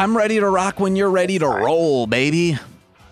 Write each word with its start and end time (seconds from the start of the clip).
I'm 0.00 0.16
ready 0.16 0.40
to 0.40 0.48
rock 0.48 0.80
when 0.80 0.96
you're 0.96 1.10
ready 1.10 1.38
to 1.38 1.46
roll, 1.46 2.06
baby. 2.06 2.58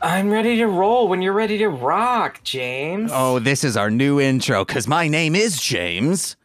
I'm 0.00 0.30
ready 0.30 0.56
to 0.56 0.66
roll 0.66 1.06
when 1.06 1.20
you're 1.20 1.34
ready 1.34 1.58
to 1.58 1.68
rock, 1.68 2.42
James. 2.45 3.10
Oh, 3.12 3.38
this 3.38 3.62
is 3.62 3.76
our 3.76 3.90
new 3.90 4.18
intro 4.18 4.64
because 4.64 4.88
my 4.88 5.06
name 5.06 5.36
is 5.36 5.60
James. 5.60 6.36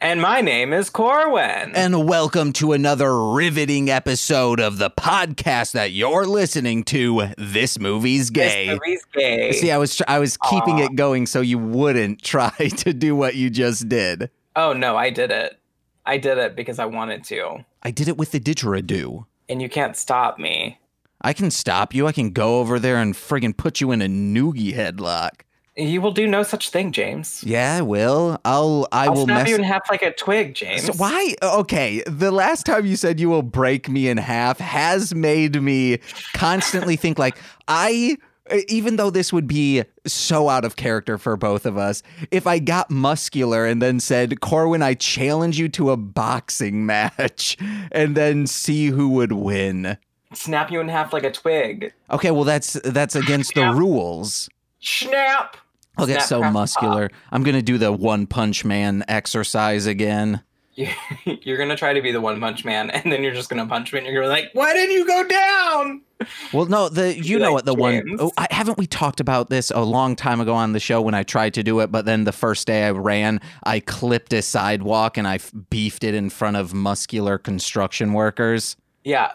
And 0.00 0.22
my 0.22 0.40
name 0.40 0.72
is 0.72 0.88
Corwin. 0.88 1.72
And 1.74 2.06
welcome 2.06 2.52
to 2.52 2.74
another 2.74 3.32
riveting 3.32 3.90
episode 3.90 4.60
of 4.60 4.78
the 4.78 4.88
podcast 4.88 5.72
that 5.72 5.90
you're 5.90 6.26
listening 6.26 6.84
to. 6.84 7.30
This 7.36 7.76
movie's 7.80 8.30
gay. 8.30 8.68
This 8.68 8.78
movie's 8.78 9.04
gay. 9.12 9.50
See, 9.50 9.72
I 9.72 9.78
was 9.78 9.96
tr- 9.96 10.04
I 10.06 10.20
was 10.20 10.36
keeping 10.36 10.78
it 10.78 10.94
going 10.94 11.26
so 11.26 11.40
you 11.40 11.58
wouldn't 11.58 12.22
try 12.22 12.52
to 12.56 12.92
do 12.92 13.16
what 13.16 13.34
you 13.34 13.50
just 13.50 13.88
did. 13.88 14.30
Oh 14.54 14.74
no, 14.74 14.96
I 14.96 15.10
did 15.10 15.32
it. 15.32 15.58
I 16.06 16.18
did 16.18 16.38
it 16.38 16.54
because 16.54 16.78
I 16.78 16.86
wanted 16.86 17.24
to. 17.24 17.64
I 17.82 17.90
did 17.90 18.06
it 18.06 18.16
with 18.16 18.30
the 18.30 18.38
didgeridoo. 18.38 19.26
And 19.50 19.60
you 19.60 19.68
can't 19.68 19.96
stop 19.96 20.38
me. 20.38 20.78
I 21.20 21.34
can 21.34 21.50
stop 21.50 21.92
you. 21.94 22.06
I 22.06 22.12
can 22.12 22.30
go 22.30 22.60
over 22.60 22.78
there 22.78 22.96
and 22.96 23.14
friggin' 23.14 23.54
put 23.54 23.80
you 23.80 23.90
in 23.90 24.00
a 24.00 24.06
noogie 24.06 24.74
headlock. 24.74 25.42
You 25.76 26.00
will 26.00 26.12
do 26.12 26.26
no 26.26 26.42
such 26.42 26.70
thing, 26.70 26.92
James. 26.92 27.42
Yeah, 27.44 27.76
I 27.78 27.82
will. 27.82 28.40
I'll. 28.44 28.86
I 28.92 29.06
I'll 29.06 29.14
will 29.14 29.24
snap 29.24 29.40
mess. 29.40 29.48
you 29.48 29.56
in 29.56 29.62
half 29.62 29.82
like 29.90 30.02
a 30.02 30.12
twig, 30.12 30.54
James. 30.54 30.84
So 30.84 30.92
why? 30.94 31.34
Okay, 31.42 32.02
the 32.06 32.30
last 32.30 32.64
time 32.66 32.86
you 32.86 32.96
said 32.96 33.18
you 33.20 33.28
will 33.28 33.42
break 33.42 33.88
me 33.88 34.08
in 34.08 34.16
half 34.18 34.58
has 34.58 35.14
made 35.14 35.60
me 35.60 35.98
constantly 36.34 36.96
think 36.96 37.18
like 37.18 37.36
I. 37.68 38.16
Even 38.68 38.96
though 38.96 39.10
this 39.10 39.32
would 39.32 39.46
be 39.46 39.84
so 40.06 40.48
out 40.48 40.64
of 40.64 40.76
character 40.76 41.18
for 41.18 41.36
both 41.36 41.66
of 41.66 41.76
us, 41.76 42.02
if 42.30 42.46
I 42.46 42.58
got 42.58 42.90
muscular 42.90 43.66
and 43.66 43.80
then 43.80 44.00
said, 44.00 44.40
Corwin, 44.40 44.82
I 44.82 44.94
challenge 44.94 45.58
you 45.58 45.68
to 45.70 45.90
a 45.90 45.96
boxing 45.96 46.86
match 46.86 47.56
and 47.92 48.16
then 48.16 48.46
see 48.46 48.86
who 48.88 49.10
would 49.10 49.32
win. 49.32 49.98
Snap 50.32 50.70
you 50.70 50.80
in 50.80 50.88
half 50.88 51.12
like 51.12 51.24
a 51.24 51.30
twig. 51.32 51.92
Okay, 52.10 52.30
well 52.30 52.44
that's 52.44 52.74
that's 52.84 53.16
against 53.16 53.54
the 53.54 53.72
rules. 53.72 54.48
Snap. 54.80 55.56
I'll 55.98 56.06
get 56.06 56.22
Snap, 56.22 56.28
so 56.28 56.50
muscular. 56.50 57.10
I'm 57.32 57.42
gonna 57.42 57.62
do 57.62 57.78
the 57.78 57.92
one 57.92 58.26
punch 58.26 58.64
man 58.64 59.04
exercise 59.08 59.86
again. 59.86 60.42
You- 60.74 60.88
You're 61.42 61.58
gonna 61.58 61.76
try 61.76 61.92
to 61.92 62.00
be 62.00 62.12
the 62.12 62.20
one 62.20 62.40
punch 62.40 62.64
man, 62.64 62.90
and 62.90 63.12
then 63.12 63.22
you're 63.22 63.34
just 63.34 63.50
gonna 63.50 63.66
punch 63.66 63.92
me, 63.92 63.98
and 63.98 64.06
you're 64.06 64.22
gonna 64.22 64.34
be 64.34 64.42
like, 64.42 64.50
"Why 64.54 64.72
didn't 64.72 64.94
you 64.94 65.06
go 65.06 65.26
down?" 65.26 66.02
Well, 66.52 66.66
no, 66.66 66.88
the 66.88 67.16
you 67.22 67.38
know 67.38 67.46
like, 67.46 67.54
what 67.54 67.64
the 67.64 67.74
one 67.74 68.16
oh, 68.18 68.30
I, 68.38 68.46
haven't 68.50 68.78
we 68.78 68.86
talked 68.86 69.20
about 69.20 69.50
this 69.50 69.70
a 69.70 69.80
long 69.80 70.16
time 70.16 70.40
ago 70.40 70.54
on 70.54 70.72
the 70.72 70.80
show 70.80 71.00
when 71.02 71.14
I 71.14 71.22
tried 71.22 71.54
to 71.54 71.62
do 71.62 71.80
it, 71.80 71.90
but 71.90 72.04
then 72.04 72.24
the 72.24 72.32
first 72.32 72.66
day 72.66 72.84
I 72.84 72.90
ran, 72.90 73.40
I 73.64 73.80
clipped 73.80 74.32
a 74.32 74.42
sidewalk 74.42 75.16
and 75.16 75.26
I 75.26 75.36
f- 75.36 75.52
beefed 75.70 76.04
it 76.04 76.14
in 76.14 76.30
front 76.30 76.56
of 76.56 76.72
muscular 76.72 77.36
construction 77.38 78.12
workers. 78.12 78.76
Yeah. 79.04 79.32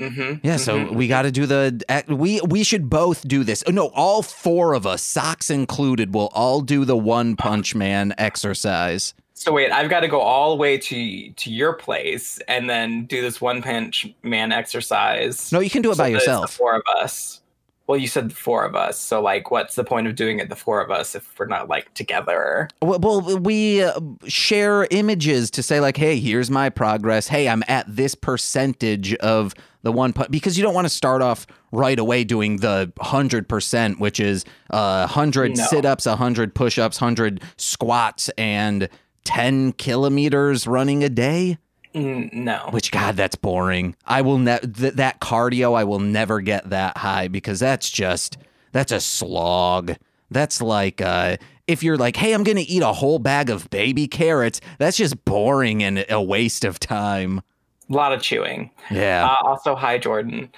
Mm-hmm. 0.00 0.46
Yeah, 0.46 0.58
so 0.58 0.92
we 0.92 1.08
got 1.08 1.22
to 1.22 1.32
do 1.32 1.44
the 1.44 2.04
we 2.08 2.40
we 2.42 2.62
should 2.62 2.88
both 2.88 3.26
do 3.26 3.42
this. 3.42 3.64
Oh, 3.66 3.72
no, 3.72 3.88
all 3.88 4.22
four 4.22 4.74
of 4.74 4.86
us, 4.86 5.02
socks 5.02 5.50
included, 5.50 6.14
will 6.14 6.30
all 6.32 6.60
do 6.60 6.84
the 6.84 6.96
one 6.96 7.34
punch 7.34 7.74
man 7.74 8.14
exercise. 8.16 9.12
So 9.38 9.52
wait, 9.52 9.70
I've 9.70 9.88
got 9.88 10.00
to 10.00 10.08
go 10.08 10.20
all 10.20 10.50
the 10.50 10.56
way 10.56 10.76
to 10.78 11.30
to 11.30 11.50
your 11.50 11.72
place 11.72 12.40
and 12.48 12.68
then 12.68 13.06
do 13.06 13.22
this 13.22 13.40
one 13.40 13.62
punch 13.62 14.12
man 14.24 14.50
exercise. 14.50 15.52
No, 15.52 15.60
you 15.60 15.70
can 15.70 15.80
do 15.80 15.92
it 15.92 15.94
so 15.94 16.02
by 16.02 16.08
yourself. 16.08 16.50
The 16.50 16.56
four 16.56 16.74
of 16.74 16.82
us. 16.96 17.40
Well, 17.86 17.98
you 17.98 18.08
said 18.08 18.30
the 18.30 18.34
four 18.34 18.64
of 18.64 18.74
us. 18.74 18.98
So 18.98 19.22
like, 19.22 19.52
what's 19.52 19.76
the 19.76 19.84
point 19.84 20.08
of 20.08 20.16
doing 20.16 20.40
it 20.40 20.48
the 20.48 20.56
four 20.56 20.80
of 20.80 20.90
us 20.90 21.14
if 21.14 21.38
we're 21.38 21.46
not 21.46 21.68
like 21.68 21.94
together? 21.94 22.68
Well, 22.82 22.98
well 22.98 23.38
we 23.38 23.84
uh, 23.84 24.00
share 24.26 24.88
images 24.90 25.52
to 25.52 25.62
say 25.62 25.78
like, 25.78 25.96
"Hey, 25.96 26.18
here's 26.18 26.50
my 26.50 26.68
progress. 26.68 27.28
Hey, 27.28 27.48
I'm 27.48 27.62
at 27.68 27.86
this 27.88 28.16
percentage 28.16 29.14
of 29.14 29.54
the 29.82 29.92
one 29.92 30.12
pu-, 30.12 30.26
because 30.28 30.58
you 30.58 30.64
don't 30.64 30.74
want 30.74 30.86
to 30.86 30.92
start 30.92 31.22
off 31.22 31.46
right 31.70 31.98
away 31.98 32.24
doing 32.24 32.56
the 32.56 32.92
hundred 32.98 33.48
percent, 33.48 34.00
which 34.00 34.18
is 34.18 34.44
uh, 34.70 35.06
hundred 35.06 35.56
No. 35.56 35.64
sit-ups, 35.66 36.06
hundred 36.06 36.56
push-ups, 36.56 36.98
hundred 36.98 37.40
squats, 37.56 38.28
and 38.36 38.88
ten 39.28 39.72
kilometers 39.72 40.66
running 40.66 41.04
a 41.04 41.10
day. 41.10 41.58
Mm, 41.94 42.32
no. 42.32 42.68
Which 42.70 42.90
God, 42.90 43.16
that's 43.16 43.36
boring. 43.36 43.94
I 44.06 44.22
will 44.22 44.38
ne- 44.38 44.58
th- 44.60 44.94
that 44.94 45.20
cardio. 45.20 45.76
I 45.76 45.84
will 45.84 45.98
never 46.00 46.40
get 46.40 46.70
that 46.70 46.96
high 46.96 47.28
because 47.28 47.60
that's 47.60 47.90
just 47.90 48.38
that's 48.72 48.90
a 48.90 49.00
slog. 49.00 49.96
That's 50.30 50.62
like 50.62 51.02
uh, 51.02 51.36
if 51.66 51.82
you're 51.82 51.98
like, 51.98 52.16
hey, 52.16 52.32
I'm 52.32 52.42
gonna 52.42 52.64
eat 52.66 52.82
a 52.82 52.92
whole 52.94 53.18
bag 53.18 53.50
of 53.50 53.68
baby 53.68 54.08
carrots. 54.08 54.60
That's 54.78 54.96
just 54.96 55.22
boring 55.26 55.82
and 55.82 56.06
a 56.08 56.22
waste 56.22 56.64
of 56.64 56.80
time. 56.80 57.42
A 57.90 57.94
lot 57.94 58.12
of 58.12 58.22
chewing. 58.22 58.70
Yeah, 58.90 59.26
Uh, 59.42 59.48
also, 59.48 59.74
hi 59.74 59.98
Jordan. 59.98 60.50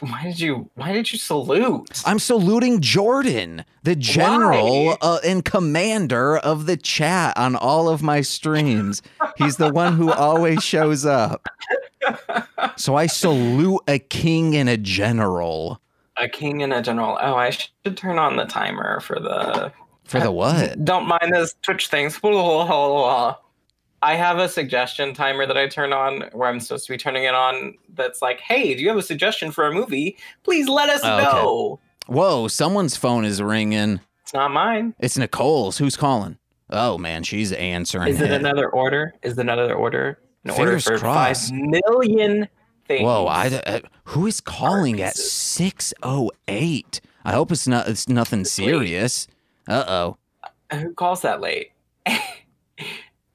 Why 0.00 0.24
did 0.24 0.40
you 0.40 0.70
Why 0.74 0.92
did 0.92 1.12
you 1.12 1.18
salute? 1.18 2.02
I'm 2.04 2.18
saluting 2.18 2.80
Jordan, 2.80 3.64
the 3.84 3.94
general 3.94 4.96
uh, 5.00 5.20
and 5.24 5.44
commander 5.44 6.36
of 6.36 6.66
the 6.66 6.76
chat 6.76 7.36
on 7.38 7.54
all 7.54 7.88
of 7.88 8.02
my 8.02 8.20
streams. 8.22 9.02
He's 9.36 9.56
the 9.56 9.72
one 9.72 9.94
who 9.94 10.10
always 10.10 10.64
shows 10.64 11.06
up. 11.06 11.48
So 12.76 12.96
I 12.96 13.06
salute 13.06 13.82
a 13.86 14.00
king 14.00 14.56
and 14.56 14.68
a 14.68 14.76
general. 14.76 15.80
A 16.16 16.28
king 16.28 16.62
and 16.62 16.72
a 16.72 16.82
general. 16.82 17.16
Oh, 17.20 17.36
I 17.36 17.50
should 17.50 17.96
turn 17.96 18.18
on 18.18 18.36
the 18.36 18.46
timer 18.46 18.98
for 18.98 19.20
the 19.20 19.72
For 20.04 20.18
the 20.18 20.32
what? 20.32 20.84
Don't 20.84 21.06
mind 21.06 21.32
this 21.32 21.54
Twitch 21.62 21.86
things. 21.86 22.18
I 24.02 24.14
have 24.14 24.38
a 24.38 24.48
suggestion 24.48 25.12
timer 25.12 25.44
that 25.46 25.56
I 25.58 25.66
turn 25.68 25.92
on 25.92 26.22
where 26.32 26.48
I'm 26.48 26.60
supposed 26.60 26.86
to 26.86 26.92
be 26.92 26.96
turning 26.98 27.24
it 27.24 27.34
on. 27.34 27.74
That's 27.94 28.22
like, 28.22 28.38
hey, 28.40 28.74
do 28.74 28.82
you 28.82 28.88
have 28.88 28.96
a 28.98 29.02
suggestion 29.02 29.50
for 29.50 29.66
a 29.66 29.72
movie? 29.72 30.16
Please 30.44 30.68
let 30.68 30.88
us 30.88 31.00
Oh, 31.02 31.16
okay. 31.16 31.24
know. 31.24 31.80
Whoa, 32.06 32.48
someone's 32.48 32.96
phone 32.96 33.24
is 33.24 33.42
ringing. 33.42 34.00
It's 34.22 34.32
not 34.32 34.50
mine. 34.52 34.94
It's 35.00 35.18
Nicole's. 35.18 35.78
Who's 35.78 35.96
calling? 35.96 36.38
Oh 36.70 36.96
man, 36.98 37.22
she's 37.22 37.50
answering. 37.52 38.08
Is 38.08 38.20
it 38.20 38.30
another 38.30 38.68
order? 38.68 39.14
Is 39.22 39.32
it 39.38 39.40
another 39.40 39.74
order? 39.74 40.18
An 40.44 40.52
Fingers 40.54 40.86
order 40.86 40.98
for 40.98 41.02
crossed. 41.02 41.50
five 41.50 41.58
million 41.58 42.48
things. 42.86 43.02
Whoa, 43.04 43.26
I, 43.26 43.48
uh, 43.48 43.80
who 44.04 44.26
is 44.26 44.40
calling 44.40 45.00
at 45.00 45.16
six 45.16 45.92
oh 46.02 46.30
eight? 46.46 47.00
I 47.24 47.32
hope 47.32 47.50
it's 47.52 47.66
not. 47.66 47.88
It's 47.88 48.08
nothing 48.08 48.44
serious. 48.44 49.26
Uh 49.66 49.84
oh. 49.88 50.16
Who 50.72 50.92
calls 50.94 51.22
that 51.22 51.40
late? 51.40 51.72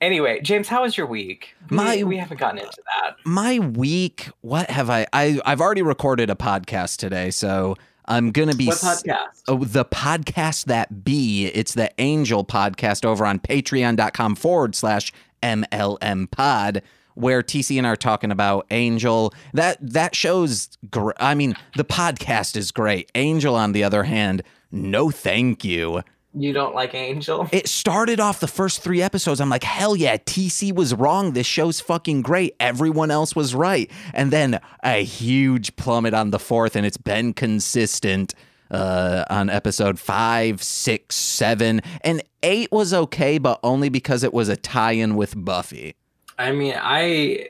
Anyway, 0.04 0.42
James, 0.42 0.68
how 0.68 0.84
was 0.84 0.98
your 0.98 1.08
week? 1.08 1.56
My- 1.70 2.04
we 2.04 2.18
haven't 2.18 2.40
gotten 2.40 2.60
into 2.60 2.82
that. 2.86 3.16
My 3.26 3.60
week. 3.60 4.30
What 4.42 4.70
have 4.70 4.90
I? 4.90 5.08
I 5.14 5.40
I've 5.46 5.62
already 5.62 5.82
recorded 5.82 6.30
a 6.30 6.36
podcast 6.36 6.98
today, 6.98 7.32
so 7.32 7.76
I'm 8.06 8.32
gonna 8.32 8.56
be. 8.56 8.68
What 8.68 8.78
podcast? 8.78 9.44
Oh, 9.48 9.64
the 9.64 9.86
podcast 9.86 10.66
that 10.66 11.04
be 11.04 11.46
it's 11.48 11.74
the 11.74 11.90
angel 12.00 12.44
podcast 12.46 13.06
over 13.06 13.26
on 13.26 13.40
patreon.com 13.40 14.36
forward 14.36 14.76
slash 14.76 15.12
mlm 15.42 16.32
pod 16.32 16.82
where 17.16 17.44
tc 17.44 17.78
and 17.78 17.86
i 17.86 17.90
are 17.90 17.98
talking 17.98 18.32
about 18.32 18.66
angel 18.72 19.34
that 19.54 19.78
that 19.82 20.16
shows 20.16 20.70
gr- 20.90 21.12
i 21.18 21.36
mean 21.36 21.54
the 21.76 21.84
podcast 21.84 22.56
is 22.56 22.72
great 22.72 23.12
angel 23.14 23.54
on 23.54 23.74
the 23.74 23.84
other 23.84 24.04
hand 24.04 24.42
no 24.72 25.12
thank 25.12 25.66
you 25.66 26.02
You 26.36 26.52
don't 26.54 26.74
like 26.74 26.94
Angel? 26.96 27.48
it 27.52 27.68
started 27.68 28.20
off 28.20 28.40
the 28.40 28.48
first 28.48 28.82
three 28.82 29.02
episodes. 29.02 29.40
I'm 29.40 29.50
like, 29.50 29.64
hell 29.64 29.96
yeah, 29.96 30.18
TC 30.18 30.74
was 30.74 30.94
wrong. 30.94 31.34
This 31.34 31.48
show's 31.48 31.80
fucking 31.80 32.22
great. 32.22 32.56
Everyone 32.60 33.12
else 33.12 33.36
was 33.36 33.54
right. 33.54 33.90
And 34.14 34.32
then 34.32 34.60
a 34.84 35.04
huge 35.04 35.76
plummet 35.76 36.14
on 36.14 36.32
the 36.32 36.40
fourth, 36.40 36.76
and 36.76 36.86
it's 36.86 36.98
been 36.98 37.34
consistent 37.34 38.34
uh, 38.72 39.24
on 39.30 39.50
episode 39.50 40.00
five, 40.00 40.64
six, 40.64 41.16
seven, 41.16 41.82
and 42.02 42.24
eight 42.42 42.72
was 42.72 42.94
okay, 42.94 43.38
but 43.38 43.60
only 43.64 43.90
because 43.90 44.24
it 44.24 44.34
was 44.34 44.50
a 44.50 44.58
tie-in 44.58 45.16
with 45.16 45.34
Buffy. 45.38 45.96
I 46.40 46.52
mean, 46.52 46.74
I 46.78 47.50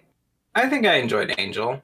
I 0.56 0.70
think 0.70 0.86
I 0.86 0.96
enjoyed 0.96 1.34
Angel. 1.38 1.82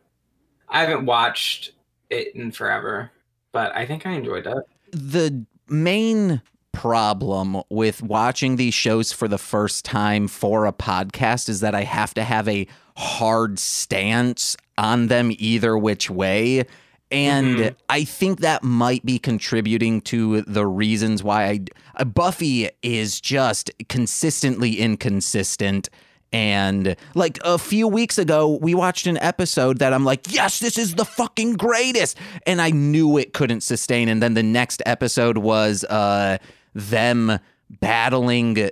I 0.67 0.81
haven't 0.81 1.05
watched 1.05 1.71
it 2.09 2.35
in 2.35 2.51
forever, 2.51 3.11
but 3.51 3.75
I 3.75 3.85
think 3.85 4.05
I 4.05 4.11
enjoyed 4.11 4.45
it. 4.45 4.57
the 4.91 5.45
main 5.69 6.41
problem 6.71 7.61
with 7.69 8.01
watching 8.03 8.55
these 8.55 8.73
shows 8.73 9.11
for 9.11 9.27
the 9.27 9.37
first 9.37 9.85
time 9.85 10.27
for 10.27 10.65
a 10.65 10.73
podcast 10.73 11.49
is 11.49 11.59
that 11.61 11.75
I 11.75 11.83
have 11.83 12.13
to 12.15 12.23
have 12.23 12.47
a 12.47 12.67
hard 12.95 13.59
stance 13.59 14.55
on 14.77 15.07
them 15.07 15.31
either 15.37 15.77
which 15.77 16.09
way. 16.09 16.65
And 17.11 17.57
Mhm. 17.57 17.75
I 17.89 18.03
think 18.03 18.41
that 18.41 18.63
might 18.63 19.03
be 19.03 19.17
contributing 19.17 20.01
to 20.01 20.41
the 20.43 20.67
reasons 20.67 21.23
why 21.23 21.45
I 21.49 21.59
uh, 21.97 22.03
Buffy 22.05 22.69
is 22.83 23.19
just 23.19 23.71
consistently 23.89 24.79
inconsistent. 24.79 25.89
And 26.31 26.95
like 27.15 27.39
a 27.43 27.57
few 27.57 27.87
weeks 27.87 28.19
ago, 28.19 28.59
we 28.61 28.75
watched 28.75 29.07
an 29.07 29.17
episode 29.17 29.79
that 29.79 29.91
I'm 29.93 30.05
like, 30.05 30.31
yes, 30.31 30.59
this 30.59 30.77
is 30.77 30.93
the 30.93 31.03
fucking 31.05 31.53
greatest. 31.53 32.15
And 32.45 32.61
I 32.61 32.69
knew 32.69 33.17
it 33.17 33.33
couldn't 33.33 33.61
sustain. 33.61 34.07
And 34.07 34.21
then 34.21 34.35
the 34.35 34.43
next 34.43 34.83
episode 34.85 35.39
was 35.39 35.83
uh, 35.85 36.37
them 36.73 37.39
battling 37.69 38.59
uh, 38.59 38.69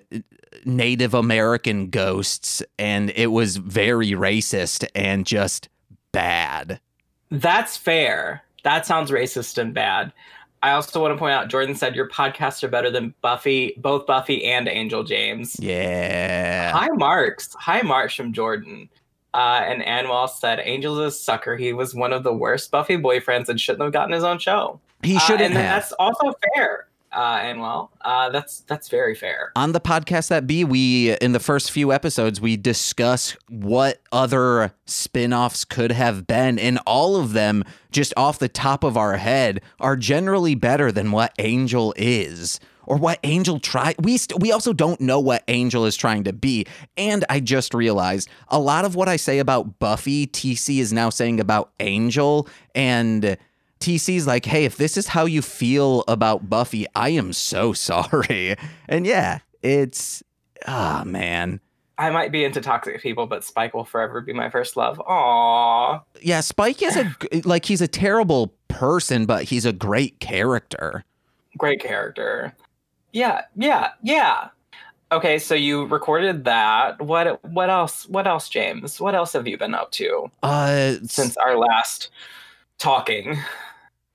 Native 0.66 1.14
American 1.14 1.90
ghosts. 1.90 2.64
And 2.80 3.12
it 3.16 3.28
was 3.28 3.58
very 3.58 4.12
racist 4.12 4.88
and 4.96 5.26
just 5.26 5.70
bad. 6.12 6.80
That's 7.30 7.78
fair. 7.78 8.44
That 8.64 8.86
sounds 8.86 9.12
racist 9.12 9.58
and 9.58 9.74
bad. 9.74 10.12
I 10.64 10.72
also 10.72 11.00
want 11.02 11.14
to 11.14 11.20
point 11.20 11.34
out 11.34 11.50
Jordan 11.50 11.76
said 11.76 11.96
your 11.96 12.10
podcasts 12.10 12.64
are 12.64 12.68
better 12.68 12.90
than 12.90 13.14
Buffy, 13.22 13.76
both 13.78 14.08
Buffy 14.08 14.44
and 14.44 14.68
Angel 14.68 15.04
James. 15.04 15.56
Yeah. 15.60 16.72
High 16.72 16.88
marks. 16.90 17.54
High 17.54 17.84
marks 17.84 18.16
from 18.16 18.34
Jordan. 18.34 18.90
Uh, 19.34 19.62
and 19.64 19.84
Anwal 19.84 20.28
said 20.28 20.60
Angel's 20.62 20.98
a 20.98 21.12
sucker. 21.12 21.56
He 21.58 21.74
was 21.74 21.94
one 21.94 22.12
of 22.12 22.24
the 22.24 22.34
worst 22.34 22.72
Buffy 22.72 22.98
boyfriends 22.98 23.50
and 23.50 23.62
shouldn't 23.62 23.84
have 23.84 23.94
gotten 23.94 24.14
his 24.14 24.24
own 24.24 24.40
show. 24.40 24.80
He 25.04 25.18
Uh, 25.18 25.20
shouldn't 25.20 25.44
and 25.44 25.56
then 25.56 25.64
have. 25.64 25.82
That's 25.84 25.92
also 25.94 26.34
fair. 26.56 26.88
Uh, 27.12 27.40
Anwal. 27.40 27.90
Uh, 28.02 28.30
that's 28.30 28.60
that's 28.62 28.90
very 28.90 29.16
fair. 29.16 29.52
On 29.56 29.72
the 29.72 29.80
podcast 29.80 30.28
that 30.28 30.46
be, 30.46 30.64
we 30.64 31.16
in 31.18 31.32
the 31.32 31.40
first 31.40 31.72
few 31.72 31.92
episodes 31.92 32.42
we 32.42 32.58
discuss 32.58 33.36
what 33.50 34.02
other 34.12 34.74
spin-offs 34.86 35.66
could 35.66 35.92
have 35.92 36.28
been, 36.28 36.60
and 36.60 36.80
all 36.86 37.16
of 37.16 37.34
them, 37.34 37.64
just 37.92 38.14
off 38.18 38.40
the 38.40 38.50
top 38.50 38.84
of 38.84 38.98
our 38.98 39.18
head, 39.18 39.62
are 39.80 39.96
generally 39.96 40.54
better 40.54 40.92
than 40.92 41.12
what 41.12 41.34
Angel 41.40 41.94
is. 41.98 42.60
Or 42.90 42.96
what 42.96 43.20
Angel 43.24 43.60
tried. 43.60 43.96
We 44.00 44.16
st- 44.18 44.40
we 44.40 44.54
also 44.54 44.72
don't 44.72 45.02
know 45.02 45.20
what 45.20 45.44
Angel 45.50 45.86
is 45.86 45.98
trying 45.98 46.24
to 46.24 46.32
be. 46.32 46.66
And 46.96 47.26
I 47.30 47.42
just 47.42 47.74
realized 47.74 48.30
a 48.48 48.60
lot 48.60 48.86
of 48.86 48.96
what 48.96 49.10
I 49.10 49.18
say 49.18 49.40
about 49.40 49.78
Buffy, 49.78 50.26
TC 50.26 50.80
is 50.80 50.94
now 50.94 51.10
saying 51.10 51.42
about 51.42 51.72
Angel. 51.82 52.48
And 52.74 53.38
TC's 53.80 54.28
like, 54.28 54.46
hey, 54.46 54.66
if 54.66 54.78
this 54.78 54.98
is 54.98 55.08
how 55.08 55.26
you 55.26 55.42
feel 55.42 56.04
about 56.08 56.50
Buffy, 56.50 56.86
I 56.96 57.10
am 57.10 57.34
so 57.34 57.74
sorry. 57.74 58.56
And 58.88 59.06
yeah, 59.06 59.40
it's 59.62 60.24
ah 60.68 61.04
man. 61.06 61.60
I 62.00 62.12
might 62.12 62.32
be 62.32 62.44
into 62.44 62.62
toxic 62.62 63.02
people, 63.02 63.26
but 63.26 63.44
Spike 63.44 63.74
will 63.74 63.84
forever 63.84 64.22
be 64.22 64.32
my 64.32 64.52
first 64.52 64.78
love. 64.78 65.02
Aww. 65.08 66.04
Yeah, 66.22 66.42
Spike 66.42 66.82
is 66.82 66.96
a 66.96 67.16
like 67.46 67.66
he's 67.66 67.82
a 67.82 67.88
terrible 67.88 68.54
person, 68.68 69.26
but 69.26 69.44
he's 69.44 69.66
a 69.66 69.74
great 69.74 70.20
character. 70.20 71.04
Great 71.58 71.82
character. 71.82 72.54
Yeah, 73.14 73.42
yeah, 73.56 73.92
yeah. 74.04 74.50
Okay, 75.12 75.40
so 75.40 75.56
you 75.56 75.86
recorded 75.86 76.44
that. 76.44 77.02
What 77.02 77.44
what 77.46 77.70
else? 77.70 78.08
What 78.10 78.28
else, 78.28 78.50
James? 78.50 79.00
What 79.00 79.16
else 79.16 79.34
have 79.34 79.48
you 79.48 79.58
been 79.58 79.74
up 79.74 79.92
to 79.94 80.30
Uh 80.44 80.96
since 81.04 81.38
our 81.38 81.58
last 81.58 82.12
talking? 82.78 83.40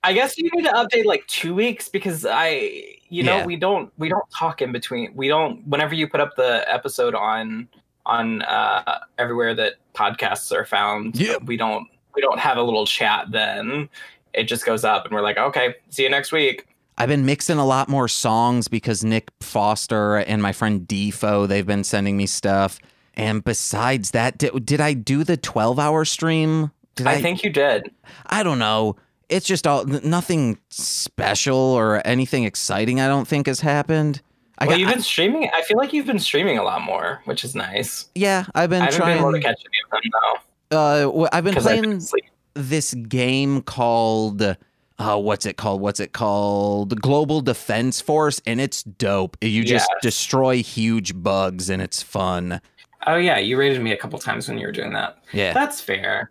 I 0.04 0.12
guess 0.12 0.36
you 0.36 0.50
need 0.54 0.64
to 0.64 0.72
update 0.72 1.04
like 1.04 1.26
two 1.28 1.54
weeks 1.54 1.88
because 1.88 2.26
I, 2.28 2.82
you 3.08 3.22
know, 3.22 3.38
Yeah. 3.38 3.46
we 3.46 3.56
don't 3.56 3.92
we 3.98 4.08
don't 4.08 4.28
talk 4.36 4.60
in 4.62 4.72
between. 4.72 5.12
We 5.14 5.28
don't. 5.28 5.66
Whenever 5.66 5.94
you 5.94 6.08
put 6.08 6.20
up 6.20 6.34
the 6.36 6.64
episode 6.72 7.14
on 7.14 7.68
on 8.04 8.42
uh, 8.42 8.98
everywhere 9.18 9.54
that 9.54 9.74
podcasts 9.94 10.50
are 10.52 10.64
found, 10.64 11.14
Yeah. 11.16 11.36
we 11.44 11.56
don't 11.56 11.86
we 12.14 12.20
don't 12.22 12.38
have 12.40 12.56
a 12.58 12.62
little 12.62 12.84
chat. 12.86 13.26
Then 13.30 13.88
it 14.34 14.44
just 14.44 14.64
goes 14.66 14.84
up, 14.84 15.04
and 15.04 15.14
we're 15.14 15.22
like, 15.22 15.38
okay, 15.38 15.76
see 15.90 16.02
you 16.02 16.10
next 16.10 16.32
week. 16.32 16.66
I've 16.98 17.08
been 17.08 17.24
mixing 17.24 17.58
a 17.58 17.64
lot 17.64 17.88
more 17.88 18.06
songs 18.08 18.68
because 18.68 19.02
Nick 19.04 19.30
Foster 19.40 20.16
and 20.18 20.42
my 20.42 20.52
friend 20.52 20.86
Defo, 20.86 21.48
they've 21.48 21.66
been 21.66 21.84
sending 21.84 22.16
me 22.16 22.26
stuff. 22.26 22.78
And 23.14 23.42
besides 23.42 24.10
that, 24.12 24.36
did, 24.38 24.64
did 24.66 24.80
I 24.80 24.92
do 24.94 25.24
the 25.24 25.36
12 25.36 25.78
hour 25.78 26.04
stream? 26.04 26.70
Did 26.94 27.06
I 27.06 27.20
think 27.22 27.42
you 27.42 27.50
did. 27.50 27.90
I 28.26 28.42
don't 28.42 28.58
know. 28.58 28.96
It's 29.32 29.46
just 29.46 29.66
all 29.66 29.84
nothing 29.84 30.58
special 30.70 31.56
or 31.56 32.06
anything 32.06 32.44
exciting. 32.44 33.00
I 33.00 33.06
don't 33.08 33.26
think 33.26 33.46
has 33.46 33.60
happened. 33.60 34.20
I 34.58 34.66
well, 34.66 34.74
got, 34.74 34.80
you've 34.80 34.90
been 34.92 35.02
streaming. 35.02 35.50
I 35.52 35.62
feel 35.62 35.76
like 35.78 35.92
you've 35.92 36.06
been 36.06 36.18
streaming 36.18 36.58
a 36.58 36.62
lot 36.62 36.82
more, 36.82 37.20
which 37.24 37.42
is 37.42 37.54
nice. 37.54 38.06
yeah, 38.14 38.44
I've 38.54 38.70
been 38.70 38.82
I 38.82 38.84
haven't 38.86 38.98
trying. 39.00 39.16
been 39.16 39.22
able 39.22 39.32
to 39.32 39.40
catch 39.40 39.60
any 39.60 39.78
of 39.84 40.02
them 40.02 40.12
though, 40.70 41.22
uh, 41.24 41.28
I've 41.32 41.44
been 41.44 41.52
because 41.54 41.66
I've 41.66 41.80
playing 41.82 41.98
been 41.98 42.68
this 42.70 42.94
game 42.94 43.62
called. 43.62 44.56
Uh, 44.98 45.16
what's 45.18 45.46
it 45.46 45.56
called? 45.56 45.80
What's 45.80 45.98
it 45.98 46.12
called? 46.12 47.00
Global 47.00 47.40
Defense 47.40 48.00
Force, 48.00 48.40
and 48.46 48.60
it's 48.60 48.84
dope. 48.84 49.36
You 49.40 49.64
just 49.64 49.88
Yes. 49.90 50.02
destroy 50.02 50.62
huge 50.62 51.20
bugs, 51.20 51.68
and 51.70 51.82
it's 51.82 52.02
fun. 52.02 52.60
Oh 53.06 53.16
yeah, 53.16 53.38
you 53.38 53.56
rated 53.58 53.82
me 53.82 53.90
a 53.92 53.96
couple 53.96 54.18
times 54.20 54.48
when 54.48 54.58
you 54.58 54.66
were 54.66 54.72
doing 54.72 54.92
that. 54.92 55.18
Yeah. 55.32 55.54
That's 55.54 55.80
fair. 55.80 56.30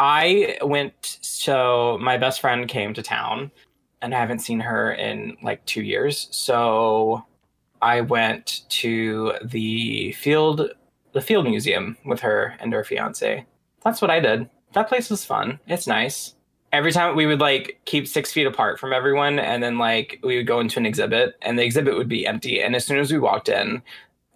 I 0.00 0.56
went. 0.62 1.18
So 1.20 1.98
my 2.00 2.16
best 2.16 2.40
friend 2.40 2.66
came 2.66 2.94
to 2.94 3.02
town, 3.02 3.52
and 4.00 4.14
I 4.14 4.18
haven't 4.18 4.38
seen 4.40 4.58
her 4.60 4.92
in 4.92 5.36
like 5.42 5.64
two 5.66 5.82
years. 5.82 6.26
So 6.32 7.24
I 7.82 8.00
went 8.00 8.62
to 8.70 9.34
the 9.44 10.12
field, 10.12 10.70
the 11.12 11.20
field 11.20 11.44
museum 11.46 11.98
with 12.06 12.20
her 12.20 12.56
and 12.60 12.72
her 12.72 12.82
fiance. 12.82 13.44
That's 13.84 14.00
what 14.00 14.10
I 14.10 14.20
did. 14.20 14.48
That 14.72 14.88
place 14.88 15.10
was 15.10 15.24
fun. 15.24 15.60
It's 15.66 15.86
nice. 15.86 16.34
Every 16.72 16.92
time 16.92 17.14
we 17.14 17.26
would 17.26 17.40
like 17.40 17.80
keep 17.84 18.06
six 18.08 18.32
feet 18.32 18.46
apart 18.46 18.80
from 18.80 18.94
everyone, 18.94 19.38
and 19.38 19.62
then 19.62 19.76
like 19.76 20.18
we 20.22 20.36
would 20.38 20.46
go 20.46 20.60
into 20.60 20.78
an 20.78 20.86
exhibit, 20.86 21.34
and 21.42 21.58
the 21.58 21.64
exhibit 21.64 21.96
would 21.96 22.08
be 22.08 22.26
empty. 22.26 22.62
And 22.62 22.74
as 22.74 22.86
soon 22.86 22.98
as 22.98 23.12
we 23.12 23.18
walked 23.18 23.50
in, 23.50 23.82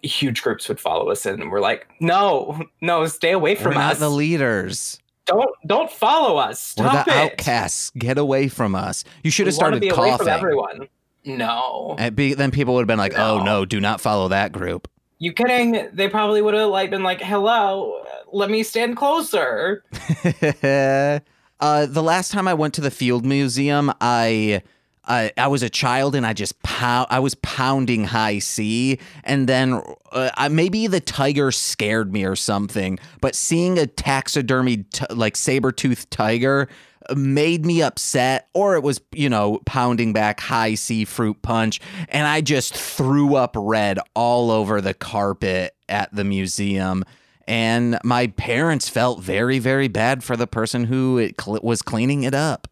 huge 0.03 0.43
groups 0.43 0.69
would 0.69 0.79
follow 0.79 1.09
us 1.09 1.25
and 1.25 1.49
we're 1.49 1.61
like, 1.61 1.87
"No, 1.99 2.61
no, 2.81 3.07
stay 3.07 3.31
away 3.31 3.55
We're 3.55 3.61
from 3.61 3.73
not 3.75 3.93
us! 3.93 3.99
the 3.99 4.09
leaders. 4.09 4.99
Don't, 5.25 5.49
don't 5.65 5.91
follow 5.91 6.37
us! 6.37 6.73
We're 6.77 6.85
the 6.91 6.99
it! 7.01 7.07
outcasts. 7.09 7.91
Get 7.97 8.17
away 8.17 8.47
from 8.47 8.75
us. 8.75 9.03
You 9.23 9.31
should 9.31 9.45
We 9.45 9.51
have 9.51 9.57
wanna 9.57 9.77
started 9.77 9.81
be 9.81 9.89
away 9.89 10.09
from 10.11 10.17
coughing. 10.27 10.33
everyone. 10.33 10.87
No, 11.27 11.95
And 11.97 12.15
be, 12.15 12.35
then 12.35 12.51
people 12.51 12.75
would 12.75 12.81
have 12.81 12.87
been 12.87 12.99
like, 12.99 13.17
"Oh 13.17 13.39
No. 13.39 13.43
no, 13.43 13.65
do 13.65 13.79
not 13.81 13.99
follow 14.01 14.27
that 14.27 14.51
group." 14.51 14.87
you 15.17 15.31
kidding? 15.33 15.87
They 15.93 16.07
probably 16.09 16.41
would 16.41 16.53
have 16.53 16.69
like 16.69 16.89
been 16.91 17.01
like, 17.03 17.21
"Hello, 17.21 18.03
let 18.31 18.49
me 18.51 18.61
stand 18.63 18.95
closer." 18.97 19.83
uh, 20.63 21.85
the 21.85 22.03
last 22.03 22.31
time 22.31 22.47
I 22.47 22.53
went 22.53 22.73
to 22.75 22.81
the 22.81 22.91
Field 22.91 23.25
Museum, 23.25 23.91
I. 24.01 24.61
I, 25.07 25.31
I 25.37 25.47
was 25.47 25.63
a 25.63 25.69
child 25.69 26.15
and 26.15 26.25
I 26.25 26.33
just 26.33 26.61
pound, 26.63 27.07
I 27.09 27.19
was 27.19 27.35
pounding 27.35 28.05
Hi-C. 28.05 28.99
And 29.23 29.47
then 29.47 29.81
uh, 30.11 30.31
I, 30.35 30.47
maybe 30.47 30.87
the 30.87 30.99
tiger 30.99 31.51
scared 31.51 32.11
me 32.11 32.25
or 32.25 32.35
something 32.35 32.99
but 33.21 33.35
seeing 33.35 33.77
a 33.77 33.85
taxidermied 33.85 34.89
t- 34.91 35.05
like 35.13 35.35
saber-toothed 35.35 36.09
tiger 36.11 36.67
uh, 37.09 37.15
made 37.15 37.65
me 37.65 37.81
upset 37.81 38.49
or 38.53 38.75
it 38.75 38.83
was 38.83 39.01
you 39.11 39.29
know 39.29 39.59
pounding 39.65 40.13
back 40.13 40.39
Hi-C 40.39 41.05
fruit 41.05 41.41
punch. 41.41 41.79
And 42.09 42.27
I 42.27 42.41
just 42.41 42.75
threw 42.75 43.35
up 43.35 43.55
red 43.57 43.99
all 44.13 44.51
over 44.51 44.81
the 44.81 44.93
carpet 44.93 45.75
at 45.89 46.13
the 46.13 46.23
museum. 46.23 47.03
And 47.47 47.99
my 48.03 48.27
parents 48.27 48.89
felt 48.89 49.21
very 49.21 49.59
very 49.59 49.87
bad 49.87 50.23
for 50.23 50.35
the 50.35 50.47
person 50.47 50.85
who 50.85 51.29
cl- 51.39 51.59
was 51.61 51.81
cleaning 51.81 52.23
it 52.23 52.33
up 52.33 52.67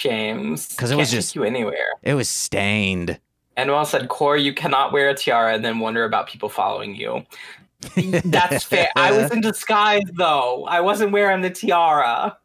James, 0.00 0.66
'Cause 0.76 0.90
it 0.90 0.96
was 0.96 1.10
just- 1.10 1.36
you 1.36 1.44
anywhere. 1.44 1.92
it 2.02 2.14
was 2.14 2.28
stained 2.28 3.20
And 3.56 3.70
well 3.70 3.84
said, 3.84 4.08
Core, 4.08 4.36
you 4.38 4.54
cannot 4.54 4.92
wear 4.92 5.10
a 5.10 5.14
tiara 5.14 5.54
and 5.54 5.62
then 5.64 5.78
wonder 5.80 6.04
about 6.04 6.26
people 6.26 6.48
following 6.48 6.94
you. 6.96 7.24
That's 8.24 8.64
fair. 8.64 8.88
I 8.96 9.12
was 9.12 9.30
in 9.30 9.40
disguise 9.40 10.02
though. 10.16 10.64
I 10.64 10.80
wasn't 10.80 11.12
wearing 11.12 11.42
the 11.42 11.50
tiara. 11.50 12.36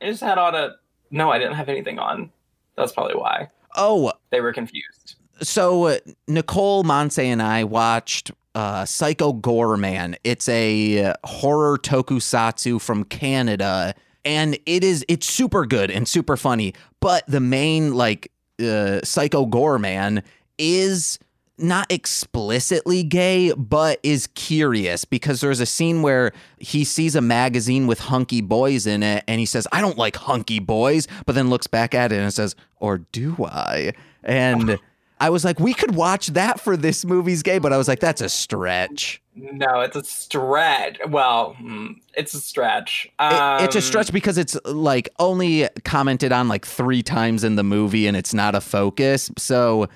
I 0.00 0.04
just 0.06 0.22
had 0.22 0.38
on 0.38 0.54
a. 0.54 0.70
No, 1.10 1.30
I 1.30 1.38
didn't 1.38 1.54
have 1.54 1.68
anything 1.68 1.98
on. 1.98 2.30
That's 2.76 2.92
probably 2.92 3.14
why 3.16 3.48
oh 3.76 4.12
they 4.30 4.40
were 4.40 4.52
confused. 4.52 5.14
so 5.40 5.84
uh, 5.86 5.98
Nicole 6.28 6.84
Monse 6.84 7.18
and 7.22 7.42
I 7.42 7.64
watched 7.64 8.30
uh, 8.54 8.84
Psycho 8.84 9.32
Goreman. 9.34 10.14
It's 10.24 10.48
a 10.48 11.04
uh, 11.06 11.14
horror 11.24 11.78
tokusatsu 11.78 12.80
from 12.80 13.04
Canada, 13.04 13.94
and 14.24 14.58
it 14.66 14.84
is 14.84 15.04
it's 15.08 15.26
super 15.26 15.66
good 15.66 15.90
and 15.90 16.06
super 16.08 16.36
funny. 16.36 16.74
But 17.00 17.24
the 17.26 17.40
main 17.40 17.94
like 17.94 18.30
uh, 18.62 19.00
Psycho 19.02 19.46
Goreman 19.46 20.22
is 20.58 21.18
not 21.58 21.90
explicitly 21.92 23.02
gay, 23.02 23.52
but 23.52 24.00
is 24.02 24.26
curious 24.28 25.04
because 25.04 25.40
there's 25.40 25.60
a 25.60 25.66
scene 25.66 26.02
where 26.02 26.32
he 26.58 26.84
sees 26.84 27.14
a 27.14 27.20
magazine 27.20 27.86
with 27.86 28.00
hunky 28.00 28.40
boys 28.40 28.86
in 28.86 29.02
it 29.02 29.22
and 29.28 29.38
he 29.38 29.46
says, 29.46 29.66
I 29.70 29.80
don't 29.80 29.98
like 29.98 30.16
hunky 30.16 30.58
boys, 30.58 31.06
but 31.26 31.34
then 31.34 31.50
looks 31.50 31.66
back 31.66 31.94
at 31.94 32.10
it 32.12 32.16
and 32.16 32.32
says, 32.32 32.56
Or 32.80 32.98
do 32.98 33.36
I? 33.44 33.92
And 34.22 34.78
I 35.22 35.30
was 35.30 35.44
like, 35.44 35.60
We 35.60 35.72
could 35.72 35.94
watch 35.94 36.28
that 36.28 36.60
for 36.60 36.76
this 36.76 37.04
movie's 37.04 37.42
gay, 37.42 37.58
but 37.58 37.72
I 37.72 37.78
was 37.78 37.88
like, 37.88 38.00
That's 38.00 38.20
a 38.20 38.28
stretch. 38.28 39.22
No, 39.34 39.80
it's 39.80 39.96
a 39.96 40.04
stretch. 40.04 40.98
Well, 41.08 41.54
hmm, 41.54 41.92
it's 42.14 42.34
a 42.34 42.40
stretch. 42.40 43.06
It- 43.20 43.62
it's 43.64 43.74
a 43.76 43.78
Um, 43.78 43.82
stretch 43.82 44.12
because 44.12 44.36
it's 44.36 44.58
like 44.66 45.08
only 45.18 45.68
commented 45.84 46.32
on 46.32 46.48
like 46.48 46.66
three 46.66 47.02
times 47.02 47.44
in 47.44 47.56
the 47.56 47.62
movie 47.64 48.06
and 48.06 48.16
it's 48.16 48.34
not 48.34 48.54
a 48.54 48.60
focus. 48.60 49.30
So 49.38 49.86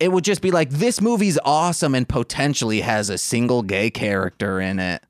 it 0.00 0.12
would 0.12 0.24
just 0.24 0.40
be 0.40 0.50
like, 0.50 0.70
This 0.70 1.00
movie's 1.00 1.38
awesome 1.44 1.94
and 1.94 2.08
potentially 2.08 2.80
has 2.82 3.10
a 3.10 3.18
single 3.18 3.62
gay 3.62 3.90
character 3.90 4.60
in 4.60 4.78
it. 4.78 5.02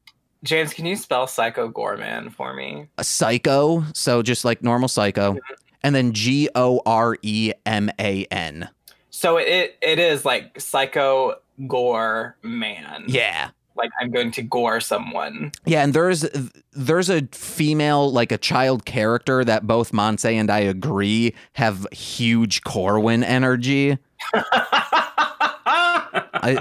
James, 0.43 0.73
can 0.73 0.87
you 0.87 0.97
spell 0.97 1.27
Psycho 1.27 1.69
Gorman 1.69 2.31
for 2.31 2.55
me? 2.55 2.87
a 2.99 3.05
psycho, 3.05 3.85
so 3.95 4.23
just 4.23 4.45
like 4.45 4.63
normal 4.63 4.87
psycho, 4.89 5.37
and 5.83 5.95
then 5.95 6.13
G 6.13 6.49
O 6.55 6.81
R 6.87 7.17
E 7.23 7.53
M 7.67 7.91
A 7.99 8.25
N. 8.31 8.69
So 9.17 9.39
it 9.39 9.79
it 9.81 9.99
is 9.99 10.27
like 10.27 10.61
Psycho 10.61 11.37
Gore 11.67 12.37
Man. 12.43 13.05
Yeah. 13.09 13.49
like 13.75 13.91
I'm 13.99 14.11
going 14.11 14.31
to 14.33 14.43
gore 14.43 14.79
someone. 14.79 15.53
Yeah, 15.65 15.83
and 15.83 15.95
there's 15.95 16.27
there's 16.75 17.09
a 17.09 17.23
female 17.33 18.13
like 18.13 18.31
a 18.31 18.37
child 18.37 18.85
character 18.85 19.43
that 19.43 19.67
both 19.67 19.93
Monse 19.93 20.31
and 20.31 20.51
I 20.51 20.59
agree 20.59 21.35
have 21.55 21.87
huge 21.93 22.63
Corwin 22.65 23.25
energy. 23.25 23.97
Uh, 24.35 24.43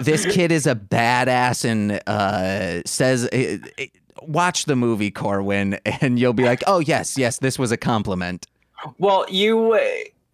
this 0.02 0.26
kid 0.34 0.54
is 0.54 0.66
a 0.66 0.76
badass 0.76 1.66
and 1.66 2.00
uh, 2.08 2.84
says, 2.86 3.28
uh, 3.34 3.58
uh, 3.78 3.84
"Watch 4.22 4.64
the 4.64 4.78
movie 4.78 5.12
Corwin," 5.12 5.78
and 6.00 6.18
you'll 6.18 6.32
be 6.32 6.46
like, 6.46 6.64
"Oh 6.68 6.80
yes, 6.80 7.18
yes, 7.18 7.38
this 7.38 7.60
was 7.60 7.74
a 7.74 7.78
compliment." 7.78 8.48
well, 8.98 9.26
you 9.30 9.78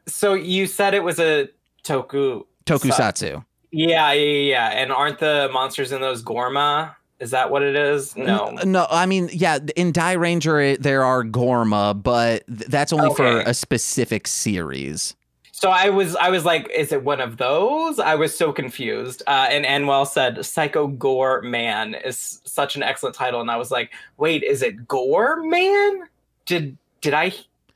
so 0.05 0.35
you 0.35 0.67
said 0.67 0.93
it 0.93 1.03
was 1.03 1.19
a 1.19 1.49
toku 1.83 2.43
Tokusatsu. 2.65 3.43
Yeah, 3.71 4.11
yeah, 4.11 4.39
yeah. 4.39 4.67
And 4.69 4.91
aren't 4.91 5.19
the 5.19 5.49
monsters 5.51 5.91
in 5.91 6.01
those 6.01 6.21
Gorma? 6.21 6.95
Is 7.19 7.31
that 7.31 7.51
what 7.51 7.61
it 7.61 7.75
is? 7.75 8.15
No. 8.17 8.49
No, 8.65 8.87
I 8.89 9.05
mean, 9.05 9.29
yeah, 9.31 9.59
in 9.75 9.93
Dairanger 9.93 10.77
there 10.79 11.03
are 11.03 11.23
Gorma, 11.23 11.93
but 11.93 12.43
that's 12.47 12.91
only 12.91 13.13
for 13.13 13.41
a 13.41 13.53
specific 13.53 14.27
series. 14.27 15.15
So 15.51 15.69
I 15.69 15.89
was 15.89 16.15
I 16.15 16.31
was 16.31 16.43
like, 16.43 16.67
is 16.75 16.91
it 16.91 17.03
one 17.03 17.21
of 17.21 17.37
those? 17.37 17.99
I 17.99 18.15
was 18.15 18.35
so 18.35 18.51
confused. 18.51 19.21
Uh, 19.27 19.47
and 19.51 19.63
Anwell 19.63 20.07
said 20.07 20.43
Psycho 20.43 20.87
Goreman 20.87 22.03
is 22.03 22.41
such 22.45 22.75
an 22.75 22.81
excellent 22.81 23.15
title. 23.15 23.39
And 23.39 23.51
I 23.51 23.57
was 23.57 23.69
like, 23.69 23.91
wait, 24.17 24.41
is 24.41 24.63
it 24.63 24.87
Gore 24.87 25.43
Man? 25.43 26.07
Did 26.47 26.77
did 27.01 27.13
I 27.13 27.31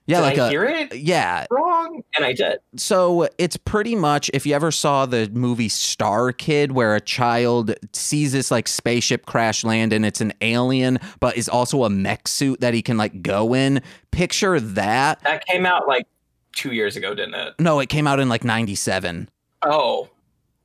Yeah, 0.07 0.17
did 0.17 0.23
like 0.23 0.37
I 0.37 0.47
a 0.47 0.49
hear 0.49 0.63
it 0.65 0.95
yeah. 0.95 1.45
wrong? 1.49 2.03
And 2.15 2.25
I 2.25 2.33
did. 2.33 2.59
So 2.75 3.27
it's 3.39 3.57
pretty 3.57 3.95
much 3.95 4.29
if 4.33 4.45
you 4.45 4.53
ever 4.53 4.71
saw 4.71 5.05
the 5.05 5.29
movie 5.33 5.69
Star 5.69 6.31
Kid, 6.31 6.73
where 6.73 6.95
a 6.95 7.01
child 7.01 7.73
sees 7.93 8.31
this 8.31 8.51
like 8.51 8.67
spaceship 8.67 9.25
crash 9.25 9.63
land 9.63 9.93
and 9.93 10.05
it's 10.05 10.21
an 10.21 10.33
alien, 10.41 10.99
but 11.19 11.35
is 11.37 11.49
also 11.49 11.85
a 11.85 11.89
mech 11.89 12.27
suit 12.27 12.61
that 12.61 12.73
he 12.73 12.83
can 12.83 12.97
like 12.97 13.23
go 13.23 13.55
in. 13.55 13.81
Picture 14.11 14.59
that. 14.59 15.21
That 15.23 15.45
came 15.47 15.65
out 15.65 15.87
like 15.87 16.07
two 16.55 16.71
years 16.71 16.95
ago, 16.95 17.15
didn't 17.15 17.35
it? 17.35 17.55
No, 17.59 17.79
it 17.79 17.89
came 17.89 18.05
out 18.05 18.19
in 18.19 18.29
like 18.29 18.43
'97. 18.43 19.29
Oh, 19.63 20.09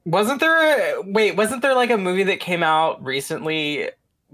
wasn't 0.04 0.40
there? 0.40 0.98
A, 0.98 1.02
wait, 1.02 1.36
wasn't 1.36 1.62
there 1.62 1.74
like 1.74 1.90
a 1.90 1.98
movie 1.98 2.24
that 2.24 2.40
came 2.40 2.62
out 2.62 3.02
recently? 3.02 3.88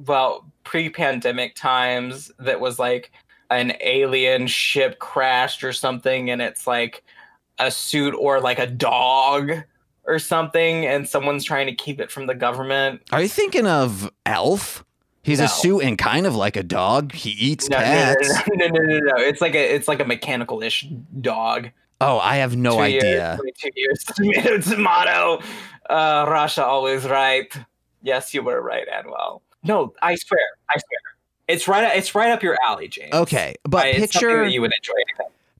Well, 0.04 0.44
pre-pandemic 0.64 1.54
times 1.54 2.30
that 2.40 2.60
was 2.60 2.78
like 2.78 3.12
an 3.50 3.74
alien 3.80 4.46
ship 4.46 4.98
crashed 4.98 5.62
or 5.64 5.72
something, 5.72 6.30
and 6.30 6.40
it's 6.42 6.66
like 6.66 7.04
a 7.58 7.70
suit 7.70 8.14
or 8.18 8.40
like 8.40 8.58
a 8.58 8.66
dog 8.66 9.52
or 10.04 10.18
something, 10.18 10.86
and 10.86 11.08
someone's 11.08 11.44
trying 11.44 11.66
to 11.66 11.74
keep 11.74 12.00
it 12.00 12.10
from 12.10 12.26
the 12.26 12.34
government. 12.34 13.02
Are 13.12 13.22
you 13.22 13.28
thinking 13.28 13.66
of 13.66 14.10
Elf? 14.24 14.84
He's 15.22 15.40
No. 15.40 15.46
a 15.46 15.48
suit 15.48 15.80
and 15.82 15.98
kind 15.98 16.26
of 16.26 16.36
like 16.36 16.56
a 16.56 16.62
dog. 16.62 17.12
He 17.12 17.30
eats 17.30 17.68
No, 17.68 17.78
no, 17.78 17.82
cats. 17.84 18.28
no, 18.54 18.66
no, 18.66 18.78
no, 18.78 18.82
no, 18.84 18.98
no. 18.98 19.14
It's 19.16 19.40
like 19.40 19.54
a 19.56 19.74
it's 19.74 19.88
like 19.88 19.98
a 20.00 20.04
mechanical-ish 20.04 20.86
dog. 21.20 21.70
Oh, 22.00 22.18
I 22.18 22.36
have 22.36 22.56
no 22.56 22.72
Two 22.74 22.78
idea. 22.80 23.38
Years, 23.74 24.04
two 24.04 24.30
years. 24.30 24.64
Tomato, 24.66 25.38
tomato. 25.38 25.42
Uh, 25.90 26.26
Russia 26.28 26.64
always 26.64 27.04
right. 27.08 27.52
Yes, 28.02 28.34
you 28.34 28.42
were 28.42 28.60
right, 28.62 28.86
Anwell. 28.88 29.40
No, 29.64 29.94
I 30.02 30.14
swear, 30.14 30.38
I 30.70 30.74
swear. 30.78 31.00
It's 31.48 31.68
right. 31.68 31.96
It's 31.96 32.14
right 32.14 32.30
up 32.30 32.42
your 32.42 32.56
alley, 32.64 32.88
James. 32.88 33.12
Okay, 33.12 33.54
but 33.64 33.86
it's 33.86 34.12
picture 34.12 34.44
you 34.44 34.60
would 34.60 34.72
enjoy. 34.76 34.94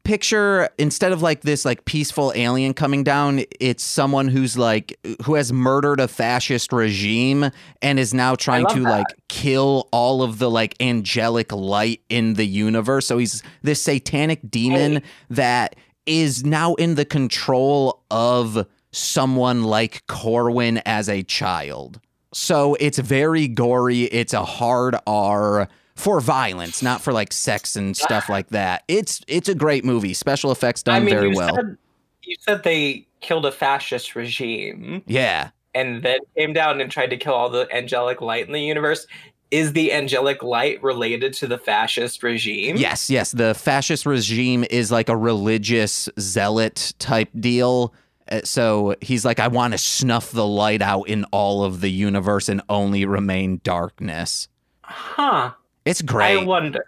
picture 0.05 0.69
instead 0.79 1.11
of 1.13 1.21
like 1.21 1.41
this 1.41 1.65
like 1.65 1.85
peaceful 1.85 2.33
alien 2.37 2.73
coming 2.73 3.03
down 3.03 3.43
it's 3.59 3.83
someone 3.83 4.29
who's 4.29 4.57
like 4.57 4.97
who 5.25 5.35
has 5.35 5.53
murdered 5.53 5.99
a 5.99 6.07
fascist 6.07 6.73
regime 6.73 7.51
and 7.83 7.99
is 7.99 8.15
now 8.15 8.37
trying 8.37 8.65
to 8.69 8.81
that. 8.83 8.89
like 8.89 9.07
kill 9.27 9.89
all 9.91 10.23
of 10.23 10.39
the 10.39 10.49
like 10.49 10.77
angelic 10.79 11.51
light 11.51 12.01
in 12.09 12.35
the 12.35 12.47
universe 12.47 13.05
so 13.05 13.19
he's 13.19 13.43
this 13.63 13.83
satanic 13.83 14.39
demon 14.49 14.93
Hey. 14.93 15.03
that 15.31 15.77
is 16.07 16.45
now 16.45 16.75
in 16.75 16.95
the 16.95 17.05
control 17.05 18.05
of 18.09 18.65
someone 18.93 19.65
like 19.65 20.07
Corwin 20.07 20.81
as 20.87 21.09
a 21.09 21.25
child 21.25 21.99
so 22.37 22.77
it's 22.81 22.99
very 22.99 23.49
gory 23.49 24.03
it's 24.03 24.35
a 24.35 24.45
hard 24.45 24.95
R 25.07 25.69
for 25.97 26.21
violence, 26.21 26.83
not 26.83 27.01
for 27.01 27.13
like 27.13 27.33
sex 27.33 27.75
and 27.75 27.97
stuff 27.97 28.29
like 28.29 28.49
that. 28.51 28.85
It's 28.87 29.23
it's 29.27 29.49
a 29.49 29.55
great 29.55 29.85
movie. 29.85 30.13
Special 30.13 30.53
effects 30.53 30.83
done 30.83 30.97
I 30.97 31.01
mean, 31.01 31.15
very 31.15 31.31
you 31.31 31.37
well. 31.37 31.55
said 31.55 31.79
you 32.23 32.37
said 32.41 32.63
they 32.63 33.07
killed 33.21 33.47
a 33.47 33.53
fascist 33.53 34.15
regime 34.15 35.03
yeah. 35.07 35.51
and 35.75 36.03
then 36.03 36.19
came 36.37 36.53
down 36.53 36.81
and 36.81 36.91
tried 36.91 37.09
to 37.11 37.17
kill 37.17 37.33
all 37.35 37.49
the 37.49 37.67
angelic 37.75 38.21
light 38.21 38.47
in 38.47 38.53
the 38.53 38.61
universe. 38.61 39.07
Is 39.51 39.73
the 39.73 39.93
angelic 39.93 40.43
light 40.43 40.83
related 40.83 41.33
to 41.35 41.47
the 41.47 41.57
fascist 41.57 42.23
regime? 42.23 42.77
Yes, 42.77 43.09
yes. 43.09 43.31
The 43.31 43.55
fascist 43.55 44.05
regime 44.05 44.65
is 44.71 44.91
like 44.91 45.09
a 45.09 45.17
religious 45.17 46.09
zealot 46.19 46.93
type 46.99 47.31
deal. 47.39 47.95
Uh, 48.31 48.41
So 48.45 48.95
he's 49.01 49.25
like, 49.25 49.41
I 49.41 49.49
want 49.49 49.73
to 49.73 49.79
snuff 49.79 50.31
the 50.33 50.47
light 50.47 50.83
out 50.83 51.05
in 51.09 51.25
all 51.33 51.65
of 51.65 51.81
the 51.81 51.91
universe 51.91 52.49
and 52.49 52.61
only 52.69 53.05
remain 53.05 53.61
darkness. 53.65 54.49
Huh. 54.83 55.53
It's 55.85 56.03
great. 56.03 56.39
I 56.41 56.45
wonder. 56.45 56.85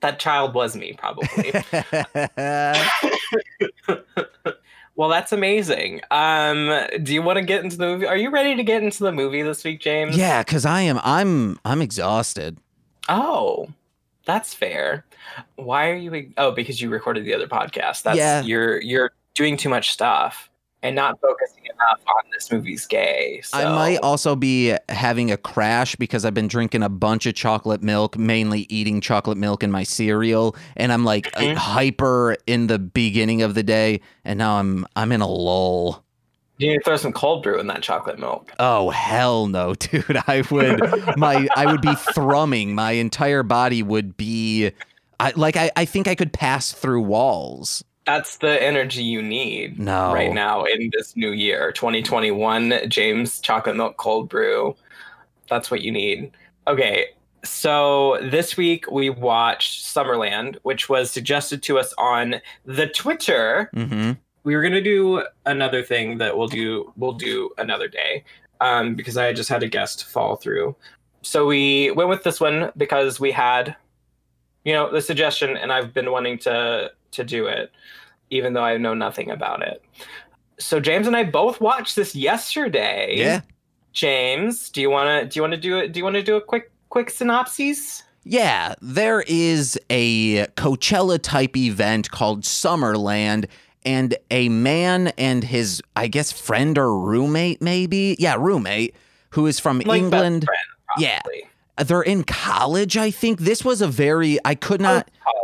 That 0.00 0.20
child 0.20 0.54
was 0.54 0.76
me, 0.76 0.92
probably. 0.96 1.52
well, 4.94 5.08
that's 5.08 5.32
amazing. 5.32 6.00
Um, 6.10 6.72
do 7.02 7.12
you 7.14 7.22
want 7.22 7.38
to 7.38 7.44
get 7.44 7.64
into 7.64 7.76
the 7.76 7.86
movie? 7.86 8.06
Are 8.06 8.16
you 8.16 8.30
ready 8.30 8.54
to 8.56 8.62
get 8.62 8.82
into 8.82 9.02
the 9.02 9.12
movie 9.12 9.42
this 9.42 9.64
week, 9.64 9.80
James? 9.80 10.16
yeah, 10.16 10.42
because 10.42 10.64
I 10.64 10.82
am 10.82 11.00
I'm 11.02 11.58
I'm 11.64 11.82
exhausted. 11.82 12.58
Oh, 13.08 13.68
that's 14.24 14.54
fair. 14.54 15.04
Why 15.56 15.90
are 15.90 15.94
you? 15.96 16.32
Oh, 16.36 16.50
because 16.52 16.80
you 16.80 16.90
recorded 16.90 17.24
the 17.24 17.34
other 17.34 17.48
podcast. 17.48 18.02
That's 18.02 18.18
Yeah. 18.18 18.42
you're 18.42 18.80
you're 18.80 19.10
doing 19.34 19.56
too 19.56 19.68
much 19.68 19.90
stuff 19.92 20.47
and 20.82 20.94
not 20.94 21.20
focusing 21.20 21.64
enough 21.64 22.00
on 22.06 22.22
this 22.32 22.52
movie's 22.52 22.86
gay. 22.86 23.40
So. 23.42 23.58
I 23.58 23.64
might 23.74 23.98
also 23.98 24.36
be 24.36 24.74
having 24.88 25.30
a 25.32 25.36
crash 25.36 25.96
because 25.96 26.24
I've 26.24 26.34
been 26.34 26.48
drinking 26.48 26.82
a 26.82 26.88
bunch 26.88 27.26
of 27.26 27.34
chocolate 27.34 27.82
milk, 27.82 28.16
mainly 28.16 28.66
eating 28.68 29.00
chocolate 29.00 29.38
milk 29.38 29.62
in 29.62 29.70
my 29.70 29.82
cereal, 29.82 30.54
and 30.76 30.92
I'm 30.92 31.04
like 31.04 31.30
Mhm. 31.32 31.56
hyper 31.56 32.36
in 32.46 32.68
the 32.68 32.78
beginning 32.78 33.42
of 33.42 33.54
the 33.54 33.62
day, 33.62 34.00
and 34.24 34.38
now 34.38 34.58
I'm 34.58 34.86
I'm 34.94 35.10
in 35.12 35.20
a 35.20 35.28
lull. 35.28 36.04
You 36.58 36.70
need 36.72 36.78
to 36.78 36.84
throw 36.84 36.96
some 36.96 37.12
cold 37.12 37.44
brew 37.44 37.60
in 37.60 37.68
that 37.68 37.82
chocolate 37.82 38.18
milk. 38.18 38.52
Oh 38.58 38.90
hell 38.90 39.46
no, 39.46 39.74
dude! 39.78 40.20
I 40.26 40.42
would 40.50 40.80
my 41.16 41.48
I 41.56 41.66
would 41.66 41.80
be 41.80 41.94
thrumming. 42.14 42.74
My 42.74 42.92
entire 42.92 43.42
body 43.44 43.82
would 43.82 44.16
be, 44.16 44.72
I 45.20 45.32
like 45.36 45.56
I 45.56 45.70
I 45.76 45.84
think 45.84 46.08
I 46.08 46.14
could 46.16 46.32
pass 46.32 46.72
through 46.72 47.02
walls. 47.02 47.84
That's 48.08 48.38
the 48.38 48.62
energy 48.62 49.02
you 49.02 49.20
need 49.20 49.78
No. 49.78 50.14
right 50.14 50.32
now 50.32 50.64
in 50.64 50.90
this 50.96 51.14
new 51.14 51.32
year, 51.32 51.72
2021. 51.72 52.88
James 52.88 53.38
Chocolate 53.38 53.76
Milk 53.76 53.98
Cold 53.98 54.30
Brew. 54.30 54.74
That's 55.50 55.70
what 55.70 55.82
you 55.82 55.92
need. 55.92 56.30
Okay, 56.66 57.08
so 57.44 58.18
this 58.22 58.56
week 58.56 58.90
we 58.90 59.10
watched 59.10 59.84
Summerland, 59.84 60.56
which 60.62 60.88
was 60.88 61.10
suggested 61.10 61.62
to 61.64 61.78
us 61.78 61.92
on 61.98 62.36
the 62.64 62.86
Twitter. 62.86 63.68
Mm-hmm. 63.76 64.12
We 64.42 64.56
were 64.56 64.62
gonna 64.62 64.80
do 64.80 65.22
another 65.44 65.82
thing 65.82 66.16
that 66.16 66.38
we'll 66.38 66.48
do. 66.48 66.90
We'll 66.96 67.12
do 67.12 67.50
another 67.58 67.88
day, 67.88 68.24
um, 68.62 68.94
because 68.94 69.18
I 69.18 69.34
just 69.34 69.50
had 69.50 69.62
a 69.62 69.68
guest 69.68 70.06
fall 70.06 70.36
through. 70.36 70.74
So 71.20 71.44
we 71.44 71.90
went 71.90 72.08
with 72.08 72.22
this 72.22 72.40
one 72.40 72.72
because 72.74 73.20
we 73.20 73.32
had, 73.32 73.76
you 74.64 74.72
know, 74.72 74.90
the 74.90 75.02
suggestion, 75.02 75.58
and 75.58 75.70
I've 75.70 75.92
been 75.92 76.10
wanting 76.10 76.38
to 76.38 76.90
to 77.12 77.24
do 77.24 77.46
it, 77.46 77.72
even 78.30 78.52
though 78.52 78.64
I 78.64 78.76
know 78.78 78.94
nothing 78.94 79.30
about 79.30 79.62
it. 79.62 79.82
So 80.58 80.80
James 80.80 81.06
and 81.06 81.16
I 81.16 81.24
both 81.24 81.60
watched 81.60 81.96
this 81.96 82.14
yesterday. 82.16 83.14
Yeah, 83.16 83.40
James, 83.92 84.70
do 84.70 84.80
you 84.80 84.90
wanna 84.90 85.24
do 85.24 85.38
you 85.38 85.42
wanna 85.42 85.56
do 85.56 85.78
it? 85.78 85.92
Do 85.92 85.98
you 85.98 86.04
wanna 86.04 86.22
do 86.22 86.36
a 86.36 86.40
quick 86.40 86.70
quick 86.88 87.10
synopsis? 87.10 88.02
Yeah, 88.24 88.74
there 88.82 89.24
is 89.26 89.78
a 89.88 90.46
Coachella 90.48 91.18
type 91.22 91.56
event 91.56 92.10
called 92.10 92.42
Summerland, 92.42 93.46
and 93.86 94.16
a 94.30 94.50
man 94.50 95.08
and 95.16 95.42
his, 95.44 95.80
I 95.96 96.08
guess, 96.08 96.30
friend 96.32 96.76
or 96.76 96.98
roommate, 96.98 97.62
maybe? 97.62 98.16
Yeah, 98.18 98.34
roommate, 98.38 98.94
who 99.30 99.46
is 99.46 99.58
from 99.58 99.78
Like 99.78 100.02
England. 100.02 100.44
friend, 100.44 100.60
Yeah. 100.98 101.20
They're 101.86 102.02
in 102.02 102.24
college, 102.24 102.96
I 102.96 103.10
think. 103.12 103.38
This 103.40 103.64
was 103.64 103.80
a 103.80 103.86
very, 103.86 104.38
I 104.44 104.56
could 104.56 104.80
not. 104.80 105.08
Oh, 105.26 105.37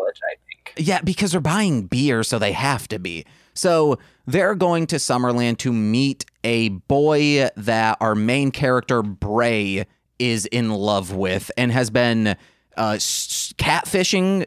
college, 0.74 0.82
I 0.82 0.82
think. 0.82 0.88
Yeah, 0.88 1.00
because 1.02 1.32
they're 1.32 1.40
buying 1.40 1.86
beer, 1.86 2.22
so 2.22 2.38
they 2.38 2.52
have 2.52 2.88
to 2.88 2.98
be. 2.98 3.24
So 3.54 3.98
they're 4.26 4.54
going 4.54 4.86
to 4.88 4.96
Summerland 4.96 5.58
to 5.58 5.72
meet 5.72 6.24
a 6.42 6.70
boy 6.70 7.48
that 7.56 7.96
our 8.00 8.14
main 8.14 8.50
character, 8.50 9.02
Bray, 9.02 9.86
is 10.18 10.46
in 10.46 10.70
love 10.70 11.14
with 11.14 11.50
and 11.56 11.72
has 11.72 11.90
been 11.90 12.36
uh, 12.76 12.94
catfishing. 13.56 14.46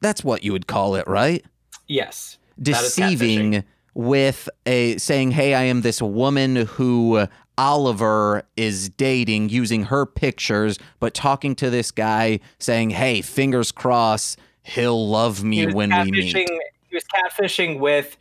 That's 0.00 0.24
what 0.24 0.42
you 0.42 0.52
would 0.52 0.66
call 0.66 0.96
it, 0.96 1.06
right? 1.06 1.44
Yes. 1.86 2.38
Deceiving 2.60 3.64
with 3.94 4.48
a 4.66 4.98
saying, 4.98 5.30
"Hey, 5.32 5.54
I 5.54 5.62
am 5.64 5.82
this 5.82 6.02
woman 6.02 6.56
who 6.56 7.26
Oliver 7.58 8.42
is 8.56 8.88
dating 8.90 9.48
using 9.48 9.84
her 9.84 10.04
pictures, 10.04 10.78
but 11.00 11.14
talking 11.14 11.54
to 11.56 11.70
this 11.70 11.90
guy 11.90 12.40
saying, 12.58 12.90
"Hey, 12.90 13.22
fingers 13.22 13.72
crossed, 13.72 14.38
he'll 14.66 15.08
love 15.08 15.42
me 15.44 15.66
when 15.66 15.90
we 15.90 16.10
meet." 16.10 16.36
He 16.36 16.94
was 16.94 17.04
catfishing 17.04 17.78
with 17.78 18.16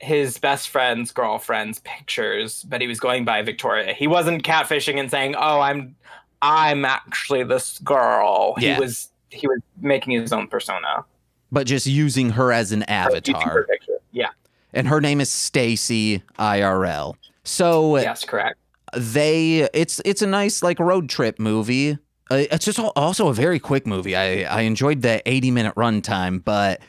his 0.00 0.38
best 0.38 0.68
friend's 0.68 1.12
girlfriend's 1.12 1.80
pictures, 1.80 2.64
but 2.64 2.80
he 2.80 2.86
was 2.86 3.00
going 3.00 3.24
by 3.24 3.42
Victoria. 3.42 3.92
He 3.94 4.06
wasn't 4.06 4.42
catfishing 4.42 4.98
and 4.98 5.10
saying, 5.10 5.34
"Oh, 5.36 5.60
I'm, 5.60 5.96
I'm 6.42 6.84
actually 6.84 7.42
this 7.44 7.78
girl." 7.78 8.54
Yeah. 8.58 8.74
He 8.74 8.80
was 8.80 9.10
he 9.30 9.46
was 9.46 9.60
making 9.80 10.20
his 10.20 10.32
own 10.32 10.46
persona. 10.46 11.04
But 11.52 11.66
just 11.66 11.86
using 11.86 12.30
her 12.30 12.52
as 12.52 12.72
an 12.72 12.82
avatar. 12.84 13.66
Yeah. 14.12 14.28
And 14.72 14.88
her 14.88 15.00
name 15.00 15.20
is 15.20 15.30
Stacy 15.30 16.22
IRL. 16.38 17.14
So 17.44 17.98
Yes, 17.98 18.24
correct. 18.24 18.58
they 18.92 19.68
it's 19.74 20.00
it's 20.04 20.22
a 20.22 20.26
nice 20.26 20.62
like 20.62 20.78
road 20.78 21.08
trip 21.08 21.38
movie. 21.38 21.98
Uh, 22.30 22.44
it's 22.50 22.64
just 22.64 22.78
also 22.78 23.28
a 23.28 23.34
very 23.34 23.58
quick 23.58 23.86
movie. 23.86 24.16
I 24.16 24.42
I 24.44 24.62
enjoyed 24.62 25.02
the 25.02 25.22
80 25.28 25.50
minute 25.50 25.74
runtime, 25.74 26.42
but 26.42 26.80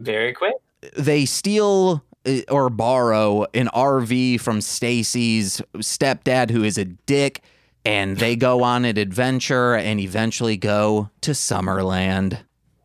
Very 0.00 0.32
quick. 0.32 0.54
they 0.96 1.24
steal 1.24 2.02
uh, 2.26 2.40
or 2.50 2.68
borrow 2.68 3.46
an 3.54 3.68
RV 3.74 4.40
from 4.40 4.60
Stacy's 4.60 5.62
stepdad 5.76 6.50
who 6.50 6.62
is 6.62 6.76
a 6.78 6.84
dick 6.84 7.42
and 7.84 8.18
they 8.18 8.36
go 8.36 8.62
on 8.62 8.84
an 8.84 8.96
adventure 8.96 9.74
and 9.74 9.98
eventually 9.98 10.56
go 10.56 11.10
to 11.22 11.32
Summerland. 11.32 12.38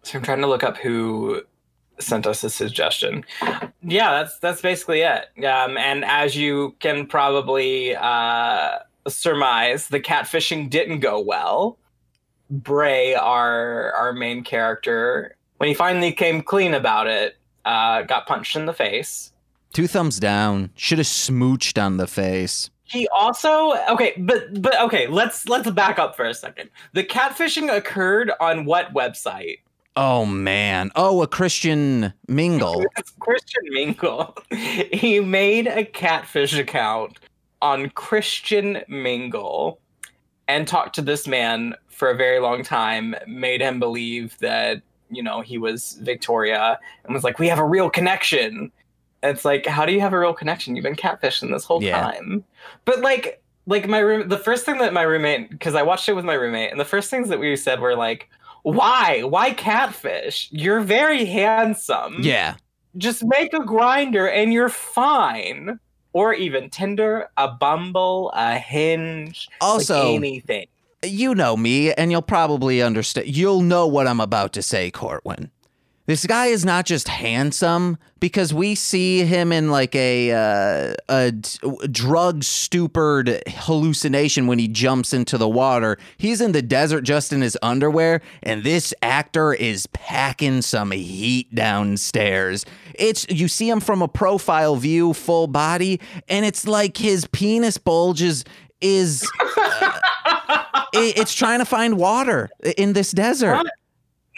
So 0.03 0.17
I'm 0.17 0.23
trying 0.23 0.39
to 0.41 0.47
look 0.47 0.63
up 0.63 0.77
who 0.77 1.41
sent 1.99 2.25
us 2.25 2.43
a 2.43 2.49
suggestion. 2.49 3.25
Yeah, 3.83 4.11
that's 4.23 4.39
that's 4.39 4.61
basically 4.61 5.01
it. 5.01 5.25
Um, 5.45 5.77
and 5.77 6.05
as 6.05 6.35
you 6.35 6.75
can 6.79 7.05
probably 7.05 7.95
uh, 7.95 8.79
surmise, 9.07 9.89
the 9.89 9.99
catfishing 9.99 10.69
didn't 10.69 11.01
go 11.01 11.19
well. 11.19 11.77
Bray, 12.49 13.13
our 13.15 13.91
our 13.93 14.13
main 14.13 14.43
character, 14.43 15.35
when 15.57 15.67
he 15.67 15.73
finally 15.73 16.11
came 16.11 16.41
clean 16.41 16.73
about 16.73 17.07
it, 17.07 17.37
uh, 17.65 18.03
got 18.03 18.25
punched 18.25 18.55
in 18.55 18.65
the 18.65 18.73
face. 18.73 19.33
Two 19.73 19.87
thumbs 19.87 20.19
down. 20.19 20.71
Should 20.75 20.97
have 20.97 21.07
smooched 21.07 21.81
on 21.81 21.97
the 21.97 22.07
face. 22.07 22.69
He 22.85 23.07
also 23.09 23.73
okay, 23.89 24.13
but 24.17 24.61
but 24.61 24.79
okay, 24.81 25.07
let's 25.07 25.47
let's 25.49 25.69
back 25.71 25.99
up 25.99 26.15
for 26.15 26.25
a 26.25 26.33
second. 26.33 26.69
The 26.93 27.03
catfishing 27.03 27.75
occurred 27.75 28.31
on 28.39 28.63
what 28.63 28.93
website? 28.93 29.59
Oh 29.97 30.25
man. 30.25 30.91
Oh, 30.95 31.21
a 31.21 31.27
Christian 31.27 32.13
mingle. 32.27 32.85
Christian 33.19 33.63
Mingle. 33.71 34.37
He 34.51 35.19
made 35.19 35.67
a 35.67 35.83
catfish 35.83 36.57
account 36.57 37.19
on 37.61 37.89
Christian 37.89 38.83
Mingle 38.87 39.79
and 40.47 40.67
talked 40.67 40.95
to 40.95 41.01
this 41.01 41.27
man 41.27 41.75
for 41.87 42.09
a 42.09 42.15
very 42.15 42.39
long 42.39 42.63
time, 42.63 43.15
made 43.27 43.61
him 43.61 43.79
believe 43.79 44.37
that, 44.39 44.81
you 45.09 45.21
know, 45.23 45.41
he 45.41 45.57
was 45.57 45.93
Victoria 46.01 46.79
and 47.03 47.13
was 47.13 47.23
like, 47.23 47.39
We 47.39 47.47
have 47.47 47.59
a 47.59 47.65
real 47.65 47.89
connection. 47.89 48.71
And 49.23 49.35
it's 49.35 49.43
like, 49.45 49.65
how 49.65 49.83
do 49.85 49.91
you 49.93 49.99
have 50.01 50.13
a 50.13 50.19
real 50.19 50.33
connection? 50.33 50.75
You've 50.75 50.83
been 50.83 50.95
catfishing 50.95 51.51
this 51.51 51.63
whole 51.65 51.81
Yeah. 51.81 51.99
time. 51.99 52.43
But 52.85 53.01
like 53.01 53.41
like 53.65 53.87
my 53.87 53.97
room 53.99 54.29
the 54.29 54.37
first 54.37 54.63
thing 54.65 54.77
that 54.77 54.93
my 54.93 55.01
roommate 55.01 55.49
because 55.49 55.73
I 55.75 55.81
watched 55.81 56.07
it 56.07 56.13
with 56.13 56.23
my 56.23 56.35
roommate, 56.35 56.71
and 56.71 56.79
the 56.79 56.85
first 56.85 57.09
things 57.09 57.27
that 57.29 57.39
we 57.39 57.55
said 57.55 57.79
were 57.79 57.95
like, 57.95 58.29
why? 58.63 59.23
Why 59.23 59.51
catfish? 59.53 60.49
You're 60.51 60.81
very 60.81 61.25
handsome 61.25 62.17
Yeah. 62.19 62.55
just 62.97 63.23
make 63.25 63.53
a 63.53 63.59
Grindr 63.59 64.31
and 64.31 64.53
you're 64.53 64.69
fine. 64.69 65.79
Or 66.17 66.33
even 66.33 66.71
Tinder, 66.71 67.29
a 67.37 67.47
Bumble, 67.47 68.31
a 68.35 68.57
Hinge, 68.57 69.47
like 69.61 69.69
Also, 69.69 70.15
anything. 70.15 70.65
you 71.05 71.35
know 71.35 71.55
me, 71.55 71.93
and 71.93 72.09
you'll 72.09 72.23
probably 72.23 72.81
understand. 72.81 73.27
You'll 73.27 73.61
know 73.61 73.85
what 73.85 74.07
I'm 74.07 74.19
about 74.19 74.51
to 74.53 74.63
say, 74.63 74.89
Corwin. 74.89 75.51
This 76.07 76.25
guy 76.25 76.45
is 76.45 76.63
not 76.63 76.85
just 76.85 77.09
handsome 77.09 77.97
because 78.21 78.53
we 78.53 78.75
see 78.75 79.25
him 79.25 79.51
in 79.51 79.69
like 79.69 79.93
a 79.93 80.31
uh, 80.31 80.93
a 81.09 81.33
drug 81.91 82.45
stupid 82.45 83.43
hallucination 83.45 84.47
when 84.47 84.57
he 84.57 84.69
jumps 84.69 85.11
into 85.11 85.37
the 85.37 85.49
water. 85.49 85.97
He's 86.17 86.39
in 86.39 86.53
the 86.53 86.61
desert 86.61 87.01
just 87.01 87.33
in 87.33 87.41
his 87.41 87.57
underwear, 87.61 88.21
and 88.41 88.63
this 88.63 88.93
actor 89.01 89.53
is 89.53 89.85
packing 89.87 90.61
some 90.61 90.91
heat 90.91 91.53
downstairs. 91.53 92.65
It's 92.95 93.27
you 93.29 93.49
see 93.49 93.69
him 93.69 93.81
from 93.81 94.01
a 94.01 94.07
profile 94.07 94.77
view, 94.77 95.13
full 95.13 95.47
body, 95.47 95.99
and 96.29 96.45
it's 96.45 96.65
like 96.65 96.95
his 96.95 97.27
penis 97.27 97.77
bulges 97.77 98.45
is 98.79 99.23
it, 100.93 101.17
it's 101.17 101.33
trying 101.33 101.59
to 101.59 101.65
find 101.65 101.97
water 101.97 102.49
in 102.77 102.93
this 102.93 103.11
desert. 103.11 103.55
What? 103.55 103.67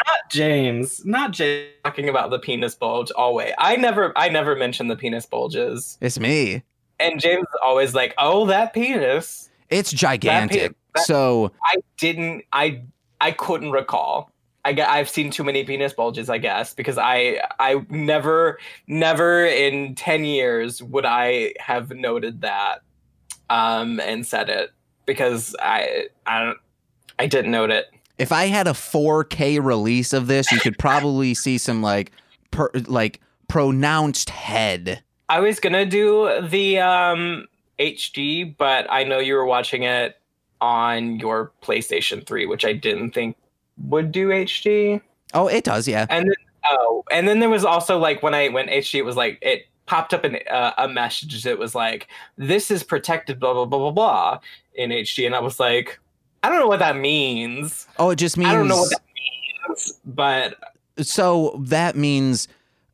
Not 0.06 0.30
James. 0.30 1.06
Not 1.06 1.32
James 1.32 1.70
talking 1.84 2.10
about 2.10 2.30
the 2.30 2.40
penis 2.40 2.76
bulge 2.76 3.12
always. 3.16 3.54
I 3.58 3.76
never 3.76 4.12
I 4.18 4.30
never 4.30 4.56
mention 4.56 4.88
the 4.88 4.96
penis 4.96 5.26
bulges. 5.26 5.98
It's 6.02 6.20
me. 6.20 6.64
And 7.00 7.20
James 7.20 7.44
is 7.44 7.60
always 7.64 7.94
like, 7.94 8.14
oh 8.18 8.46
that 8.48 8.74
penis. 8.74 9.50
It's 9.70 9.92
gigantic. 9.92 10.76
that- 10.96 11.06
so 11.06 11.52
I 11.64 11.76
didn't 11.98 12.44
I 12.54 12.82
I 13.22 13.32
couldn't 13.32 13.72
recall. 13.72 14.32
I 14.66 14.74
get, 14.74 14.90
I've 14.90 15.10
seen 15.10 15.32
too 15.32 15.44
many 15.46 15.64
penis 15.64 15.94
bulges, 15.94 16.30
I 16.30 16.38
guess, 16.38 16.74
because 16.74 16.98
I 16.98 17.42
I 17.60 17.86
never 17.90 18.60
never 18.88 19.46
in 19.46 19.96
ten 19.96 20.26
years 20.26 20.84
would 20.84 21.06
I 21.06 21.54
have 21.60 21.92
noted 21.92 22.42
that 22.42 22.82
um 23.50 24.00
and 24.02 24.26
said 24.26 24.50
it 24.50 24.72
because 25.06 25.56
I 25.62 26.08
I 26.26 26.44
don't 26.44 26.58
I 27.18 27.28
didn't 27.28 27.52
note 27.52 27.72
it. 27.72 27.88
If 28.20 28.32
I 28.34 28.46
had 28.48 28.68
a 28.68 28.74
4K 28.74 29.64
release 29.64 30.14
of 30.14 30.28
this, 30.28 30.52
you 30.52 30.60
could 30.60 30.78
probably 30.78 31.34
see 31.34 31.58
some 31.58 31.82
like 31.82 32.12
per, 32.52 32.70
like 32.88 33.22
pronounced 33.48 34.30
head. 34.30 35.02
I 35.30 35.40
was 35.40 35.60
gonna 35.60 35.86
do 35.86 36.42
the 36.48 36.80
um 36.80 37.48
HD, 37.80 38.56
but 38.58 38.86
I 38.90 39.04
know 39.04 39.20
you 39.20 39.36
were 39.36 39.46
watching 39.46 39.84
it 39.84 40.20
on 40.62 41.18
your 41.20 41.52
PlayStation 41.64 42.26
3, 42.26 42.46
which 42.46 42.66
I 42.66 42.74
didn't 42.74 43.12
think 43.12 43.38
would 43.78 44.12
do 44.12 44.28
HD. 44.28 45.02
Oh, 45.34 45.48
it 45.48 45.64
does, 45.64 45.88
yeah. 45.88 46.06
And 46.10 46.28
then 46.28 46.36
oh, 46.66 47.06
and 47.12 47.28
then 47.28 47.40
there 47.40 47.50
was 47.50 47.64
also 47.64 47.98
like 47.98 48.22
when 48.22 48.34
I 48.34 48.50
went 48.50 48.70
HD, 48.70 48.96
it 48.96 49.06
was 49.06 49.16
like 49.16 49.40
it 49.42 49.68
popped 49.86 50.14
up 50.14 50.26
in 50.26 50.40
uh, 50.52 50.74
a 50.78 50.88
message 50.88 51.44
that 51.44 51.58
was 51.58 51.74
like, 51.74 52.08
"This 52.38 52.70
is 52.70 52.84
protected," 52.84 53.40
blah 53.40 53.54
blah 53.54 53.66
blah 53.66 53.80
blah 53.80 53.92
blah 53.92 54.40
in 54.74 54.90
HD, 54.90 55.26
and 55.26 55.36
I 55.36 55.40
was 55.40 55.60
like, 55.60 56.00
I 56.44 56.50
don't 56.50 56.60
know 56.60 56.68
what 56.68 56.80
that 56.80 56.96
means. 56.98 57.88
Oh, 57.98 58.10
it 58.12 58.16
just 58.18 58.38
means 58.38 58.50
I 58.50 58.54
don't 58.54 58.68
know 58.68 58.78
what 58.78 58.90
that 58.92 59.02
means, 59.70 60.00
but 60.06 60.56
so 61.06 61.56
that 61.66 61.96
means 61.96 62.48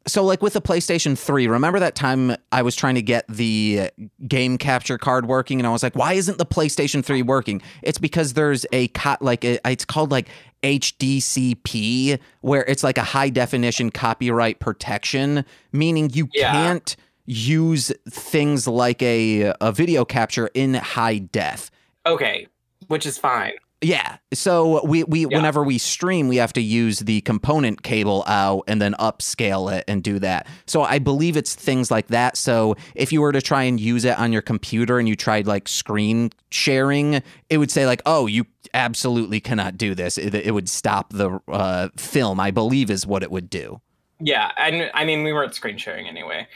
so 0.07 0.23
like 0.23 0.43
with 0.43 0.53
the 0.53 0.61
PlayStation 0.61 1.17
3, 1.17 1.47
remember 1.47 1.79
that 1.79 1.95
time 1.95 2.35
I 2.51 2.61
was 2.61 2.75
trying 2.75 2.93
to 2.93 3.01
get 3.01 3.25
the 3.27 3.89
uh, 3.99 4.03
game 4.27 4.59
capture 4.59 4.99
card 4.99 5.25
working 5.25 5.59
and 5.59 5.65
I 5.65 5.71
was 5.71 5.81
like, 5.81 5.95
why 5.95 6.13
isn't 6.13 6.37
the 6.37 6.45
PlayStation 6.45 7.03
3 7.03 7.23
working? 7.23 7.59
It's 7.81 7.97
because 7.97 8.33
there's 8.33 8.67
a 8.71 8.87
co- 8.89 9.17
like 9.19 9.43
a, 9.43 9.57
it's 9.67 9.83
called 9.83 10.11
like 10.11 10.27
HDCP 10.61 12.19
where 12.41 12.63
it's 12.65 12.83
like 12.83 12.97
a 12.97 13.03
high 13.03 13.29
definition 13.29 13.89
copyright 13.91 14.59
protection, 14.59 15.45
meaning 15.71 16.09
you 16.13 16.29
Yeah. 16.33 16.51
can't 16.51 16.95
use 17.25 17.91
things 18.07 18.67
like 18.67 19.01
a 19.01 19.53
a 19.59 19.71
video 19.71 20.05
capture 20.05 20.51
in 20.53 20.75
high 20.75 21.17
def. 21.17 21.71
okay, 22.05 22.45
which 22.87 23.05
is 23.05 23.17
fine. 23.17 23.53
Yeah. 23.81 24.17
So 24.33 24.83
we 24.85 25.03
we 25.03 25.21
Yeah. 25.21 25.37
whenever 25.37 25.63
we 25.63 25.77
stream, 25.77 26.27
we 26.27 26.37
have 26.37 26.53
to 26.53 26.61
use 26.61 26.99
the 26.99 27.21
component 27.21 27.83
cable 27.83 28.23
out 28.25 28.63
and 28.67 28.81
then 28.81 28.95
upscale 28.99 29.71
it 29.71 29.83
and 29.87 30.01
do 30.01 30.17
that. 30.19 30.47
So 30.65 30.81
I 30.83 30.97
believe 30.97 31.37
it's 31.37 31.53
things 31.53 31.91
like 31.91 32.07
that. 32.07 32.37
So 32.37 32.75
if 32.95 33.11
you 33.11 33.21
were 33.21 33.33
to 33.33 33.41
try 33.41 33.63
and 33.63 33.79
use 33.79 34.05
it 34.05 34.17
on 34.17 34.31
your 34.31 34.41
computer 34.41 34.97
and 34.97 35.07
you 35.07 35.15
tried 35.15 35.45
like 35.45 35.67
screen 35.67 36.31
sharing, 36.49 37.21
it 37.49 37.57
would 37.57 37.69
say 37.69 37.85
like, 37.85 38.01
"Oh, 38.05 38.25
you 38.27 38.45
absolutely 38.73 39.39
cannot 39.39 39.77
do 39.77 39.93
this." 39.93 40.17
It, 40.17 40.33
it 40.33 40.51
would 40.53 40.69
stop 40.69 41.11
the 41.11 41.39
uh, 41.49 41.89
film. 41.97 42.39
I 42.39 42.51
believe 42.51 42.89
is 42.89 43.05
what 43.05 43.23
it 43.23 43.29
would 43.29 43.49
do. 43.49 43.81
Yeah, 44.19 44.51
and 44.57 44.89
I 44.93 45.03
mean 45.05 45.23
we 45.23 45.33
weren't 45.33 45.53
screen 45.53 45.77
sharing 45.77 46.07
anyway, 46.07 46.47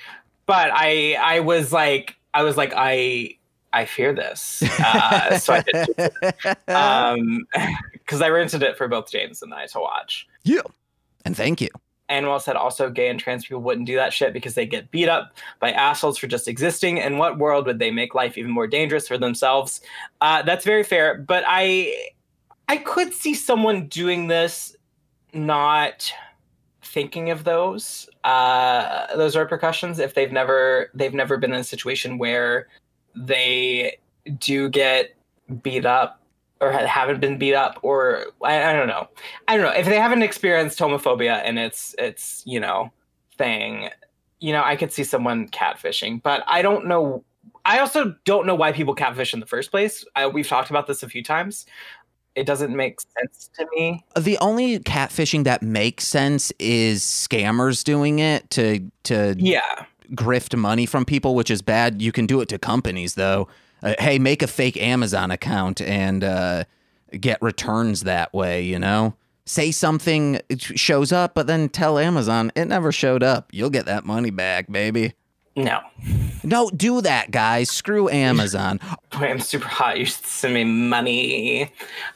but 0.46 0.72
I 0.74 1.16
I 1.22 1.42
was 1.42 1.74
like 1.74 2.16
I 2.34 2.44
was 2.44 2.56
like 2.56 2.74
I 2.76 3.36
I 3.74 3.86
fear 3.86 4.14
this, 4.14 4.64
uh, 4.80 5.38
so 5.38 5.54
I 5.54 5.62
did 5.62 6.12
um 6.68 7.46
because 7.94 8.22
I 8.22 8.30
rented 8.30 8.64
it 8.64 8.78
for 8.78 8.88
both 8.88 9.12
James 9.12 9.42
and 9.42 9.54
I 9.54 9.68
to 9.68 9.80
watch. 9.80 10.28
yeah. 10.44 10.62
And 11.26 11.36
thank 11.36 11.60
you. 11.62 11.70
And 12.08 12.26
Anwell 12.26 12.42
said 12.42 12.56
also 12.56 12.90
gay 12.90 13.08
and 13.08 13.20
trans 13.20 13.46
people 13.46 13.62
wouldn't 13.62 13.86
do 13.86 13.96
that 13.96 14.14
shit 14.14 14.34
because 14.34 14.56
they 14.56 14.66
get 14.66 14.90
beat 14.90 15.08
up 15.08 15.38
by 15.60 15.72
assholes 15.72 16.18
for 16.18 16.26
just 16.26 16.48
existing. 16.48 16.98
In 16.98 17.18
what 17.20 17.38
world 17.38 17.68
would 17.68 17.78
they 17.78 17.92
make 17.92 18.16
life 18.16 18.38
even 18.38 18.50
more 18.52 18.66
dangerous 18.66 19.08
for 19.08 19.18
themselves? 19.18 19.82
Uh, 20.20 20.42
that's 20.42 20.66
very 20.66 20.84
fair, 20.84 21.20
but 21.20 21.44
I 21.46 21.94
I 22.68 22.78
could 22.78 23.14
see 23.14 23.36
someone 23.36 23.88
doing 23.88 24.28
this 24.28 24.76
not 25.34 26.12
thinking 26.82 27.30
of 27.30 27.44
those 27.44 28.10
uh, 28.24 29.16
those 29.16 29.36
repercussions 29.36 30.00
if 30.00 30.16
they've 30.16 30.32
never 30.32 30.90
they've 30.96 31.14
never 31.14 31.38
been 31.38 31.54
in 31.54 31.60
a 31.60 31.64
situation 31.64 32.18
where 32.18 32.68
they 33.20 33.98
do 34.38 34.70
get 34.70 35.16
beat 35.62 35.86
up 35.86 36.22
or 36.62 36.72
haven't 36.72 37.20
been 37.20 37.38
beat 37.38 37.54
up 37.54 37.80
or 37.84 38.26
I, 38.44 38.72
I 38.72 38.74
don't 38.74 38.88
know 38.88 39.08
I 39.48 39.58
don't 39.58 39.66
know 39.66 39.78
if 39.78 39.86
they 39.86 39.98
haven't 39.98 40.24
experienced 40.24 40.80
homophobia 40.80 41.42
and 41.44 41.58
it's 41.58 41.96
it's 41.98 42.44
you 42.46 42.60
know 42.60 42.92
thing 43.38 43.90
you 44.40 44.52
know 44.52 44.64
I 44.64 44.76
could 44.76 44.92
see 44.92 45.04
someone 45.04 45.48
catfishing 45.50 46.22
but 46.22 46.44
I 46.48 46.62
don't 46.62 46.86
know 46.86 47.24
I 47.66 47.80
also 47.80 48.16
don't 48.26 48.46
know 48.46 48.56
why 48.56 48.72
people 48.72 48.96
catfish 48.96 49.34
in 49.34 49.40
the 49.40 49.46
first 49.46 49.70
place. 49.70 50.06
I, 50.16 50.28
we've 50.28 50.48
talked 50.48 50.70
about 50.70 50.88
this 50.88 51.04
a 51.04 51.10
few 51.10 51.24
times. 51.24 51.66
It 52.36 52.46
doesn't 52.46 52.76
make 52.76 53.00
sense 53.02 53.50
to 53.56 53.68
me. 53.76 54.04
The 54.18 54.38
only 54.38 54.80
catfishing 54.80 55.44
that 55.44 55.62
makes 55.62 56.08
sense 56.08 56.52
is 56.58 57.04
scammers 57.04 57.84
doing 57.84 58.20
it 58.20 58.50
to 58.52 58.90
to 59.04 59.36
Yeah. 59.38 59.86
Grift 60.16 60.58
money 60.58 60.86
from 60.86 61.06
people, 61.06 61.36
which 61.36 61.52
is 61.52 61.62
bad. 61.62 62.02
You 62.02 62.12
can 62.12 62.26
do 62.26 62.42
it 62.42 62.50
to 62.50 62.60
companies 62.60 63.16
though. 63.16 63.48
Uh, 63.82 63.96
hey, 64.00 64.20
make 64.20 64.42
a 64.42 64.48
fake 64.48 64.78
Amazon 64.78 65.32
account 65.32 65.82
and 65.82 66.24
uh, 66.24 66.64
get 67.20 67.42
returns 67.42 68.02
that 68.02 68.34
way. 68.34 68.62
You 68.62 68.80
know, 68.80 69.16
say 69.46 69.72
something 69.72 70.40
shows 70.58 71.12
up, 71.12 71.34
but 71.34 71.48
then 71.48 71.70
tell 71.70 71.98
Amazon 71.98 72.52
it 72.56 72.66
never 72.66 72.92
showed 72.92 73.24
up. 73.24 73.50
You'll 73.52 73.70
get 73.70 73.86
that 73.86 74.06
money 74.06 74.32
back, 74.32 74.72
baby. 74.72 75.14
No. 75.56 75.82
No, 76.44 76.70
do 76.70 77.02
that, 77.02 77.32
guys. 77.32 77.70
Screw 77.70 78.10
Amazon. 78.10 78.80
I'm 79.12 79.40
super 79.40 79.68
hot. 79.68 79.98
You 79.98 80.06
should 80.06 80.26
send 80.26 80.54
me 80.54 80.64
money. 80.64 81.74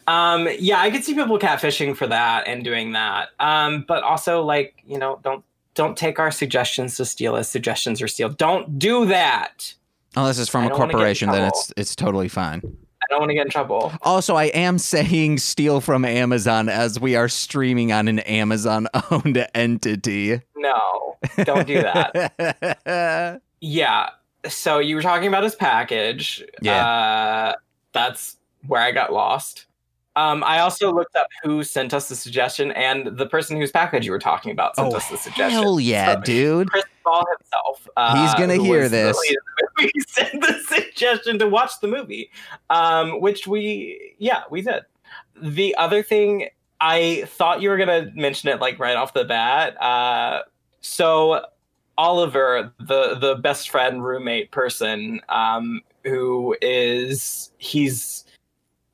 Um, 0.07 0.47
yeah, 0.59 0.79
I 0.79 0.91
could 0.91 1.03
see 1.03 1.13
people 1.13 1.37
catfishing 1.39 1.97
for 1.97 2.07
that 2.07 2.47
and 2.47 2.63
doing 2.63 2.93
that. 2.93 3.29
Um, 3.39 3.83
but 3.87 4.03
also 4.03 4.43
like, 4.43 4.75
you 4.85 4.97
know, 4.97 5.19
don't 5.23 5.43
don't 5.73 5.97
take 5.97 6.19
our 6.19 6.31
suggestions 6.31 6.97
to 6.97 7.05
steal 7.05 7.35
as 7.35 7.49
suggestions 7.49 8.01
or 8.01 8.07
steal. 8.07 8.29
Don't 8.29 8.77
do 8.77 9.05
that. 9.07 9.73
Unless 10.15 10.39
it's 10.39 10.49
from 10.49 10.63
I 10.63 10.65
a 10.65 10.69
don't 10.69 10.79
wanna 10.79 10.91
get 10.91 10.95
in 10.95 10.99
corporation, 10.99 11.31
then 11.31 11.47
it's 11.47 11.73
it's 11.75 11.95
totally 11.95 12.27
fine. 12.27 12.61
I 13.03 13.05
don't 13.09 13.19
want 13.19 13.31
to 13.31 13.33
get 13.33 13.45
in 13.45 13.51
trouble. 13.51 13.91
Also, 14.01 14.35
I 14.35 14.45
am 14.45 14.77
saying 14.79 15.39
steal 15.39 15.81
from 15.81 16.05
Amazon 16.05 16.69
as 16.69 17.01
we 17.01 17.17
are 17.17 17.27
streaming 17.27 17.91
on 17.91 18.07
an 18.07 18.19
Amazon 18.19 18.87
owned 19.11 19.45
entity. 19.53 20.39
No, 20.55 21.17
don't 21.43 21.67
do 21.67 21.81
that. 21.81 23.41
Yeah. 23.63 24.09
So 24.49 24.79
you 24.79 24.97
were 24.97 25.01
talking 25.01 25.29
about 25.29 25.43
his 25.43 25.55
package. 25.55 26.43
Yeah. 26.61 26.85
Uh, 26.85 27.53
that's 27.93 28.35
where 28.67 28.81
I 28.81 28.91
got 28.91 29.13
lost. 29.13 29.67
Um, 30.15 30.43
I 30.43 30.59
also 30.59 30.93
looked 30.93 31.15
up 31.15 31.27
who 31.43 31.63
sent 31.63 31.93
us 31.93 32.07
the 32.09 32.15
suggestion, 32.15 32.71
and 32.71 33.17
the 33.17 33.25
person 33.25 33.57
whose 33.57 33.71
package 33.71 34.05
you 34.05 34.11
were 34.11 34.19
talking 34.19 34.51
about 34.51 34.75
sent 34.75 34.93
oh, 34.93 34.97
us 34.97 35.09
the 35.09 35.17
suggestion. 35.17 35.49
hell 35.49 35.79
yeah, 35.79 36.15
So, 36.15 36.21
dude. 36.21 36.69
Chris 36.69 36.83
Ball 37.03 37.25
himself. 37.37 37.87
Uh, 37.97 38.21
He's 38.21 38.33
gonna 38.35 38.61
hear 38.61 38.87
this. 38.89 39.17
lead 39.17 39.37
of 39.37 39.43
the 39.57 39.83
movie, 39.83 39.99
sent 40.07 40.41
the 40.41 40.59
suggestion 40.67 41.39
to 41.39 41.47
watch 41.47 41.79
the 41.81 41.87
movie, 41.87 42.29
um, 42.69 43.21
which 43.21 43.47
we, 43.47 44.15
yeah, 44.19 44.43
we 44.51 44.61
did. 44.61 44.83
The 45.41 45.75
other 45.77 46.03
thing, 46.03 46.49
I 46.79 47.23
thought 47.27 47.61
you 47.61 47.69
were 47.69 47.77
gonna 47.77 48.11
mention 48.13 48.49
it 48.49 48.59
like 48.59 48.77
right 48.77 48.95
off 48.95 49.13
the 49.13 49.25
bat. 49.25 49.81
Uh, 49.81 50.43
so 50.81 51.43
Oliver, 51.97 52.71
the 52.79 53.15
the 53.15 53.35
best 53.35 53.69
friend, 53.69 54.03
roommate 54.03 54.51
person, 54.51 55.21
um, 55.29 55.81
who 56.03 56.55
is 56.61 57.51
he's 57.57 58.25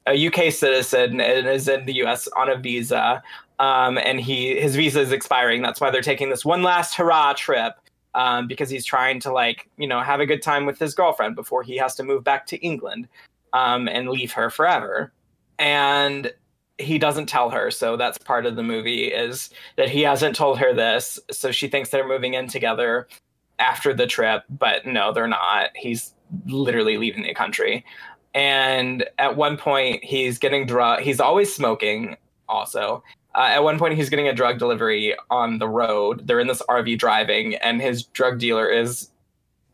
a 0.10 0.28
UK 0.28 0.52
citizen 0.52 1.22
and 1.22 1.48
is 1.48 1.68
in 1.68 1.86
the 1.86 1.94
US 2.04 2.28
on 2.30 2.50
a 2.50 2.58
visa. 2.58 3.22
Um, 3.60 3.98
and 3.98 4.20
he 4.20 4.60
his 4.60 4.76
visa 4.76 5.02
is 5.02 5.12
expiring. 5.12 5.62
That's 5.62 5.80
why 5.80 5.92
they're 5.92 6.02
taking 6.02 6.30
this 6.30 6.44
one 6.44 6.64
last 6.64 6.96
hurrah 6.96 7.34
trip. 7.34 7.74
Um, 8.16 8.48
because 8.48 8.72
he's 8.72 8.86
trying 8.86 9.20
to 9.20 9.32
like, 9.32 9.70
you 9.78 9.88
know, 9.88 10.02
have 10.02 10.20
a 10.20 10.26
good 10.26 10.42
time 10.42 10.66
with 10.66 10.80
his 10.80 10.96
girlfriend 10.96 11.36
before 11.36 11.62
he 11.62 11.78
has 11.78 11.94
to 11.96 12.04
move 12.04 12.24
back 12.24 12.48
to 12.48 12.58
England 12.58 13.08
um, 13.54 13.88
and 13.88 14.10
leave 14.10 14.32
her 14.32 14.50
forever. 14.50 15.14
And 15.60 16.34
he 16.80 16.98
doesn't 16.98 17.28
tell 17.28 17.52
her, 17.52 17.70
so 17.70 17.98
that's 17.98 18.18
part 18.18 18.48
of 18.48 18.56
the 18.56 18.64
movie 18.64 19.06
is 19.06 19.52
that 19.76 19.90
he 19.90 20.02
hasn't 20.02 20.36
told 20.36 20.58
her 20.58 20.74
this. 20.74 21.20
So 21.30 21.52
she 21.52 21.68
thinks 21.68 21.90
they're 21.90 22.08
moving 22.08 22.34
in 22.34 22.48
together 22.48 23.08
after 23.60 23.94
the 23.94 24.08
trip, 24.08 24.44
but 24.50 24.88
no, 24.88 25.14
they're 25.14 25.28
not. 25.28 25.70
He's 25.76 26.14
literally 26.46 26.98
leaving 26.98 27.24
the 27.24 27.34
country. 27.34 27.86
And 28.34 29.06
at 29.18 29.36
one 29.36 29.58
point, 29.58 30.04
he's 30.04 30.38
getting 30.38 30.66
drug. 30.66 31.02
He's 31.02 31.20
always 31.20 31.54
smoking. 31.54 32.16
Also, 32.48 33.04
uh, 33.36 33.48
at 33.52 33.64
one 33.64 33.78
point, 33.80 33.96
he's 33.96 34.10
getting 34.10 34.28
a 34.28 34.34
drug 34.34 34.60
delivery 34.60 35.16
on 35.30 35.60
the 35.60 35.68
road. 35.68 36.28
They're 36.28 36.40
in 36.40 36.48
this 36.48 36.62
RV 36.70 36.98
driving, 36.98 37.56
and 37.56 37.82
his 37.82 38.04
drug 38.04 38.40
dealer 38.40 38.68
is 38.68 39.10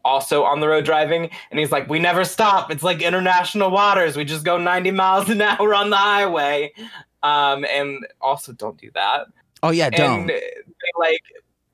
also 0.04 0.44
on 0.44 0.60
the 0.60 0.68
road 0.68 0.86
driving. 0.86 1.30
And 1.52 1.60
he's 1.60 1.72
like, 1.72 1.90
"We 1.90 2.00
never 2.00 2.24
stop. 2.26 2.72
It's 2.72 2.84
like 2.84 3.02
international 3.02 3.72
waters. 3.72 4.16
We 4.18 4.26
just 4.26 4.46
go 4.46 4.58
90 4.58 4.92
miles 4.92 5.30
an 5.30 5.42
hour 5.44 5.74
on 5.74 5.90
the 5.90 5.98
highway." 5.98 6.74
Um, 7.24 7.66
and 7.66 8.06
also, 8.22 8.54
don't 8.54 8.78
do 8.78 8.92
that 8.94 9.28
Oh 9.66 9.72
yeah, 9.72 9.90
don't. 9.90 10.22
and 10.22 10.30
they, 10.30 10.42
like 11.00 11.22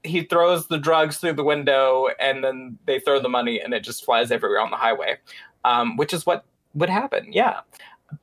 he 0.03 0.23
throws 0.23 0.67
the 0.67 0.77
drugs 0.77 1.17
through 1.17 1.33
the 1.33 1.43
window 1.43 2.07
and 2.19 2.41
then 2.43 2.77
they 2.85 2.99
throw 2.99 3.19
the 3.21 3.29
money 3.29 3.59
and 3.59 3.73
it 3.73 3.83
just 3.83 4.05
flies 4.05 4.31
everywhere 4.31 4.59
on 4.59 4.71
the 4.71 4.77
highway 4.77 5.17
um, 5.65 5.97
which 5.97 6.13
is 6.13 6.25
what 6.25 6.45
would 6.73 6.89
happen 6.89 7.31
yeah. 7.31 7.61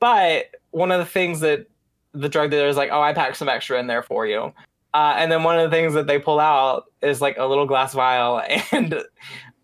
But 0.00 0.56
one 0.70 0.90
of 0.90 0.98
the 0.98 1.06
things 1.06 1.40
that 1.40 1.66
the 2.12 2.28
drug 2.28 2.50
dealer 2.50 2.68
is 2.68 2.76
like 2.76 2.90
oh 2.92 3.00
i 3.00 3.12
packed 3.12 3.36
some 3.36 3.48
extra 3.48 3.78
in 3.78 3.86
there 3.86 4.02
for 4.02 4.26
you. 4.26 4.52
Uh, 4.94 5.14
and 5.18 5.30
then 5.30 5.42
one 5.42 5.58
of 5.58 5.70
the 5.70 5.76
things 5.76 5.92
that 5.92 6.06
they 6.06 6.18
pull 6.18 6.40
out 6.40 6.86
is 7.02 7.20
like 7.20 7.36
a 7.38 7.46
little 7.46 7.66
glass 7.66 7.92
vial 7.92 8.42
and 8.72 9.04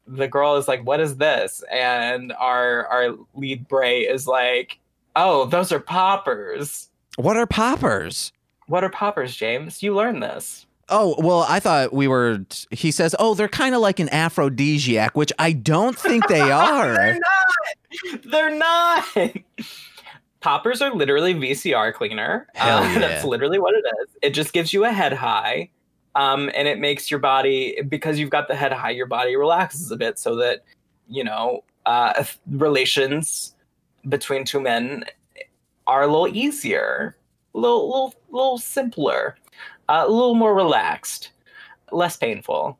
the 0.06 0.28
girl 0.28 0.56
is 0.56 0.68
like 0.68 0.84
what 0.84 1.00
is 1.00 1.16
this? 1.16 1.62
And 1.70 2.32
our 2.34 2.86
our 2.86 3.16
lead 3.34 3.66
bray 3.68 4.00
is 4.02 4.26
like 4.26 4.78
oh 5.16 5.46
those 5.46 5.72
are 5.72 5.80
poppers. 5.80 6.90
What 7.16 7.36
are 7.36 7.46
poppers? 7.46 8.32
what 8.66 8.84
are 8.84 8.90
poppers 8.90 9.36
james? 9.36 9.82
You 9.82 9.94
learned 9.94 10.22
this 10.22 10.66
Oh, 10.88 11.14
well, 11.18 11.46
I 11.48 11.60
thought 11.60 11.92
we 11.92 12.08
were. 12.08 12.44
He 12.70 12.90
says, 12.90 13.14
oh, 13.18 13.34
they're 13.34 13.48
kind 13.48 13.74
of 13.74 13.80
like 13.80 14.00
an 14.00 14.08
aphrodisiac, 14.10 15.16
which 15.16 15.32
I 15.38 15.52
don't 15.52 15.98
think 15.98 16.26
they 16.28 16.40
are. 16.50 16.94
They're 16.94 17.18
not. 17.20 18.22
They're 18.24 18.56
not. 18.56 19.04
Poppers 20.40 20.82
are 20.82 20.94
literally 20.94 21.34
VCR 21.34 21.94
cleaner. 21.94 22.46
Hell 22.54 22.82
yeah. 22.92 22.98
That's 22.98 23.24
literally 23.24 23.58
what 23.58 23.74
it 23.74 23.84
is. 24.02 24.16
It 24.22 24.30
just 24.30 24.52
gives 24.52 24.72
you 24.72 24.84
a 24.84 24.92
head 24.92 25.12
high, 25.12 25.70
um, 26.14 26.50
and 26.54 26.68
it 26.68 26.78
makes 26.78 27.10
your 27.10 27.20
body 27.20 27.80
because 27.88 28.18
you've 28.18 28.30
got 28.30 28.48
the 28.48 28.54
head 28.54 28.72
high. 28.72 28.90
Your 28.90 29.06
body 29.06 29.36
relaxes 29.36 29.90
a 29.90 29.96
bit 29.96 30.18
so 30.18 30.36
that 30.36 30.64
you 31.08 31.24
know 31.24 31.64
uh, 31.86 32.24
relations 32.46 33.54
between 34.08 34.44
two 34.44 34.60
men 34.60 35.04
are 35.86 36.02
a 36.02 36.06
little 36.06 36.28
easier, 36.28 37.16
a 37.54 37.58
little, 37.58 37.86
little, 37.86 38.14
little 38.30 38.58
simpler, 38.58 39.36
uh, 39.36 39.43
a 39.88 40.08
little 40.08 40.34
more 40.34 40.54
relaxed, 40.54 41.30
less 41.92 42.16
painful. 42.16 42.78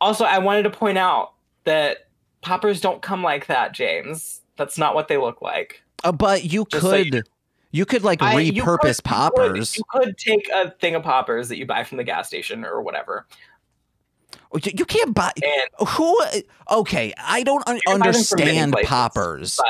Also, 0.00 0.24
I 0.24 0.38
wanted 0.38 0.62
to 0.64 0.70
point 0.70 0.98
out 0.98 1.32
that 1.64 2.08
poppers 2.40 2.80
don't 2.80 3.02
come 3.02 3.22
like 3.22 3.46
that, 3.46 3.72
James. 3.72 4.40
That's 4.56 4.78
not 4.78 4.94
what 4.94 5.08
they 5.08 5.16
look 5.18 5.42
like. 5.42 5.82
Uh, 6.04 6.12
but 6.12 6.44
you 6.44 6.66
Just 6.70 6.84
so 6.84 6.90
could, 6.92 7.14
you 7.14 7.22
you 7.72 7.84
could 7.86 8.02
like 8.02 8.22
I- 8.22 8.38
you 8.40 8.52
could- 8.62 8.62
repurpose 8.62 8.84
you 8.88 8.94
could- 8.94 9.04
poppers. 9.04 9.76
You 9.76 9.84
could, 9.90 10.16
take 10.18 10.48
a 10.54 10.70
thing 10.70 10.94
of 10.94 11.02
poppers 11.02 11.48
that 11.50 11.56
you 11.58 11.66
buy 11.66 11.84
from 11.84 11.98
the 11.98 12.04
gas 12.04 12.26
station 12.28 12.64
or 12.64 12.80
whatever, 12.82 13.26
You, 14.54 14.72
you 14.76 14.84
can't 14.84 15.14
buy. 15.14 15.32
and 15.36 15.88
Who? 15.88 16.20
Okay, 16.70 17.12
I 17.18 17.42
don't 17.42 17.62
un- 17.68 17.78
can 17.86 18.00
buy 18.00 18.10
them 18.10 18.22
from 18.24 18.38
many 18.40 18.58
understand 18.58 18.72
places, 18.72 18.88
poppers 18.88 19.60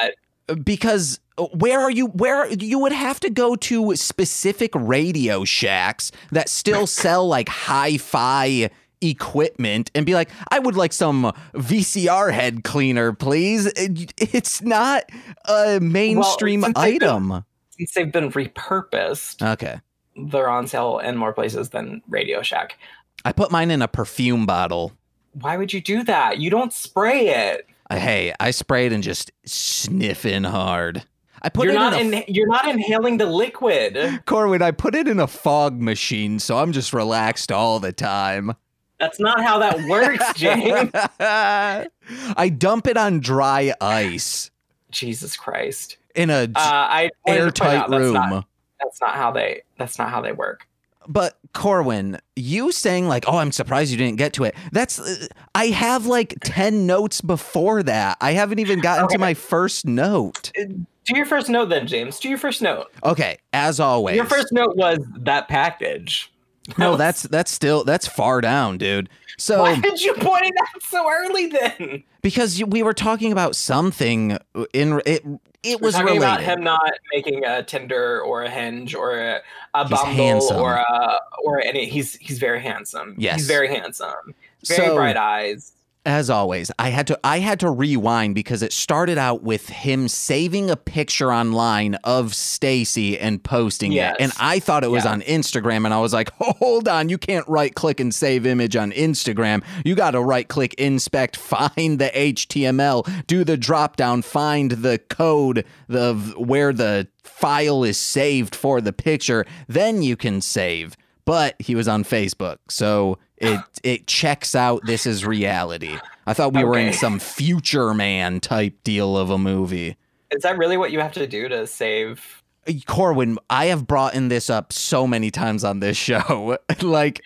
because 0.65 1.21
where 1.49 1.81
are 1.81 1.91
you? 1.91 2.07
Where 2.07 2.47
you 2.53 2.79
would 2.79 2.93
have 2.93 3.21
to 3.21 3.31
go 3.31 3.57
to 3.57 3.95
specific 3.97 4.71
Radio 4.75 5.45
Shacks 5.45 6.13
that 6.33 6.49
still 6.49 6.87
sell 7.03 7.27
like 7.27 7.49
hi-fi 7.49 8.71
equipment 9.03 9.91
and 9.95 10.05
be 10.07 10.15
like, 10.15 10.29
I 10.51 10.59
would 10.59 10.77
like 10.77 10.93
some 10.93 11.33
VCR 11.55 12.33
head 12.33 12.65
cleaner, 12.65 13.13
please. 13.13 13.71
It's 13.77 14.63
not 14.63 15.05
a 15.47 15.81
mainstream 15.81 16.63
since 16.63 16.79
they've 16.79 16.99
been- 17.01 17.09
item. 17.09 17.45
since 17.71 17.93
they've 17.93 18.13
been 18.13 18.31
repurposed, 18.31 19.43
Okay, 19.53 19.81
they're 20.17 20.49
on 20.51 20.67
sale 20.67 20.99
in 20.99 21.17
more 21.17 21.33
places 21.33 21.71
than 21.71 22.03
Radio 22.09 22.43
Shack. 22.43 22.77
I 23.25 23.33
put 23.33 23.51
mine 23.51 23.71
in 23.71 23.83
a 23.83 23.89
perfume 23.89 24.47
bottle. 24.47 24.93
Why 25.33 25.57
would 25.57 25.73
you 25.73 25.81
do 25.81 26.03
that? 26.05 26.39
You 26.39 26.51
don't 26.51 26.73
spray 26.73 27.29
it. 27.29 27.67
Uh, 27.89 27.97
Hey, 27.97 28.33
I 28.39 28.51
sprayed 28.53 28.93
and 28.93 29.03
just 29.03 29.31
sniffing 29.47 30.45
hard. 30.45 31.05
I 31.43 31.49
put 31.49 31.65
you're 31.65 31.73
it 31.73 31.79
not 31.79 32.01
in 32.01 32.13
a 32.13 32.17
in, 32.19 32.25
you're 32.35 32.47
not 32.47 32.69
inhaling 32.69 33.17
the 33.17 33.27
liquid. 33.27 34.23
Corwin, 34.27 34.63
I 34.63 34.71
put 34.71 34.95
it 34.95 35.09
in 35.09 35.19
a 35.21 35.27
fog 35.27 35.81
machine, 35.81 36.39
so 36.39 36.59
I'm 36.59 36.73
just 36.73 36.93
relaxed 36.93 37.51
all 37.51 37.81
the 37.81 37.93
time. 37.93 38.55
That's 38.99 39.19
not 39.19 39.43
how 39.43 39.59
that 39.59 39.83
works, 39.89 40.33
James. 40.37 40.91
I 41.19 42.55
dump 42.57 42.87
it 42.87 42.97
on 42.99 43.21
dry 43.21 43.73
ice 43.81 44.51
Jesus 44.91 45.37
Christ. 45.37 45.97
in 46.15 46.31
a 46.31 46.43
Uh, 46.43 46.49
I 46.57 47.11
wanted 47.27 47.39
to 47.39 47.43
point 47.43 47.45
airtight 47.45 47.77
out 47.79 47.91
that's 47.91 48.01
room. 48.01 48.15
Not, 48.15 48.45
that's 48.81 49.01
not 49.01 49.15
how 49.15 49.31
they. 49.31 49.63
That's 49.79 49.99
not 49.99 50.11
how 50.11 50.21
they 50.21 50.33
work. 50.33 50.67
But 51.11 51.37
Corwin, 51.53 52.19
you 52.37 52.71
saying 52.73 53.09
like, 53.09 53.25
"Oh, 53.27 53.37
I'm 53.37 53.53
surprised 53.53 53.91
you 53.91 53.97
didn't 53.99 54.17
get 54.19 54.33
to 54.35 54.45
it." 54.45 54.55
That's 54.73 54.99
uh, 55.01 55.27
I 55.55 55.67
have 55.67 56.07
like 56.07 56.37
10 56.45 56.87
notes 56.87 57.21
before 57.21 57.83
that. 57.83 58.17
I 58.21 58.33
haven't 58.33 58.61
even 58.61 58.81
gotten 58.81 59.05
Okay. 59.07 59.15
to 59.17 59.19
my 59.19 59.35
first 59.35 59.85
note. 59.87 60.53
Do 60.55 61.17
your 61.17 61.27
first 61.27 61.49
note 61.49 61.71
then, 61.71 61.87
James. 61.87 62.21
Do 62.21 62.29
your 62.29 62.39
first 62.39 62.63
note. 62.63 62.87
Okay, 63.05 63.39
as 63.53 63.81
always. 63.81 64.17
Your 64.17 64.27
first 64.27 64.53
note 64.53 64.77
was 64.77 64.99
that 65.19 65.49
package. 65.49 66.31
No, 66.79 66.97
that's 66.97 67.23
that's 67.23 67.51
still 67.51 67.85
that's 67.85 68.07
far 68.07 68.41
down, 68.41 68.79
dude. 68.79 69.09
So 69.39 69.61
Why 69.63 69.81
did 69.81 70.01
you 70.03 70.13
point 70.15 70.45
it 70.45 70.55
out 70.61 70.83
so 70.83 71.09
early 71.11 71.47
then? 71.47 72.03
because 72.23 72.63
we 72.65 72.83
were 72.83 72.93
talking 72.95 73.33
about 73.33 73.57
something 73.57 74.37
in 74.75 75.01
it 75.07 75.25
it 75.63 75.81
We're 75.81 75.87
was 75.87 75.95
talking 75.95 76.07
related. 76.15 76.23
about 76.25 76.41
him 76.43 76.63
not 76.63 76.93
making 77.13 77.45
a 77.45 77.63
Tinder 77.63 78.21
or 78.23 78.43
a 78.43 78.51
Hinge 78.51 78.95
or 78.95 79.19
a, 79.19 79.41
a 79.75 79.89
Bumble 79.89 80.53
or 80.53 80.75
a 80.75 81.19
or 81.45 81.61
any. 81.61 81.87
He's 81.87 82.15
he's 82.17 82.39
very 82.39 82.61
handsome. 82.61 83.15
Yes. 83.19 83.37
he's 83.39 83.47
very 83.47 83.69
handsome. 83.69 84.35
Very 84.67 84.87
So- 84.89 84.95
bright 84.95 85.17
eyes. 85.17 85.73
As 86.07 86.31
always, 86.31 86.71
I 86.79 86.89
had 86.89 87.07
to 87.09 87.21
I 87.23 87.41
had 87.41 87.61
to 87.61 87.69
rewind 87.71 88.35
because 88.35 88.63
it 88.63 88.73
started 88.73 89.19
out 89.19 89.43
with 89.43 89.69
him 89.69 90.09
saving 90.09 90.71
a 90.71 90.77
picture 90.77 91.31
online 91.31 91.97
of 92.05 92.35
Stacy 92.35 93.19
and 93.19 93.43
posting 93.45 93.93
Yes. 93.93 94.17
it. 94.19 94.23
And 94.23 94.33
I 94.41 94.61
thought 94.61 94.83
it 94.83 94.91
was 94.91 95.05
Yeah. 95.05 95.13
on 95.13 95.21
Instagram 95.23 95.85
and 95.85 95.93
I 95.93 96.01
was 96.01 96.15
like, 96.15 96.31
"Hold 96.39 96.89
on, 96.89 97.11
you 97.11 97.19
can't 97.19 97.47
right 97.47 97.75
click 97.75 98.01
and 98.01 98.15
save 98.15 98.47
image 98.47 98.77
on 98.77 98.93
Instagram. 98.93 99.63
You 99.85 99.95
got 99.95 100.13
to 100.13 100.23
right 100.23 100.49
click 100.49 100.73
inspect, 100.75 101.37
find 101.37 101.99
the 101.99 102.11
HTML, 102.15 103.07
do 103.27 103.45
the 103.45 103.59
drop 103.59 103.97
down, 103.97 104.23
find 104.23 104.71
the 104.71 104.99
code 105.11 105.67
of 105.91 106.35
where 106.39 106.73
the 106.73 107.09
file 107.23 107.85
is 107.85 107.99
saved 107.99 108.55
for 108.57 108.81
the 108.81 108.95
picture, 108.95 109.45
then 109.69 110.03
you 110.03 110.17
can 110.17 110.41
save." 110.41 110.97
But 111.27 111.57
he 111.61 111.75
was 111.75 111.87
on 111.87 112.03
Facebook. 112.05 112.57
So 112.71 113.19
it 113.41 113.61
it 113.83 114.07
checks 114.07 114.55
out 114.55 114.83
this 114.85 115.07
is 115.07 115.25
reality. 115.25 115.97
I 116.27 116.35
thought 116.35 116.53
we 116.55 116.63
were 116.65 116.79
in 116.79 116.93
some 116.93 117.19
future 117.19 117.95
man 117.95 118.41
type 118.41 118.75
deal 118.85 119.17
of 119.17 119.31
a 119.31 119.39
movie. 119.39 119.97
Is 120.31 120.43
that 120.43 120.57
really 120.59 120.77
what 120.77 120.93
you 120.93 121.01
have 121.01 121.13
to 121.15 121.27
do 121.27 121.49
to 121.49 121.67
save? 121.67 122.43
Corwin, 122.87 123.39
I 123.49 123.67
have 123.67 123.87
brought 123.87 124.15
in 124.15 124.29
this 124.29 124.49
up 124.51 124.73
so 124.73 125.07
many 125.07 125.31
times 125.31 125.65
on 125.65 125.81
this 125.81 125.97
show. 125.97 126.59
like 126.83 127.23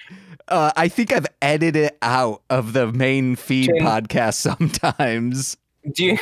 uh, 0.49 0.73
I 0.77 0.89
think 0.89 1.13
I've 1.13 1.27
edited 1.43 1.77
it 1.77 1.99
out 2.03 2.43
of 2.51 2.73
the 2.73 2.91
main 2.93 3.35
feed 3.37 3.69
James- 3.69 3.83
podcast 3.83 4.35
sometimes. 4.99 5.57
Do 5.93 6.05
you 6.05 6.19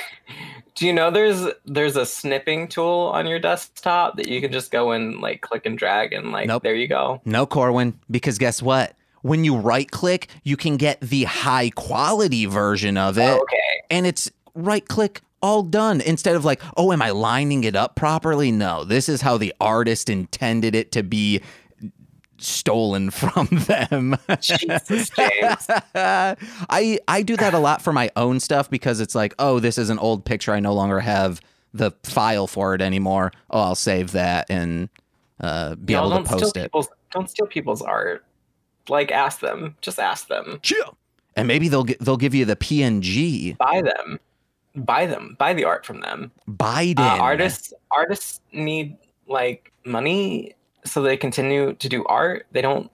do 0.74 0.87
you 0.87 0.92
know 0.92 1.11
there's 1.11 1.46
there's 1.66 1.96
a 1.96 2.07
snipping 2.07 2.66
tool 2.66 3.11
on 3.14 3.26
your 3.28 3.38
desktop 3.38 4.16
that 4.16 4.26
you 4.26 4.40
can 4.40 4.50
just 4.50 4.72
go 4.72 4.90
and 4.90 5.20
like 5.20 5.40
click 5.42 5.66
and 5.66 5.78
drag 5.78 6.12
and 6.12 6.33
like 6.33 6.48
Nope. 6.48 6.62
there 6.64 6.74
you 6.74 6.88
go. 6.88 7.20
No, 7.24 7.46
Corwin, 7.46 7.98
because 8.11 8.38
guess 8.38 8.61
what? 8.62 8.96
When 9.22 9.44
you 9.44 9.56
right 9.56 9.90
click, 9.90 10.28
you 10.42 10.56
can 10.56 10.76
get 10.76 11.00
the 11.00 11.24
high 11.24 11.70
quality 11.70 12.46
version 12.46 12.96
of 12.96 13.18
it. 13.18 13.40
okay. 13.40 13.82
and 13.90 14.06
it's 14.06 14.30
right 14.54 14.87
click 14.87 15.22
all 15.40 15.62
done 15.62 16.00
instead 16.00 16.37
of 16.37 16.44
like 16.44 16.62
oh 16.76 16.92
am 16.92 17.02
i 17.02 17.11
lining 17.11 17.64
it 17.64 17.74
up 17.74 17.96
properly 17.96 18.52
no 18.52 18.85
this 18.85 19.08
is 19.08 19.22
how 19.22 19.37
the 19.37 19.52
artist 19.61 20.08
intended 20.08 20.74
it 20.74 20.92
to 20.92 21.02
be 21.02 21.40
stolen 22.38 23.11
from 23.11 23.48
them 23.50 24.16
Jesus, 24.40 25.11
James. 25.16 25.66
i 25.94 26.98
i 27.08 27.22
do 27.22 27.37
that 27.37 27.54
a 27.54 27.58
lot 27.58 27.82
for 27.82 27.92
my 27.92 28.08
own 28.14 28.38
stuff 28.38 28.70
because 28.70 29.00
it's 29.00 29.14
like 29.16 29.35
oh 29.40 29.58
this 29.58 29.78
is 29.78 29.90
an 29.90 29.98
old 29.98 30.24
picture 30.24 30.52
i 30.52 30.61
no 30.61 30.74
longer 30.74 31.00
have 31.00 31.40
the 31.74 31.90
file 32.04 32.46
for 32.46 32.74
it 32.74 32.80
anymore 32.82 33.32
oh 33.50 33.61
i'll 33.61 33.74
save 33.74 34.12
that 34.12 34.46
and 34.48 34.90
uh, 35.40 35.74
be 35.74 35.94
Y'all 35.94 36.12
able 36.12 36.22
to 36.22 36.28
post 36.28 36.56
it 36.56 36.70
don't 37.12 37.28
steal 37.28 37.46
people's 37.46 37.82
art. 37.82 38.24
Like 38.88 39.10
ask 39.12 39.40
them. 39.40 39.76
Just 39.80 39.98
ask 39.98 40.28
them. 40.28 40.58
Chill. 40.62 40.96
and 41.36 41.46
maybe 41.48 41.68
they'll 41.68 41.84
they'll 42.00 42.16
give 42.16 42.34
you 42.34 42.44
the 42.44 42.56
png 42.56 43.56
Buy 43.58 43.82
them. 43.82 44.18
Buy 44.74 45.06
them. 45.06 45.36
Buy 45.38 45.52
the 45.54 45.64
art 45.64 45.84
from 45.86 46.00
them. 46.00 46.30
biden 46.48 46.98
Uh, 46.98 47.18
artists 47.20 47.72
artists 47.90 48.40
need 48.52 48.96
like 49.28 49.72
money 49.84 50.54
so 50.84 51.02
they 51.02 51.16
continue 51.16 51.74
to 51.74 51.88
do 51.88 52.04
art. 52.06 52.46
They 52.52 52.62
don't 52.62 52.90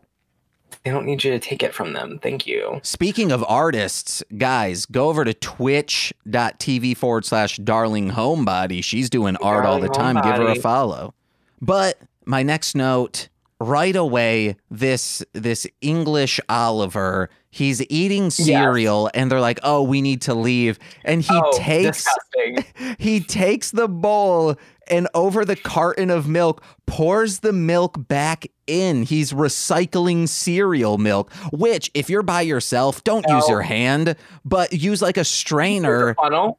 they 0.84 0.90
don't 0.90 1.06
need 1.06 1.24
you 1.24 1.30
to 1.32 1.38
take 1.38 1.62
it 1.62 1.74
from 1.74 1.94
them. 1.94 2.18
Thank 2.22 2.46
you. 2.46 2.80
Speaking 2.82 3.32
of 3.32 3.42
artists, 3.48 4.22
guys, 4.36 4.84
go 4.86 5.08
over 5.08 5.24
to 5.24 5.32
twitch.tv 5.34 6.96
forward 6.96 7.24
slash 7.24 7.56
darling 7.56 8.10
homebody. 8.10 8.84
She's 8.84 9.08
doing 9.08 9.36
art 9.36 9.64
all 9.64 9.80
the 9.80 9.88
Darling 9.88 10.16
time. 10.16 10.24
Give 10.24 10.40
her 10.42 10.52
a 10.52 10.56
follow. 10.56 11.14
But 11.60 11.98
my 12.26 12.42
next 12.42 12.74
note, 12.74 13.28
right 13.60 13.96
away, 13.96 14.56
this 14.70 15.24
this 15.32 15.66
English 15.80 16.40
Oliver, 16.48 17.30
he's 17.50 17.84
eating 17.90 18.30
cereal 18.30 19.10
and 19.14 19.30
they're 19.30 19.40
like, 19.40 19.60
oh, 19.62 19.82
we 19.82 20.00
need 20.00 20.22
to 20.22 20.34
leave. 20.34 20.78
And 21.04 21.22
he 21.22 21.30
oh, 21.32 21.52
takes 21.56 22.04
disgusting. 22.04 22.96
he 22.98 23.20
takes 23.20 23.70
the 23.70 23.88
bowl 23.88 24.56
and 24.88 25.08
over 25.14 25.44
the 25.44 25.56
carton 25.56 26.10
of 26.10 26.28
milk 26.28 26.62
pours 26.86 27.40
the 27.40 27.52
milk 27.52 28.08
back 28.08 28.46
in. 28.66 29.02
He's 29.02 29.32
recycling 29.32 30.28
cereal 30.28 30.98
milk, 30.98 31.32
which 31.52 31.90
if 31.94 32.08
you're 32.08 32.22
by 32.22 32.42
yourself, 32.42 33.04
don't 33.04 33.26
use 33.28 33.48
your 33.48 33.62
hand, 33.62 34.16
but 34.44 34.72
use 34.72 35.02
like 35.02 35.16
a 35.16 35.24
strainer. 35.24 36.14
funnel. 36.14 36.58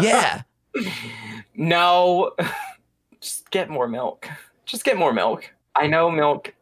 yeah. 0.00 0.42
No, 1.54 2.32
just 3.20 3.50
get 3.50 3.68
more 3.68 3.86
milk. 3.86 4.26
Just 4.64 4.84
get 4.84 4.96
more 4.96 5.12
milk. 5.12 5.52
I 5.74 5.86
know 5.86 6.10
milk 6.10 6.54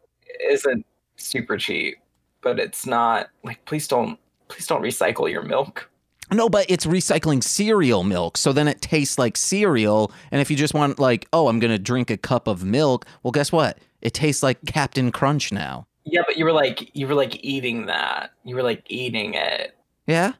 isn't 0.49 0.85
super 1.17 1.57
cheap, 1.57 1.97
but 2.41 2.59
it's 2.59 2.85
not 2.85 3.29
like 3.43 3.63
please 3.65 3.87
don't 3.87 4.17
please 4.47 4.67
don't 4.67 4.81
recycle 4.81 5.29
your 5.29 5.43
milk. 5.43 5.89
No, 6.31 6.47
but 6.47 6.65
it's 6.69 6.85
recycling 6.85 7.43
cereal 7.43 8.03
milk. 8.03 8.37
So 8.37 8.53
then 8.53 8.67
it 8.67 8.81
tastes 8.81 9.17
like 9.17 9.35
cereal. 9.35 10.11
And 10.31 10.39
if 10.39 10.49
you 10.49 10.55
just 10.55 10.73
want 10.73 10.97
like, 10.97 11.27
oh, 11.33 11.49
I'm 11.49 11.59
going 11.59 11.71
to 11.71 11.79
drink 11.79 12.09
a 12.09 12.15
cup 12.15 12.47
of 12.47 12.63
milk, 12.63 13.05
well, 13.21 13.31
guess 13.31 13.51
what? 13.51 13.79
It 14.01 14.13
tastes 14.13 14.41
like 14.41 14.63
Captain 14.65 15.11
Crunch 15.11 15.51
now. 15.51 15.87
Yeah, 16.05 16.21
but 16.25 16.37
you 16.37 16.45
were 16.45 16.53
like 16.53 16.95
you 16.95 17.07
were 17.07 17.15
like 17.15 17.43
eating 17.43 17.87
that. 17.87 18.31
You 18.43 18.55
were 18.55 18.63
like 18.63 18.83
eating 18.87 19.33
it. 19.33 19.77
Yeah. 20.07 20.33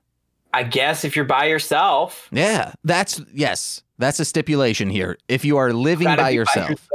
I 0.54 0.64
guess 0.64 1.04
if 1.06 1.16
you're 1.16 1.26
by 1.26 1.46
yourself, 1.46 2.28
Yeah. 2.32 2.74
That's, 2.84 3.22
yes, 3.34 3.84
that's 3.98 4.20
a 4.20 4.26
stipulation 4.26 4.90
here. 4.90 5.18
If 5.28 5.46
you 5.46 5.58
are 5.58 5.72
living 5.72 6.08
gotta 6.08 6.22
by 6.22 6.30
yourself. 6.32 6.90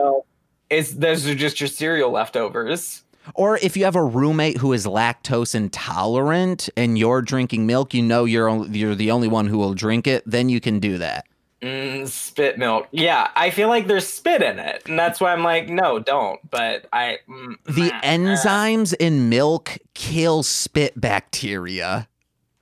Is 0.70 0.96
those 0.98 1.26
are 1.26 1.34
just 1.34 1.60
your 1.60 1.68
cereal 1.68 2.10
leftovers? 2.10 3.02
Or 3.34 3.58
if 3.58 3.76
you 3.76 3.84
have 3.84 3.96
a 3.96 4.04
roommate 4.04 4.58
who 4.58 4.72
is 4.72 4.86
lactose 4.86 5.54
intolerant 5.54 6.68
and 6.76 6.96
you're 6.96 7.22
drinking 7.22 7.66
milk, 7.66 7.92
you 7.92 8.02
know 8.02 8.24
you're 8.24 8.48
on- 8.48 8.72
you're 8.72 8.94
the 8.94 9.10
only 9.10 9.26
one 9.28 9.46
who 9.48 9.58
will 9.58 9.74
drink 9.74 10.06
it, 10.06 10.22
then 10.26 10.48
you 10.48 10.60
can 10.60 10.78
do 10.78 10.98
that. 10.98 11.26
Mm, 11.62 12.06
spit 12.06 12.58
milk. 12.58 12.86
Yeah, 12.92 13.28
I 13.34 13.50
feel 13.50 13.68
like 13.68 13.86
there's 13.88 14.06
spit 14.06 14.42
in 14.42 14.58
it, 14.58 14.82
and 14.86 14.98
that's 14.98 15.20
why 15.20 15.32
I'm 15.32 15.42
like, 15.42 15.68
no, 15.68 15.98
don't. 15.98 16.38
But 16.50 16.86
I 16.92 17.18
mm, 17.28 17.54
The 17.64 17.90
enzymes 18.04 18.94
in 18.94 19.28
milk 19.28 19.78
kill 19.94 20.42
spit 20.42 21.00
bacteria. 21.00 22.08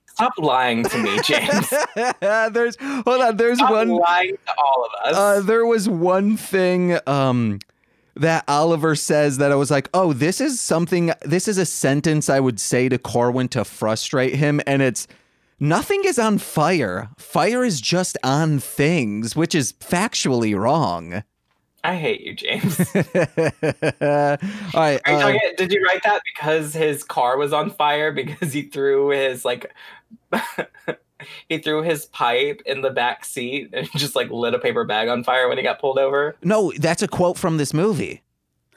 Stop 0.07 0.33
lying 0.39 0.85
to 0.85 0.99
me, 0.99 1.19
James. 1.23 1.75
there's 2.21 2.77
hold 2.81 3.21
on, 3.21 3.37
there's 3.37 3.59
Stop 3.59 3.71
one 3.73 3.89
lying 3.91 4.37
to 4.47 4.55
all 4.57 4.87
of 4.87 5.11
us. 5.11 5.17
uh, 5.17 5.41
there 5.45 5.67
was 5.67 5.89
one 5.89 6.37
thing 6.37 6.97
um 7.09 7.59
that 8.17 8.45
Oliver 8.49 8.95
says 8.95 9.39
that 9.39 9.53
I 9.53 9.57
was 9.57 9.71
like, 9.71 9.89
oh, 9.93 10.13
this 10.13 10.41
is 10.41 10.61
something, 10.61 11.13
this 11.23 11.49
is 11.49 11.59
a 11.59 11.67
sentence 11.67 12.29
I 12.29 12.41
would 12.41 12.61
say 12.61 12.89
to 12.89 12.99
Corwin 12.99 13.49
to 13.49 13.65
frustrate 13.65 14.35
him. 14.37 14.61
And 14.67 14.83
it's, 14.83 15.07
nothing 15.59 16.03
is 16.05 16.19
on 16.19 16.39
fire. 16.39 17.11
Fire 17.19 17.65
is 17.65 17.81
just 17.81 18.17
on 18.23 18.59
things, 18.59 19.35
which 19.35 19.55
is 19.55 19.73
factually 19.73 20.57
wrong. 20.59 21.25
I 21.85 21.97
hate 21.97 22.23
you, 22.23 22.35
James. 22.35 22.79
All 22.95 24.81
right. 24.81 25.01
You 25.07 25.13
uh, 25.15 25.33
did 25.59 25.71
you 25.71 25.85
write 25.87 26.03
that 26.05 26.23
because 26.25 26.73
his 26.73 27.05
car 27.05 27.37
was 27.37 27.53
on 27.53 27.69
fire 27.69 28.11
because 28.11 28.55
he 28.55 28.63
threw 28.63 29.11
his 29.11 29.45
like 29.45 29.71
he 31.49 31.59
threw 31.59 31.83
his 31.83 32.07
pipe 32.07 32.63
in 32.67 32.81
the 32.83 32.91
back 32.91 33.25
seat 33.25 33.71
and 33.73 33.89
just 33.97 34.15
like 34.17 34.31
lit 34.31 34.55
a 34.55 34.59
paper 34.59 34.85
bag 34.85 35.09
on 35.09 35.25
fire 35.25 35.49
when 35.49 35.57
he 35.59 35.63
got 35.65 35.81
pulled 35.81 35.99
over? 35.99 36.37
no, 36.43 36.73
that's 36.79 37.03
a 37.03 37.09
quote 37.09 37.39
from 37.39 37.57
this 37.57 37.73
movie. 37.75 38.23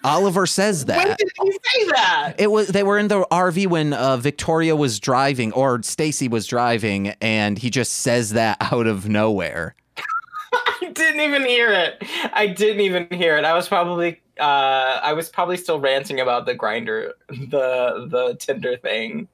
Oliver 0.04 0.46
says 0.46 0.86
When 0.86 0.96
that. 1.08 1.18
did 1.18 1.28
he 1.42 1.52
say 1.52 1.88
that? 1.88 2.34
It 2.38 2.52
was 2.52 2.68
they 2.68 2.84
were 2.84 2.98
in 3.00 3.08
the 3.08 3.26
RV 3.32 3.68
when 3.68 3.94
uh, 3.94 4.18
Victoria 4.18 4.76
was 4.76 5.00
driving 5.00 5.52
or 5.54 5.82
Stacy 5.82 6.28
was 6.28 6.46
driving, 6.46 7.10
and 7.20 7.58
he 7.58 7.70
just 7.70 7.92
says 7.94 8.30
that 8.32 8.58
out 8.72 8.86
of 8.88 9.10
nowhere. 9.10 9.76
I 10.54 10.92
didn't 10.94 11.22
even 11.22 11.46
hear 11.46 11.72
it. 11.74 12.04
I 12.32 12.46
didn't 12.48 12.82
even 12.82 13.08
hear 13.12 13.38
it. 13.38 13.44
I 13.44 13.54
was 13.54 13.68
probably 13.68 14.22
uh 14.40 15.00
I 15.02 15.14
was 15.14 15.30
probably 15.30 15.58
still 15.58 15.80
ranting 15.80 16.20
about 16.20 16.46
the 16.46 16.54
Grindr 16.56 17.12
the 17.30 18.08
the 18.08 18.38
Tinder 18.40 18.78
thing. 18.78 19.28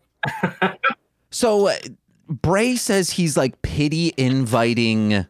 So 1.29 1.67
uh, 1.67 1.75
Bray 2.41 2.75
says 2.75 3.11
he's 3.11 3.37
like 3.37 3.61
pity 3.61 4.13
inviting 4.17 5.13
uh, 5.13 5.25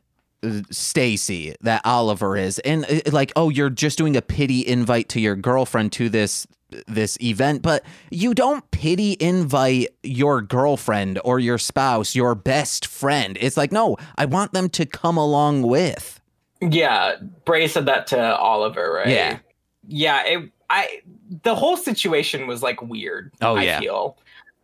Stacy 0.71 1.55
that 1.61 1.81
Oliver 1.85 2.37
is, 2.37 2.59
and 2.59 2.85
uh, 2.85 3.11
like, 3.11 3.31
oh, 3.35 3.49
you're 3.49 3.69
just 3.69 3.97
doing 3.97 4.15
a 4.15 4.21
pity 4.21 4.65
invite 4.65 5.09
to 5.09 5.19
your 5.19 5.35
girlfriend 5.35 5.91
to 5.93 6.09
this 6.09 6.47
this 6.87 7.17
event, 7.21 7.61
but 7.61 7.83
you 8.09 8.33
don't 8.33 8.69
pity 8.71 9.15
invite 9.19 9.89
your 10.01 10.41
girlfriend 10.41 11.19
or 11.23 11.39
your 11.39 11.57
spouse, 11.57 12.15
your 12.15 12.33
best 12.33 12.87
friend. 12.87 13.37
It's 13.39 13.57
like, 13.57 13.71
no, 13.71 13.97
I 14.17 14.25
want 14.25 14.53
them 14.53 14.69
to 14.69 14.85
come 14.85 15.17
along 15.17 15.63
with. 15.63 16.19
Yeah, 16.61 17.17
Bray 17.45 17.67
said 17.67 17.85
that 17.87 18.07
to 18.07 18.37
Oliver, 18.37 18.91
right? 18.91 19.09
Yeah. 19.09 19.39
Yeah, 19.87 20.23
it, 20.25 20.51
I 20.69 21.01
the 21.43 21.55
whole 21.55 21.77
situation 21.77 22.47
was 22.47 22.63
like 22.63 22.81
weird. 22.81 23.33
Oh, 23.41 23.55
I 23.55 23.63
yeah. 23.63 23.79
feel. 23.79 24.17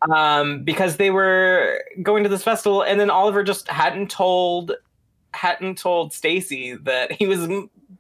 Um, 0.10 0.64
because 0.64 0.96
they 0.98 1.12
were 1.12 1.82
going 2.02 2.24
to 2.24 2.30
this 2.30 2.44
festival, 2.44 2.82
and 2.84 3.00
then 3.00 3.10
Oliver 3.10 3.44
just 3.44 3.68
hadn't 3.68 4.10
told 4.10 4.72
hadn't 5.34 5.78
told 5.78 6.14
Stacy 6.14 6.74
that 6.76 7.12
he 7.12 7.28
was 7.28 7.48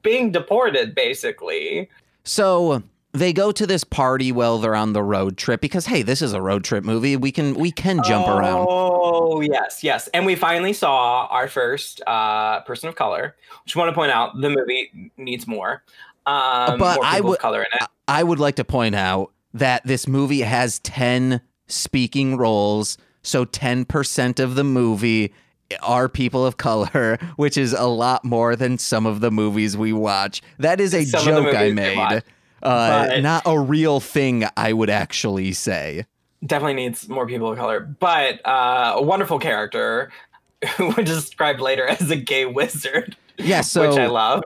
being 0.01 0.31
deported, 0.31 0.95
basically. 0.95 1.89
So 2.23 2.83
they 3.11 3.33
go 3.33 3.51
to 3.51 3.67
this 3.67 3.83
party 3.83 4.31
while 4.31 4.59
they're 4.59 4.75
on 4.75 4.93
the 4.93 5.03
road 5.03 5.35
trip 5.37 5.59
because 5.61 5.87
hey, 5.87 6.01
this 6.01 6.21
is 6.21 6.31
a 6.31 6.41
road 6.41 6.63
trip 6.63 6.85
movie. 6.85 7.17
We 7.17 7.31
can 7.33 7.53
we 7.55 7.71
can 7.71 8.01
jump 8.03 8.27
around. 8.27 8.65
Oh 8.69 9.41
yes, 9.41 9.83
yes, 9.83 10.07
and 10.13 10.25
we 10.25 10.35
finally 10.35 10.73
saw 10.73 11.25
our 11.27 11.47
first 11.49 12.01
uh, 12.07 12.61
person 12.61 12.87
of 12.87 12.95
color. 12.95 13.35
Which 13.65 13.75
I 13.75 13.79
want 13.79 13.89
to 13.89 13.95
point 13.95 14.11
out, 14.11 14.39
the 14.39 14.49
movie 14.49 15.11
needs 15.17 15.47
more. 15.47 15.83
Um, 16.25 16.77
But 16.79 16.95
more 16.95 17.05
I 17.05 17.19
would- 17.19 17.39
color 17.39 17.59
in 17.61 17.67
it. 17.81 17.87
I 18.07 18.23
would 18.23 18.39
like 18.39 18.55
to 18.55 18.63
point 18.63 18.95
out 18.95 19.31
that 19.53 19.85
this 19.85 20.07
movie 20.07 20.41
has 20.41 20.79
10 20.79 21.41
speaking 21.69 22.35
roles, 22.37 22.97
so 23.23 23.45
10% 23.45 24.39
of 24.39 24.55
the 24.55 24.63
movie 24.63 25.33
are 25.81 26.09
people 26.09 26.45
of 26.45 26.57
color, 26.57 27.17
which 27.35 27.57
is 27.57 27.73
a 27.73 27.85
lot 27.85 28.25
more 28.25 28.55
than 28.55 28.77
some 28.77 29.05
of 29.05 29.19
the 29.21 29.31
movies 29.31 29.77
we 29.77 29.93
watch. 29.93 30.41
That 30.57 30.79
is 30.81 30.93
a 30.93 31.03
Some 31.05 31.23
joke 31.25 31.55
I 31.55 31.71
made. 31.71 32.23
Uh, 32.61 33.17
not 33.21 33.43
a 33.45 33.57
real 33.59 33.99
thing, 33.99 34.45
I 34.57 34.73
would 34.73 34.89
actually 34.89 35.53
say. 35.53 36.05
definitely 36.45 36.73
needs 36.73 37.07
more 37.07 37.25
people 37.27 37.51
of 37.51 37.57
color, 37.57 37.79
but 37.79 38.45
uh, 38.45 38.93
a 38.97 39.01
wonderful 39.01 39.39
character 39.39 40.11
who 40.77 40.87
was 40.87 41.05
described 41.05 41.61
later 41.61 41.87
as 41.87 42.09
a 42.11 42.15
gay 42.17 42.45
wizard, 42.45 43.15
Yeah, 43.37 43.61
so 43.61 43.81
which 43.89 43.97
I 43.97 44.07
love. 44.07 44.43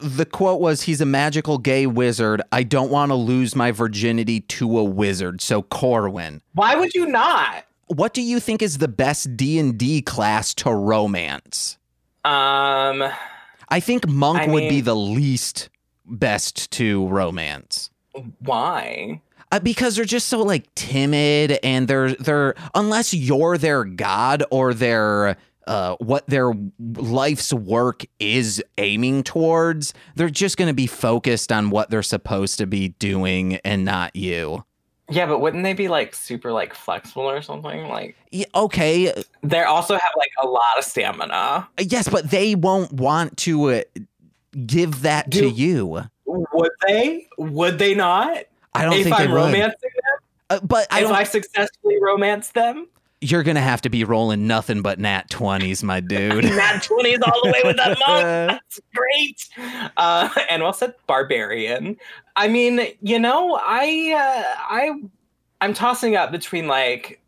The 0.00 0.26
quote 0.26 0.60
was 0.60 0.82
he's 0.82 1.00
a 1.00 1.06
magical 1.06 1.58
gay 1.58 1.86
wizard. 1.86 2.42
I 2.52 2.62
don't 2.62 2.90
want 2.90 3.10
to 3.10 3.16
lose 3.16 3.56
my 3.56 3.70
virginity 3.70 4.40
to 4.40 4.78
a 4.78 4.84
wizard. 4.84 5.40
So 5.40 5.62
Corwin. 5.62 6.42
Why 6.52 6.74
would 6.74 6.94
you 6.94 7.06
not? 7.06 7.64
What 7.86 8.14
do 8.14 8.22
you 8.22 8.40
think 8.40 8.62
is 8.62 8.78
the 8.78 8.88
best 8.88 9.36
D&D 9.36 10.02
class 10.02 10.52
to 10.54 10.72
romance? 10.72 11.78
Um, 12.24 13.04
I 13.68 13.80
think 13.80 14.08
monk 14.08 14.40
I 14.40 14.48
would 14.48 14.68
be 14.68 14.80
the 14.80 14.96
least 14.96 15.68
best 16.04 16.70
to 16.72 17.06
romance. 17.06 17.90
why? 18.40 19.20
Uh, 19.52 19.60
because 19.60 19.94
they're 19.94 20.04
just 20.04 20.26
so 20.26 20.42
like 20.42 20.72
timid 20.74 21.58
and 21.62 21.86
they're 21.86 22.14
they're 22.14 22.54
unless 22.74 23.14
you're 23.14 23.56
their 23.56 23.84
god 23.84 24.42
or 24.50 24.74
their 24.74 25.36
uh 25.66 25.96
what 25.96 26.26
their 26.26 26.52
life's 26.94 27.52
work 27.52 28.04
is 28.18 28.62
aiming 28.78 29.22
towards, 29.24 29.92
they're 30.14 30.30
just 30.30 30.56
going 30.56 30.68
to 30.68 30.74
be 30.74 30.86
focused 30.86 31.50
on 31.52 31.70
what 31.70 31.90
they're 31.90 32.02
supposed 32.02 32.58
to 32.58 32.66
be 32.66 32.88
doing 32.98 33.56
and 33.64 33.84
not 33.84 34.14
you. 34.14 34.64
Yeah, 35.08 35.26
but 35.26 35.40
wouldn't 35.40 35.62
they 35.62 35.72
be 35.72 35.86
like 35.88 36.14
super 36.14 36.50
like 36.52 36.74
flexible 36.74 37.28
or 37.30 37.40
something? 37.42 37.86
Like 37.88 38.16
Yeah, 38.32 38.46
okay, 38.54 39.12
they 39.42 39.62
also 39.62 39.94
have 39.94 40.12
like 40.16 40.32
a 40.42 40.46
lot 40.46 40.78
of 40.78 40.84
stamina. 40.84 41.68
yes, 41.80 42.08
but 42.08 42.30
they 42.30 42.54
won't 42.56 42.92
want 42.92 43.36
to 43.38 43.70
uh, 43.70 43.82
give 44.66 45.02
that 45.02 45.30
to 45.32 45.48
you. 45.48 46.02
Would 46.26 46.72
they? 46.86 47.28
Would 47.38 47.78
they 47.78 47.94
not? 47.94 48.38
I 48.74 48.84
don't 48.84 48.94
if 48.94 49.04
think 49.04 49.14
I'm 49.18 49.26
they 49.28 49.32
would. 49.32 49.38
romancing 49.38 49.78
them, 49.94 50.18
Uh, 50.50 50.60
but 50.62 50.86
I 50.90 50.98
if 51.00 51.06
don't 51.06 51.14
I 51.14 51.22
successfully 51.22 51.98
romance 52.02 52.48
them, 52.50 52.88
you're 53.20 53.42
gonna 53.42 53.60
have 53.60 53.80
to 53.82 53.88
be 53.88 54.04
rolling 54.04 54.46
nothing 54.46 54.82
but 54.82 54.98
nat 54.98 55.28
20s 55.30 55.82
my 55.82 56.00
dude 56.00 56.44
Nat 56.44 56.82
20s 56.82 57.18
all 57.26 57.40
the 57.42 57.50
way 57.52 57.60
with 57.64 57.76
that 57.76 57.98
monk. 58.06 58.24
That's 58.66 58.80
great. 58.94 59.48
Uh, 59.96 60.28
and 60.50 60.62
that 60.62 60.96
barbarian? 61.06 61.96
I 62.36 62.48
mean, 62.48 62.86
you 63.00 63.18
know, 63.18 63.58
I, 63.62 64.12
uh, 64.14 64.74
I, 64.74 64.90
I'm 65.60 65.74
tossing 65.74 66.16
up 66.16 66.30
between 66.30 66.66
like, 66.66 67.20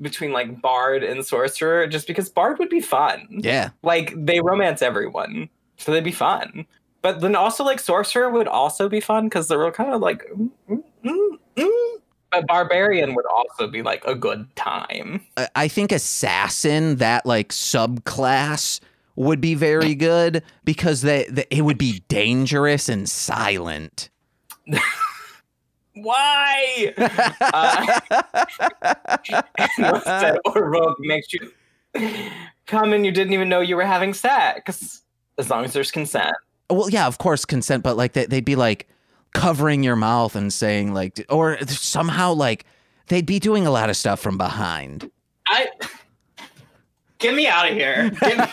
between 0.00 0.32
like 0.32 0.60
bard 0.60 1.02
and 1.02 1.24
sorcerer, 1.24 1.86
just 1.86 2.06
because 2.06 2.28
bard 2.28 2.58
would 2.58 2.68
be 2.68 2.80
fun. 2.80 3.26
yeah 3.30 3.70
Like 3.82 4.12
they 4.16 4.40
romance 4.40 4.82
everyone, 4.82 5.48
so 5.78 5.92
they'd 5.92 6.04
be 6.04 6.12
fun. 6.12 6.66
But 7.02 7.20
then 7.20 7.36
also 7.36 7.64
like 7.64 7.78
sorcerer 7.78 8.30
would 8.30 8.48
also 8.48 8.88
be 8.88 9.00
fun 9.00 9.26
because 9.26 9.48
they 9.48 9.56
were 9.56 9.70
kind 9.70 9.94
of 9.94 10.00
like, 10.00 10.24
mm, 10.36 10.50
mm, 10.68 10.82
mm, 11.04 11.38
mm. 11.56 11.96
But 12.40 12.46
barbarian 12.46 13.14
would 13.14 13.26
also 13.26 13.66
be 13.68 13.82
like 13.82 14.04
a 14.06 14.14
good 14.14 14.46
time. 14.56 15.20
I- 15.54 15.68
think 15.68 15.92
assassin 15.92 16.96
that 16.96 17.26
like 17.26 17.48
subclass 17.50 18.80
would 19.16 19.40
be 19.40 19.54
very 19.54 19.94
good 19.94 20.42
because 20.64 21.02
they, 21.02 21.26
they 21.30 21.44
it 21.50 21.62
would 21.62 21.78
be 21.78 22.02
dangerous 22.08 22.88
and 22.88 23.08
silent 23.08 24.10
Why? 25.94 26.92
Uh, 26.98 28.00
that 29.78 30.40
or 30.44 30.70
rogue 30.70 30.96
makes 31.00 31.32
you 31.32 31.50
come 32.66 32.92
and 32.92 33.06
you 33.06 33.12
didn't 33.12 33.32
even 33.32 33.48
know 33.48 33.60
you 33.60 33.76
were 33.76 33.86
having 33.86 34.12
sex. 34.12 35.02
As 35.38 35.48
long 35.48 35.64
as 35.64 35.72
there's 35.72 35.90
consent. 35.90 36.34
well 36.70 36.90
yeah 36.90 37.06
of 37.06 37.18
course 37.18 37.44
consent 37.44 37.82
but 37.82 37.96
like 37.96 38.12
they, 38.14 38.26
they'd 38.26 38.44
be 38.44 38.56
like 38.56 38.88
covering 39.36 39.82
your 39.82 39.96
mouth 39.96 40.34
and 40.34 40.52
saying 40.52 40.94
like 40.94 41.24
or 41.28 41.58
somehow 41.66 42.32
like 42.32 42.64
they'd 43.08 43.26
be 43.26 43.38
doing 43.38 43.66
a 43.66 43.70
lot 43.70 43.90
of 43.90 43.96
stuff 43.96 44.20
from 44.20 44.38
behind 44.38 45.10
I 45.48 45.68
get 47.18 47.34
me 47.34 47.46
out 47.46 47.68
of 47.68 47.74
here. 47.74 48.10
Get 48.10 48.38
me, 48.38 48.46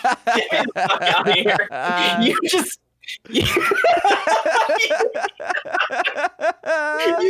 get 0.50 0.66
me 0.66 0.82
out 0.86 1.30
of 1.30 1.36
here. 1.36 1.70
You 2.24 2.40
just 2.48 2.80
you, 3.30 3.42
you 3.42 3.46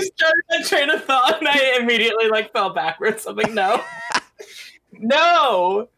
started 0.03 0.43
that 0.49 0.65
train 0.65 0.89
of 0.89 1.03
thought 1.03 1.39
and 1.39 1.47
I 1.47 1.77
immediately 1.79 2.29
like 2.29 2.51
fell 2.53 2.73
backwards. 2.73 3.25
I'm 3.25 3.35
like, 3.35 3.51
no. 3.51 3.81
No. 4.99 5.89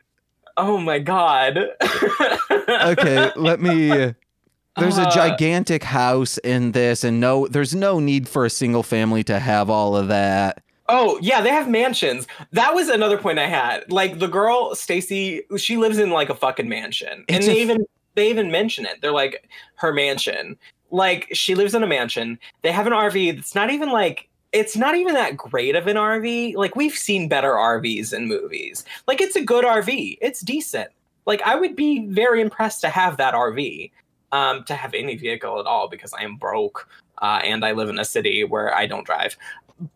Oh 0.58 0.78
my 0.78 1.00
god. 1.00 1.58
okay 2.70 3.32
let 3.36 3.60
me 3.60 4.14
there's 4.78 4.98
a 4.98 5.08
Uh, 5.08 5.12
gigantic 5.12 5.84
house 5.84 6.38
in 6.40 6.72
this 6.74 7.04
and 7.04 7.20
no 7.20 7.48
there's 7.48 7.74
no 7.76 8.00
need 8.00 8.28
for 8.28 8.46
a 8.46 8.50
single 8.50 8.84
family 8.84 9.24
to 9.24 9.40
have 9.40 9.70
all 9.70 9.96
of 9.96 10.08
that 10.08 10.62
Oh 10.88 11.18
yeah, 11.20 11.42
they 11.42 11.50
have 11.50 11.68
mansions. 11.68 12.28
That 12.52 12.76
was 12.76 12.90
another 12.90 13.18
point 13.18 13.40
I 13.40 13.48
had. 13.48 13.92
Like 13.92 14.20
the 14.20 14.28
girl 14.28 14.76
Stacy, 14.76 15.42
she 15.58 15.78
lives 15.78 15.98
in 15.98 16.12
like 16.12 16.30
a 16.30 16.36
fucking 16.36 16.70
mansion, 16.70 17.26
and 17.28 17.44
they 17.44 17.58
a- 17.58 17.62
even 17.64 17.88
they 18.14 18.30
even 18.30 18.52
mention 18.52 18.86
it. 18.86 19.02
They're 19.02 19.12
like 19.12 19.50
her 19.78 19.92
mansion. 19.92 20.56
Like 20.92 21.28
she 21.34 21.56
lives 21.56 21.74
in 21.74 21.82
a 21.82 21.88
mansion. 21.88 22.38
They 22.62 22.72
have 22.72 22.86
an 22.86 22.94
RV 22.94 23.36
that's 23.36 23.56
not 23.56 23.72
even 23.72 23.90
like 23.90 24.30
it's 24.52 24.78
not 24.78 24.94
even 24.96 25.16
that 25.16 25.36
great 25.36 25.76
of 25.76 25.88
an 25.88 25.96
RV. 25.98 26.56
Like 26.56 26.76
we've 26.76 26.94
seen 26.96 27.28
better 27.28 27.54
RVs 27.54 28.14
in 28.14 28.28
movies. 28.28 28.86
Like 29.08 29.22
it's 29.22 29.36
a 29.36 29.44
good 29.44 29.66
RV. 29.66 30.20
It's 30.22 30.42
decent. 30.42 30.92
Like 31.26 31.42
I 31.42 31.56
would 31.56 31.76
be 31.76 32.06
very 32.06 32.42
impressed 32.42 32.82
to 32.82 32.90
have 32.90 33.18
that 33.18 33.34
RV. 33.34 33.90
Um, 34.32 34.64
to 34.66 34.76
have 34.76 34.94
any 34.94 35.16
vehicle 35.16 35.60
at 35.60 35.66
all 35.66 35.88
because 35.88 36.12
I 36.14 36.24
am 36.24 36.36
broke 36.36 36.90
uh, 37.22 37.40
and 37.44 37.64
I 37.64 37.72
live 37.72 37.88
in 37.90 38.00
a 38.00 38.04
city 38.04 38.44
where 38.44 38.76
I 38.76 38.86
don't 38.86 39.06
drive. 39.06 39.38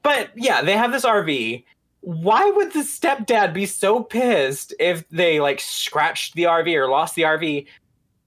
But 0.03 0.29
yeah, 0.35 0.61
they 0.61 0.77
have 0.77 0.91
this 0.93 1.03
RV. 1.03 1.63
Why 2.01 2.49
would 2.49 2.71
the 2.71 2.79
stepdad 2.79 3.53
be 3.53 3.65
so 3.65 4.01
pissed 4.03 4.73
if 4.79 5.07
they 5.09 5.41
like 5.41 5.59
scratched 5.59 6.35
the 6.35 6.43
RV 6.43 6.73
or 6.75 6.87
lost 6.87 7.15
the 7.15 7.23
RV 7.23 7.65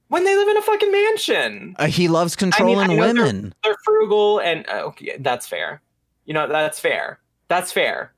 when 0.09 0.25
they 0.25 0.37
live 0.37 0.49
in 0.49 0.57
a 0.59 0.63
fucking 0.63 0.93
mansion? 0.93 1.77
Uh, 1.79 1.87
he 1.87 2.09
loves 2.09 2.37
controlling 2.37 2.79
I 2.79 2.87
know 2.89 2.97
they're- 2.97 3.15
women 3.25 3.55
They're 3.65 3.77
frugal 3.85 4.41
and 4.41 4.69
uh, 4.69 4.83
okay, 4.89 5.17
that's 5.21 5.47
fair. 5.47 5.81
You 6.27 6.35
know, 6.35 6.47
that's 6.47 6.79
fair. 6.79 7.21
That's 7.49 7.73
fair. 7.73 8.13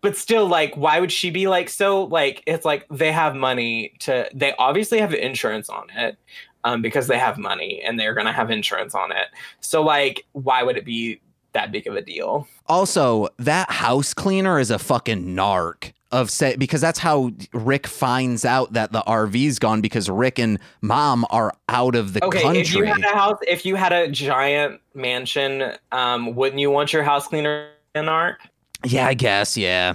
But 0.00 0.16
still, 0.16 0.46
like, 0.48 0.74
why 0.76 0.98
would 0.98 1.12
she 1.12 1.30
be 1.30 1.46
like 1.46 1.68
so? 1.68 2.04
Like, 2.04 2.42
it's 2.46 2.64
like 2.64 2.86
they 2.90 3.12
have 3.12 3.36
money 3.36 3.94
to. 4.00 4.28
They 4.34 4.52
obviously 4.58 4.98
have 4.98 5.14
insurance 5.14 5.68
on 5.68 5.90
it, 5.90 6.16
um, 6.64 6.82
because 6.82 7.06
they 7.06 7.18
have 7.18 7.38
money 7.38 7.80
and 7.82 7.98
they're 7.98 8.14
gonna 8.14 8.32
have 8.32 8.50
insurance 8.50 8.94
on 8.94 9.12
it. 9.12 9.28
So, 9.60 9.82
like, 9.82 10.24
why 10.32 10.62
would 10.62 10.76
it 10.76 10.84
be 10.84 11.20
that 11.52 11.70
big 11.72 11.86
of 11.86 11.94
a 11.96 12.02
deal? 12.02 12.46
Also, 12.66 13.28
that 13.38 13.70
house 13.70 14.14
cleaner 14.14 14.58
is 14.58 14.70
a 14.70 14.78
fucking 14.78 15.24
narc 15.36 15.92
of 16.10 16.30
say 16.30 16.56
because 16.56 16.80
that's 16.82 16.98
how 16.98 17.30
Rick 17.54 17.86
finds 17.86 18.44
out 18.44 18.74
that 18.74 18.92
the 18.92 19.02
RV's 19.06 19.58
gone 19.58 19.80
because 19.80 20.10
Rick 20.10 20.38
and 20.38 20.58
mom 20.82 21.24
are 21.30 21.54
out 21.70 21.94
of 21.94 22.12
the 22.12 22.22
Okay, 22.24 22.42
country. 22.42 22.60
if 22.60 22.74
you 22.74 22.84
had 22.84 23.00
a 23.02 23.16
house, 23.16 23.38
if 23.48 23.64
you 23.64 23.76
had 23.76 23.92
a 23.92 24.08
giant 24.08 24.80
mansion, 24.94 25.72
um, 25.90 26.34
wouldn't 26.34 26.60
you 26.60 26.70
want 26.70 26.92
your 26.92 27.02
house 27.02 27.26
cleaner 27.26 27.70
in 27.94 28.08
art? 28.08 28.36
yeah, 28.84 29.06
I 29.06 29.14
guess, 29.14 29.56
yeah. 29.56 29.94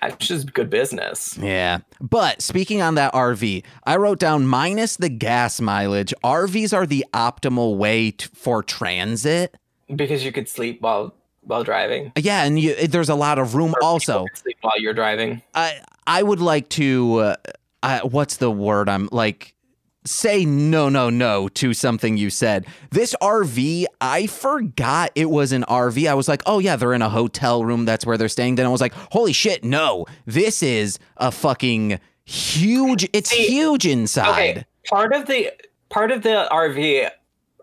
That's 0.00 0.26
just 0.26 0.52
good 0.54 0.70
business. 0.70 1.36
Yeah. 1.38 1.78
But 2.00 2.42
speaking 2.42 2.80
on 2.82 2.94
that 2.94 3.12
RV, 3.12 3.64
I 3.84 3.96
wrote 3.96 4.18
down 4.18 4.46
minus 4.46 4.96
the 4.96 5.08
gas 5.08 5.60
mileage, 5.60 6.14
RVs 6.24 6.72
are 6.74 6.86
the 6.86 7.04
optimal 7.12 7.76
way 7.76 8.12
t- 8.12 8.26
for 8.34 8.62
transit. 8.62 9.56
Because 9.94 10.24
you 10.24 10.32
could 10.32 10.48
sleep 10.48 10.80
while 10.80 11.14
while 11.42 11.64
driving. 11.64 12.12
Yeah, 12.16 12.44
and 12.44 12.58
you, 12.58 12.74
there's 12.86 13.08
a 13.08 13.14
lot 13.14 13.38
of 13.38 13.54
room 13.54 13.72
Or 13.74 13.82
also. 13.82 14.26
sleep 14.34 14.58
while 14.60 14.78
you're 14.78 14.94
driving. 14.94 15.42
I 15.54 15.80
I 16.06 16.22
would 16.22 16.40
like 16.40 16.68
to 16.70 17.16
uh, 17.18 17.36
I, 17.82 17.98
what's 18.04 18.36
the 18.36 18.50
word 18.50 18.88
I'm 18.88 19.08
like 19.10 19.54
say 20.10 20.44
no 20.44 20.88
no 20.88 21.08
no 21.08 21.48
to 21.48 21.72
something 21.72 22.16
you 22.16 22.30
said. 22.30 22.66
This 22.90 23.14
RV, 23.22 23.86
I 24.00 24.26
forgot 24.26 25.12
it 25.14 25.30
was 25.30 25.52
an 25.52 25.64
RV. 25.68 26.08
I 26.08 26.14
was 26.14 26.28
like, 26.28 26.42
"Oh 26.46 26.58
yeah, 26.58 26.76
they're 26.76 26.94
in 26.94 27.02
a 27.02 27.08
hotel 27.08 27.64
room. 27.64 27.84
That's 27.84 28.04
where 28.04 28.18
they're 28.18 28.28
staying." 28.28 28.56
Then 28.56 28.66
I 28.66 28.70
was 28.70 28.80
like, 28.80 28.92
"Holy 28.92 29.32
shit, 29.32 29.64
no. 29.64 30.06
This 30.26 30.62
is 30.62 30.98
a 31.16 31.30
fucking 31.30 32.00
huge 32.24 33.08
it's 33.12 33.30
See, 33.30 33.46
huge 33.46 33.86
inside." 33.86 34.30
Okay, 34.30 34.64
part 34.88 35.14
of 35.14 35.26
the 35.26 35.52
part 35.90 36.10
of 36.10 36.22
the 36.22 36.48
RV, 36.50 37.10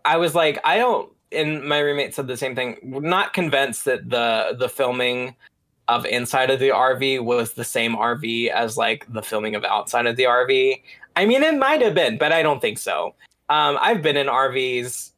I 0.06 0.18
was 0.18 0.36
like, 0.36 0.60
I 0.64 0.78
don't. 0.78 1.12
And 1.32 1.64
my 1.64 1.80
roommate 1.80 2.16
said 2.16 2.28
the 2.28 2.38
same 2.38 2.56
thing. 2.56 2.78
Not 2.84 3.34
convinced 3.34 3.86
that 3.86 4.10
the 4.10 4.56
the 4.58 4.70
filming 4.70 5.36
of 5.88 6.06
inside 6.06 6.50
of 6.50 6.60
the 6.60 6.70
RV 6.70 7.24
was 7.24 7.54
the 7.54 7.64
same 7.64 7.96
RV 7.96 8.50
as 8.50 8.78
like 8.78 9.06
the 9.12 9.22
filming 9.22 9.56
of 9.56 9.64
outside 9.64 10.06
of 10.06 10.16
the 10.16 10.24
RV. 10.24 10.82
I 11.18 11.26
mean, 11.26 11.42
it 11.42 11.58
might 11.58 11.82
have 11.82 11.96
been, 11.96 12.20
but 12.20 12.32
I 12.32 12.44
don't 12.44 12.62
think 12.62 12.78
so. 12.78 13.16
Um, 13.50 13.80
I've 13.82 14.04
been 14.04 14.18
in 14.18 14.28
RVs. 14.28 15.14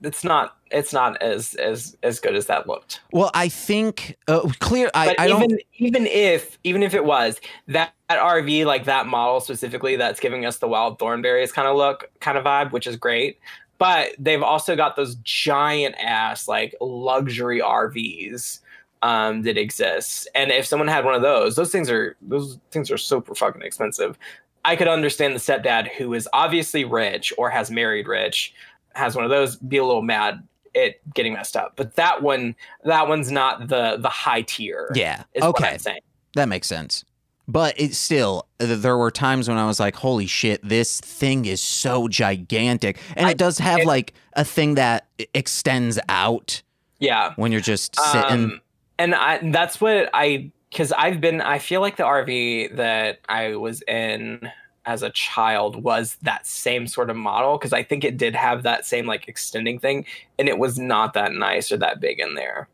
It's 0.00 0.24
not. 0.24 0.56
It's 0.70 0.94
not 0.94 1.20
as 1.20 1.54
as 1.56 1.94
as 2.02 2.20
good 2.20 2.34
as 2.34 2.46
that 2.46 2.66
looked. 2.66 3.00
Well, 3.12 3.30
I 3.34 3.50
think 3.50 4.16
uh, 4.28 4.48
clear 4.60 4.90
I, 4.94 5.14
I 5.18 5.28
even 5.28 5.40
don't 5.50 5.60
even 5.74 6.06
if 6.06 6.58
even 6.64 6.82
if 6.82 6.94
it 6.94 7.04
was 7.04 7.38
that, 7.68 7.92
that 8.08 8.18
RV 8.18 8.64
like 8.64 8.86
that 8.86 9.06
model 9.06 9.40
specifically 9.40 9.96
that's 9.96 10.20
giving 10.20 10.46
us 10.46 10.56
the 10.56 10.68
wild 10.68 10.98
Thornberrys 10.98 11.52
kind 11.52 11.68
of 11.68 11.76
look 11.76 12.10
kind 12.20 12.38
of 12.38 12.44
vibe, 12.44 12.72
which 12.72 12.86
is 12.86 12.96
great. 12.96 13.38
But 13.76 14.12
they've 14.18 14.42
also 14.42 14.74
got 14.74 14.96
those 14.96 15.16
giant 15.16 15.96
ass 15.98 16.48
like 16.48 16.74
luxury 16.80 17.60
RVs 17.60 18.60
um, 19.02 19.42
that 19.42 19.58
exist. 19.58 20.28
and 20.34 20.50
if 20.50 20.64
someone 20.64 20.88
had 20.88 21.04
one 21.04 21.14
of 21.14 21.22
those, 21.22 21.56
those 21.56 21.70
things 21.70 21.90
are 21.90 22.16
those 22.22 22.58
things 22.70 22.90
are 22.90 22.96
super 22.96 23.34
fucking 23.34 23.62
expensive. 23.62 24.16
I 24.64 24.76
could 24.76 24.88
understand 24.88 25.34
the 25.34 25.40
stepdad 25.40 25.88
who 25.88 26.14
is 26.14 26.28
obviously 26.32 26.84
rich 26.84 27.32
or 27.36 27.50
has 27.50 27.70
married 27.70 28.06
rich, 28.06 28.54
has 28.94 29.16
one 29.16 29.24
of 29.24 29.30
those, 29.30 29.56
be 29.56 29.76
a 29.78 29.84
little 29.84 30.02
mad 30.02 30.46
at 30.74 30.94
getting 31.14 31.32
messed 31.34 31.56
up. 31.56 31.72
But 31.76 31.96
that 31.96 32.22
one, 32.22 32.54
that 32.84 33.08
one's 33.08 33.30
not 33.30 33.68
the 33.68 33.96
the 33.98 34.08
high 34.08 34.42
tier. 34.42 34.90
Yeah. 34.94 35.24
Okay. 35.40 35.78
That 36.34 36.48
makes 36.48 36.66
sense. 36.66 37.04
But 37.48 37.78
it 37.78 37.94
still, 37.94 38.46
there 38.58 38.96
were 38.96 39.10
times 39.10 39.48
when 39.48 39.58
I 39.58 39.66
was 39.66 39.80
like, 39.80 39.96
holy 39.96 40.26
shit, 40.26 40.66
this 40.66 41.00
thing 41.00 41.44
is 41.44 41.60
so 41.60 42.06
gigantic. 42.06 42.98
And 43.16 43.26
I- 43.26 43.32
it 43.32 43.38
does 43.38 43.58
have 43.58 43.80
it- 43.80 43.86
like 43.86 44.14
a 44.34 44.44
thing 44.44 44.76
that 44.76 45.08
extends 45.34 45.98
out 46.08 46.62
Yeah. 47.00 47.32
when 47.36 47.50
you're 47.50 47.60
just 47.60 47.96
sitting. 48.00 48.30
Um, 48.44 48.60
and 48.98 49.14
I 49.14 49.40
that's 49.50 49.80
what 49.80 50.08
I 50.14 50.52
because 50.72 50.90
I've 50.92 51.20
been 51.20 51.42
I 51.42 51.58
feel 51.58 51.82
like 51.82 51.96
the 51.96 52.04
RV 52.04 52.76
that 52.76 53.20
I 53.28 53.56
was 53.56 53.82
in 53.82 54.50
as 54.86 55.02
a 55.02 55.10
child 55.10 55.82
was 55.82 56.16
that 56.22 56.46
same 56.46 56.86
sort 56.86 57.10
of 57.10 57.16
model 57.16 57.58
because 57.58 57.74
I 57.74 57.82
think 57.82 58.04
it 58.04 58.16
did 58.16 58.34
have 58.34 58.62
that 58.62 58.86
same 58.86 59.06
like 59.06 59.28
extending 59.28 59.78
thing 59.78 60.06
and 60.38 60.48
it 60.48 60.58
was 60.58 60.78
not 60.78 61.12
that 61.12 61.34
nice 61.34 61.70
or 61.70 61.76
that 61.76 62.00
big 62.00 62.18
in 62.18 62.34
there. 62.34 62.68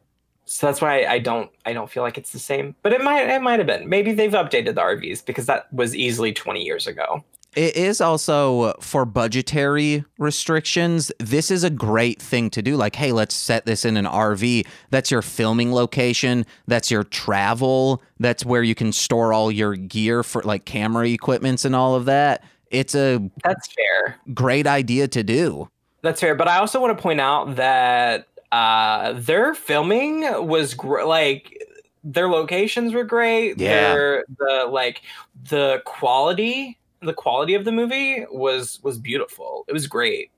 So 0.44 0.66
that's 0.66 0.80
why 0.80 1.04
I 1.04 1.18
don't 1.18 1.50
I 1.66 1.72
don't 1.72 1.90
feel 1.90 2.04
like 2.04 2.16
it's 2.16 2.32
the 2.32 2.38
same. 2.38 2.76
But 2.82 2.92
it 2.92 3.02
might 3.02 3.28
it 3.28 3.42
might 3.42 3.58
have 3.58 3.66
been. 3.66 3.88
Maybe 3.88 4.12
they've 4.12 4.30
updated 4.30 4.76
the 4.76 4.80
RVs 4.80 5.26
because 5.26 5.46
that 5.46 5.70
was 5.72 5.96
easily 5.96 6.32
20 6.32 6.62
years 6.62 6.86
ago. 6.86 7.24
It 7.56 7.76
is 7.76 8.00
also 8.00 8.72
for 8.80 9.04
budgetary 9.04 10.04
restrictions. 10.18 11.10
This 11.18 11.50
is 11.50 11.64
a 11.64 11.70
great 11.70 12.20
thing 12.20 12.50
to 12.50 12.62
do. 12.62 12.76
Like, 12.76 12.94
hey, 12.94 13.10
let's 13.10 13.34
set 13.34 13.66
this 13.66 13.84
in 13.84 13.96
an 13.96 14.04
RV. 14.04 14.66
That's 14.90 15.10
your 15.10 15.22
filming 15.22 15.72
location. 15.72 16.46
That's 16.66 16.90
your 16.90 17.04
travel. 17.04 18.02
That's 18.20 18.44
where 18.44 18.62
you 18.62 18.74
can 18.74 18.92
store 18.92 19.32
all 19.32 19.50
your 19.50 19.74
gear 19.74 20.22
for 20.22 20.42
like 20.42 20.66
camera 20.66 21.08
equipments 21.08 21.64
and 21.64 21.74
all 21.74 21.94
of 21.94 22.04
that. 22.04 22.44
It's 22.70 22.94
a 22.94 23.18
That's 23.42 23.68
fair. 23.72 24.18
great 24.34 24.66
idea 24.66 25.08
to 25.08 25.24
do. 25.24 25.68
That's 26.02 26.20
fair, 26.20 26.34
but 26.36 26.46
I 26.46 26.58
also 26.58 26.80
want 26.80 26.96
to 26.96 27.02
point 27.02 27.20
out 27.20 27.56
that 27.56 28.28
uh, 28.52 29.14
their 29.16 29.54
filming 29.54 30.20
was 30.46 30.74
gr- 30.74 31.02
like 31.02 31.66
their 32.04 32.28
locations 32.28 32.94
were 32.94 33.04
great. 33.04 33.58
Yeah. 33.58 33.94
Their 33.94 34.24
the 34.38 34.68
like 34.70 35.02
the 35.48 35.82
quality, 35.86 36.77
the 37.00 37.14
quality 37.14 37.54
of 37.54 37.64
the 37.64 37.72
movie 37.72 38.26
was 38.30 38.80
was 38.82 38.98
beautiful. 38.98 39.64
It 39.68 39.72
was 39.72 39.86
great. 39.86 40.30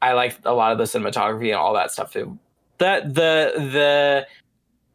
I 0.00 0.12
liked 0.12 0.40
a 0.44 0.52
lot 0.52 0.72
of 0.72 0.78
the 0.78 0.84
cinematography 0.84 1.48
and 1.48 1.56
all 1.56 1.74
that 1.74 1.90
stuff 1.90 2.12
too. 2.12 2.38
That 2.78 3.14
the 3.14 3.52
the 3.56 4.26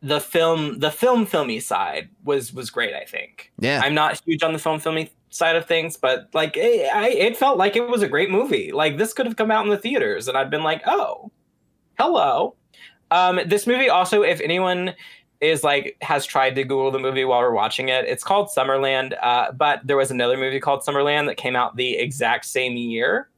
the 0.02 0.20
film 0.20 0.80
the 0.80 0.92
film 0.92 1.26
filmy 1.26 1.60
side 1.60 2.10
was 2.24 2.54
was 2.54 2.70
great. 2.70 2.94
I 2.94 3.06
think. 3.06 3.52
Yeah. 3.60 3.82
I'm 3.84 3.94
not 3.94 4.22
huge 4.26 4.44
on 4.44 4.54
the 4.54 4.60
film 4.60 4.80
filming 4.80 5.10
side 5.30 5.56
of 5.56 5.66
things, 5.66 5.98
but 5.98 6.30
like 6.34 6.56
it, 6.56 6.90
I, 6.94 7.10
it 7.10 7.36
felt 7.36 7.58
like 7.58 7.76
it 7.76 7.88
was 7.88 8.02
a 8.02 8.08
great 8.08 8.30
movie. 8.30 8.72
Like 8.72 8.98
this 8.98 9.14
could 9.14 9.26
have 9.26 9.36
come 9.36 9.52
out 9.52 9.66
in 9.66 9.72
the 9.72 9.78
theaters, 9.78 10.28
and 10.28 10.38
I'd 10.38 10.50
been 10.50 10.64
like, 10.64 10.82
oh, 10.86 11.32
hello. 12.00 12.56
Um, 13.12 13.40
this 13.46 13.68
movie 13.68 13.90
also, 13.90 14.24
if 14.24 14.40
anyone 14.42 14.96
is 15.44 15.64
like 15.64 15.98
has 16.02 16.26
tried 16.26 16.56
to 16.56 16.64
Google 16.64 16.92
the 16.92 17.00
movie 17.00 17.26
while 17.26 17.42
we're 17.42 17.52
watching 17.52 17.90
it, 17.90 18.06
it's 18.06 18.24
called 18.24 18.50
Summerland. 18.56 19.16
Uh, 19.22 19.52
but 19.52 19.82
there 19.86 19.98
was 19.98 20.12
another 20.12 20.38
movie 20.38 20.60
called 20.60 20.82
Summerland 20.82 21.28
that 21.28 21.38
came 21.38 21.56
out 21.56 21.76
the 21.76 21.98
exact 21.98 22.46
same 22.46 22.76
year, 22.78 23.30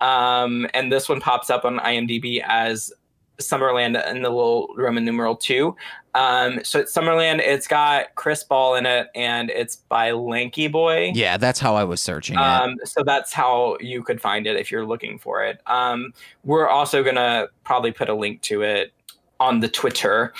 um, 0.00 0.66
and 0.74 0.92
this 0.92 1.08
one 1.08 1.20
pops 1.20 1.50
up 1.50 1.64
on 1.64 1.78
IMDb 1.78 2.42
as 2.46 2.92
Summerland 3.38 4.06
in 4.08 4.22
the 4.22 4.30
little 4.30 4.74
Roman 4.76 5.04
numeral 5.04 5.36
two. 5.36 5.76
Um, 6.14 6.64
so 6.64 6.80
it's 6.80 6.94
Summerland. 6.94 7.40
It's 7.40 7.66
got 7.66 8.14
Chris 8.14 8.42
Ball 8.42 8.76
in 8.76 8.86
it, 8.86 9.08
and 9.14 9.50
it's 9.50 9.76
by 9.76 10.12
Lanky 10.12 10.68
Boy. 10.68 11.12
Yeah, 11.14 11.36
that's 11.36 11.60
how 11.60 11.74
I 11.74 11.84
was 11.84 12.00
searching 12.00 12.36
it. 12.36 12.40
Um, 12.40 12.76
so 12.84 13.02
that's 13.04 13.32
how 13.32 13.76
you 13.80 14.02
could 14.02 14.20
find 14.20 14.46
it 14.46 14.56
if 14.56 14.70
you're 14.70 14.86
looking 14.86 15.18
for 15.18 15.44
it. 15.44 15.60
Um, 15.66 16.14
we're 16.44 16.68
also 16.68 17.02
gonna 17.02 17.48
probably 17.64 17.92
put 17.92 18.08
a 18.08 18.14
link 18.14 18.40
to 18.42 18.62
it 18.62 18.92
on 19.40 19.60
the 19.60 19.68
Twitter. 19.68 20.32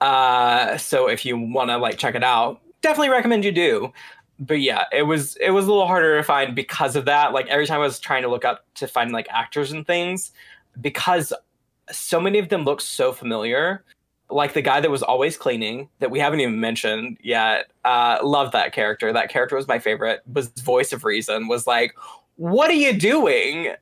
Uh, 0.00 0.76
so 0.78 1.08
if 1.08 1.24
you 1.24 1.38
want 1.38 1.70
to 1.70 1.76
like 1.76 1.98
check 1.98 2.14
it 2.14 2.24
out, 2.24 2.60
definitely 2.80 3.10
recommend 3.10 3.44
you 3.44 3.52
do. 3.52 3.92
But 4.38 4.60
yeah, 4.60 4.84
it 4.92 5.02
was 5.02 5.36
it 5.36 5.50
was 5.50 5.66
a 5.66 5.68
little 5.68 5.86
harder 5.86 6.16
to 6.16 6.22
find 6.22 6.56
because 6.56 6.96
of 6.96 7.04
that. 7.04 7.32
Like 7.32 7.46
every 7.48 7.66
time 7.66 7.80
I 7.80 7.84
was 7.84 8.00
trying 8.00 8.22
to 8.22 8.28
look 8.28 8.44
up 8.44 8.64
to 8.76 8.88
find 8.88 9.12
like 9.12 9.26
actors 9.30 9.70
and 9.72 9.86
things, 9.86 10.32
because 10.80 11.32
so 11.90 12.20
many 12.20 12.38
of 12.38 12.48
them 12.48 12.64
look 12.64 12.80
so 12.80 13.12
familiar. 13.12 13.84
Like 14.30 14.54
the 14.54 14.62
guy 14.62 14.80
that 14.80 14.90
was 14.90 15.02
always 15.02 15.36
cleaning 15.36 15.88
that 15.98 16.10
we 16.10 16.20
haven't 16.20 16.40
even 16.40 16.60
mentioned 16.60 17.18
yet. 17.20 17.70
Uh, 17.84 18.18
loved 18.22 18.52
that 18.52 18.72
character. 18.72 19.12
That 19.12 19.28
character 19.28 19.56
was 19.56 19.66
my 19.66 19.78
favorite. 19.78 20.22
Was 20.32 20.48
voice 20.62 20.92
of 20.92 21.04
reason. 21.04 21.48
Was 21.48 21.66
like, 21.66 21.94
what 22.36 22.70
are 22.70 22.74
you 22.74 22.92
doing? 22.92 23.74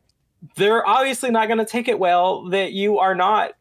They're 0.56 0.86
obviously 0.86 1.30
not 1.30 1.48
going 1.48 1.58
to 1.58 1.66
take 1.66 1.86
it 1.86 1.98
well 1.98 2.48
that 2.48 2.72
you 2.72 2.98
are 2.98 3.14
not 3.14 3.52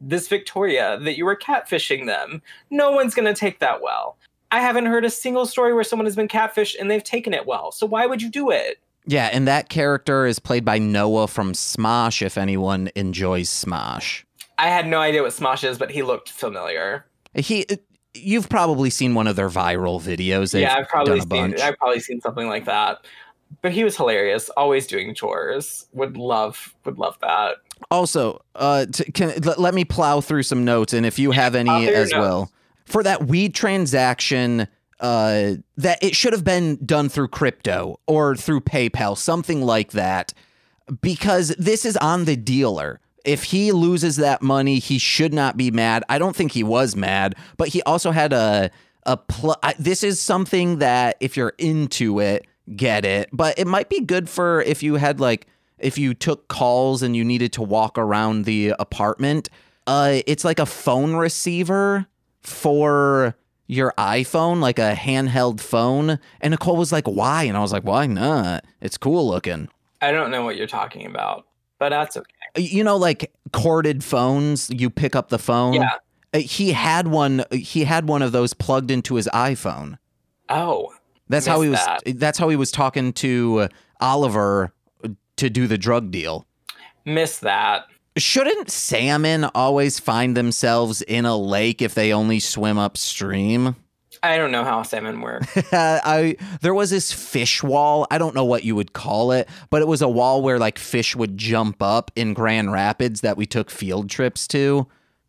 this 0.00 0.28
Victoria. 0.28 0.98
That 1.00 1.16
you 1.16 1.24
were 1.24 1.36
catfishing 1.36 2.06
them. 2.06 2.42
No 2.70 2.92
one's 2.92 3.14
going 3.14 3.32
to 3.32 3.38
take 3.38 3.60
that 3.60 3.82
well. 3.82 4.16
I 4.50 4.60
haven't 4.60 4.86
heard 4.86 5.04
a 5.04 5.10
single 5.10 5.46
story 5.46 5.74
where 5.74 5.84
someone 5.84 6.06
has 6.06 6.16
been 6.16 6.28
catfished 6.28 6.76
and 6.78 6.90
they've 6.90 7.02
taken 7.02 7.34
it 7.34 7.46
well. 7.46 7.72
So 7.72 7.84
why 7.86 8.06
would 8.06 8.22
you 8.22 8.30
do 8.30 8.50
it? 8.50 8.78
yeah, 9.06 9.30
and 9.32 9.46
that 9.46 9.68
character 9.68 10.26
is 10.26 10.38
played 10.38 10.64
by 10.64 10.78
Noah 10.78 11.28
from 11.28 11.52
Smosh. 11.52 12.22
If 12.22 12.36
anyone 12.36 12.90
enjoys 12.96 13.48
Smosh, 13.48 14.24
I 14.58 14.68
had 14.68 14.86
no 14.86 14.98
idea 15.00 15.22
what 15.22 15.32
Smosh 15.32 15.66
is, 15.68 15.78
but 15.78 15.90
he 15.90 16.02
looked 16.02 16.30
familiar. 16.30 17.06
he. 17.34 17.64
Uh, 17.70 17.76
you've 18.14 18.48
probably 18.48 18.90
seen 18.90 19.14
one 19.14 19.26
of 19.26 19.36
their 19.36 19.50
viral 19.50 20.00
videos. 20.00 20.52
They've 20.52 20.62
yeah, 20.62 20.76
I've 20.76 20.88
probably 20.88 21.20
seen 21.20 21.28
bunch. 21.28 21.60
I've 21.60 21.78
probably 21.78 22.00
seen 22.00 22.20
something 22.20 22.48
like 22.48 22.64
that. 22.64 23.06
But 23.62 23.70
he 23.70 23.84
was 23.84 23.96
hilarious, 23.96 24.48
always 24.50 24.88
doing 24.88 25.14
chores. 25.14 25.86
Would 25.92 26.16
love 26.16 26.74
would 26.84 26.98
love 26.98 27.16
that. 27.20 27.58
Also, 27.90 28.42
uh, 28.54 28.86
t- 28.86 29.10
can 29.12 29.32
let, 29.42 29.60
let 29.60 29.74
me 29.74 29.84
plow 29.84 30.20
through 30.20 30.42
some 30.42 30.64
notes, 30.64 30.92
and 30.92 31.04
if 31.06 31.18
you 31.18 31.30
have 31.30 31.54
any 31.54 31.70
as 31.94 32.10
well 32.20 32.50
for 32.84 33.02
that 33.02 33.26
weed 33.26 33.54
transaction, 33.54 34.66
uh, 35.00 35.52
that 35.76 36.02
it 36.02 36.16
should 36.16 36.32
have 36.32 36.44
been 36.44 36.76
done 36.84 37.08
through 37.08 37.28
crypto 37.28 38.00
or 38.06 38.34
through 38.34 38.60
PayPal, 38.60 39.16
something 39.16 39.60
like 39.62 39.92
that, 39.92 40.32
because 41.00 41.48
this 41.58 41.84
is 41.84 41.96
on 41.98 42.24
the 42.24 42.36
dealer. 42.36 43.00
If 43.24 43.44
he 43.44 43.72
loses 43.72 44.16
that 44.16 44.40
money, 44.40 44.78
he 44.78 44.98
should 44.98 45.34
not 45.34 45.56
be 45.56 45.70
mad. 45.70 46.04
I 46.08 46.18
don't 46.18 46.36
think 46.36 46.52
he 46.52 46.62
was 46.62 46.94
mad, 46.96 47.34
but 47.56 47.68
he 47.68 47.82
also 47.82 48.10
had 48.12 48.32
a 48.32 48.70
a 49.04 49.16
pl- 49.16 49.56
I, 49.62 49.74
this 49.78 50.02
is 50.02 50.20
something 50.20 50.78
that 50.78 51.16
if 51.20 51.36
you're 51.36 51.54
into 51.58 52.20
it, 52.20 52.46
get 52.74 53.04
it. 53.04 53.28
But 53.32 53.58
it 53.58 53.66
might 53.66 53.88
be 53.88 54.00
good 54.00 54.28
for 54.28 54.62
if 54.62 54.82
you 54.82 54.94
had 54.96 55.20
like 55.20 55.46
if 55.78 55.98
you 55.98 56.14
took 56.14 56.48
calls 56.48 57.02
and 57.02 57.16
you 57.16 57.24
needed 57.24 57.52
to 57.54 57.62
walk 57.62 57.98
around 57.98 58.44
the 58.44 58.74
apartment. 58.78 59.48
Uh, 59.86 60.20
it's 60.26 60.44
like 60.44 60.58
a 60.58 60.66
phone 60.66 61.14
receiver 61.14 62.06
for 62.40 63.36
your 63.66 63.92
iPhone, 63.98 64.60
like 64.60 64.78
a 64.78 64.94
handheld 64.94 65.60
phone. 65.60 66.18
And 66.40 66.52
Nicole 66.52 66.76
was 66.76 66.92
like, 66.92 67.06
"Why?" 67.06 67.44
And 67.44 67.56
I 67.56 67.60
was 67.60 67.72
like, 67.72 67.84
"Why 67.84 68.06
not? 68.06 68.64
It's 68.80 68.96
cool 68.96 69.28
looking." 69.28 69.68
I 70.00 70.12
don't 70.12 70.30
know 70.30 70.44
what 70.44 70.56
you're 70.56 70.66
talking 70.66 71.06
about, 71.06 71.46
but 71.78 71.90
that's 71.90 72.16
okay. 72.16 72.28
You 72.56 72.84
know, 72.84 72.96
like 72.96 73.32
corded 73.52 74.02
phones. 74.04 74.70
You 74.70 74.90
pick 74.90 75.14
up 75.16 75.28
the 75.28 75.38
phone. 75.38 75.74
Yeah. 75.74 75.90
Uh, 76.32 76.38
He 76.38 76.72
had 76.72 77.08
one. 77.08 77.44
He 77.50 77.84
had 77.84 78.08
one 78.08 78.22
of 78.22 78.32
those 78.32 78.54
plugged 78.54 78.90
into 78.90 79.14
his 79.16 79.28
iPhone. 79.32 79.98
Oh, 80.48 80.92
That's 81.28 81.46
how 81.46 81.60
he 81.60 81.68
was. 81.68 81.80
Missed 82.04 82.18
That's 82.20 82.38
how 82.38 82.48
he 82.48 82.56
was 82.56 82.70
talking 82.70 83.12
to 83.14 83.58
uh, 83.60 83.68
Oliver 84.00 84.72
to 85.36 85.50
do 85.50 85.66
the 85.66 85.78
drug 85.78 86.10
deal. 86.10 86.46
miss 87.04 87.38
that. 87.40 87.86
Shouldn't 88.16 88.70
salmon 88.70 89.44
always 89.54 89.98
find 89.98 90.36
themselves 90.36 91.02
in 91.02 91.26
a 91.26 91.36
lake 91.36 91.82
if 91.82 91.94
they 91.94 92.12
only 92.12 92.40
swim 92.40 92.78
upstream? 92.78 93.76
I 94.22 94.38
don't 94.38 94.50
know 94.50 94.64
how 94.64 94.82
salmon 94.82 95.20
work. 95.20 95.42
I 95.72 96.36
there 96.60 96.74
was 96.74 96.90
this 96.90 97.12
fish 97.12 97.62
wall. 97.62 98.06
I 98.10 98.18
don't 98.18 98.34
know 98.34 98.44
what 98.44 98.64
you 98.64 98.74
would 98.74 98.92
call 98.92 99.32
it, 99.32 99.48
but 99.70 99.82
it 99.82 99.88
was 99.88 100.02
a 100.02 100.08
wall 100.08 100.42
where 100.42 100.58
like 100.58 100.78
fish 100.78 101.14
would 101.14 101.36
jump 101.36 101.82
up 101.82 102.10
in 102.16 102.32
Grand 102.32 102.72
Rapids 102.72 103.20
that 103.20 103.36
we 103.36 103.46
took 103.46 103.70
field 103.70 104.10
trips 104.10 104.48
to. 104.48 104.86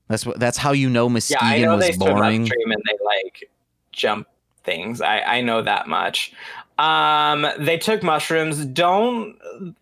That's 0.08 0.26
what. 0.26 0.40
That's 0.40 0.58
how 0.58 0.72
you 0.72 0.90
know 0.90 1.08
yeah, 1.08 1.14
Muskegon 1.14 1.48
I 1.48 1.58
know 1.60 1.78
they 1.78 1.88
was 1.90 1.98
swim 1.98 2.18
upstream 2.18 2.72
and 2.72 2.84
they 2.86 3.06
like 3.06 3.50
jump 3.92 4.28
things. 4.64 5.02
I 5.02 5.20
I 5.20 5.42
know 5.42 5.62
that 5.62 5.88
much. 5.88 6.34
Um, 6.80 7.48
they 7.60 7.78
took 7.78 8.04
mushrooms. 8.04 8.66
Don't. 8.66 9.36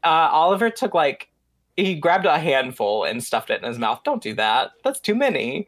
Uh, 0.03 0.29
Oliver 0.31 0.69
took 0.69 0.93
like 0.93 1.29
he 1.75 1.95
grabbed 1.95 2.25
a 2.25 2.39
handful 2.39 3.03
and 3.03 3.23
stuffed 3.23 3.49
it 3.49 3.61
in 3.61 3.67
his 3.67 3.77
mouth. 3.77 4.01
Don't 4.03 4.23
do 4.23 4.33
that. 4.35 4.71
That's 4.83 4.99
too 4.99 5.15
many. 5.15 5.67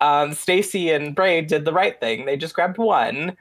Um, 0.00 0.32
Stacy 0.32 0.90
and 0.90 1.14
Bray 1.14 1.42
did 1.42 1.64
the 1.64 1.72
right 1.72 1.98
thing. 2.00 2.24
They 2.24 2.36
just 2.36 2.54
grabbed 2.54 2.78
one. 2.78 3.36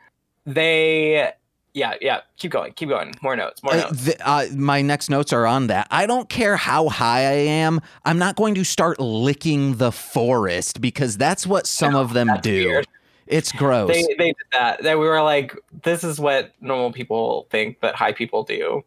They. 0.45 1.32
Yeah, 1.73 1.93
yeah. 2.01 2.19
Keep 2.38 2.51
going. 2.51 2.73
Keep 2.73 2.89
going. 2.89 3.13
More 3.21 3.36
notes. 3.38 3.63
More 3.63 3.73
Uh, 3.73 3.77
notes. 3.77 4.09
uh, 4.19 4.47
my 4.57 4.82
next 4.82 5.09
notes 5.09 5.32
are 5.32 5.45
on 5.47 5.67
that. 5.67 5.88
I 5.89 6.05
don't 6.05 6.27
care 6.27 6.57
how 6.57 6.89
high 6.89 7.21
I 7.21 7.32
am. 7.47 7.79
I'm 8.03 8.17
not 8.17 8.36
going 8.36 8.55
to 8.55 8.65
start 8.65 8.99
licking 8.99 9.77
the 9.77 9.93
forest 9.93 10.82
because 10.82 11.17
that's 11.17 11.47
what 11.47 11.65
some 11.65 11.95
of 12.03 12.11
them 12.13 12.27
do. 12.41 12.67
weird. 12.67 12.88
It's 13.32 13.51
gross. 13.51 13.89
They 13.89 14.03
they 14.17 14.27
did 14.27 14.36
that. 14.51 14.84
That 14.84 14.99
we 14.99 15.07
were 15.07 15.23
like, 15.23 15.55
this 15.84 16.03
is 16.03 16.19
what 16.19 16.53
normal 16.61 16.91
people 16.91 17.47
think, 17.49 17.77
but 17.79 17.95
high 17.95 18.11
people 18.11 18.43
do. 18.43 18.84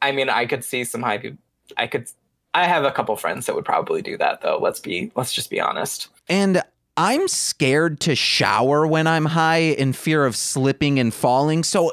I 0.00 0.12
mean, 0.12 0.28
I 0.28 0.46
could 0.46 0.64
see 0.64 0.84
some 0.84 1.02
high 1.02 1.18
people. 1.18 1.38
I 1.76 1.86
could. 1.86 2.08
I 2.54 2.66
have 2.66 2.84
a 2.84 2.90
couple 2.90 3.16
friends 3.16 3.46
that 3.46 3.54
would 3.54 3.64
probably 3.64 4.02
do 4.02 4.16
that, 4.18 4.40
though. 4.42 4.58
Let's 4.58 4.80
be. 4.80 5.12
Let's 5.14 5.32
just 5.32 5.50
be 5.50 5.60
honest. 5.60 6.08
And 6.28 6.62
I'm 6.96 7.28
scared 7.28 8.00
to 8.00 8.14
shower 8.14 8.86
when 8.86 9.06
I'm 9.06 9.24
high 9.24 9.60
in 9.60 9.92
fear 9.92 10.26
of 10.26 10.36
slipping 10.36 10.98
and 10.98 11.12
falling. 11.12 11.62
So 11.62 11.92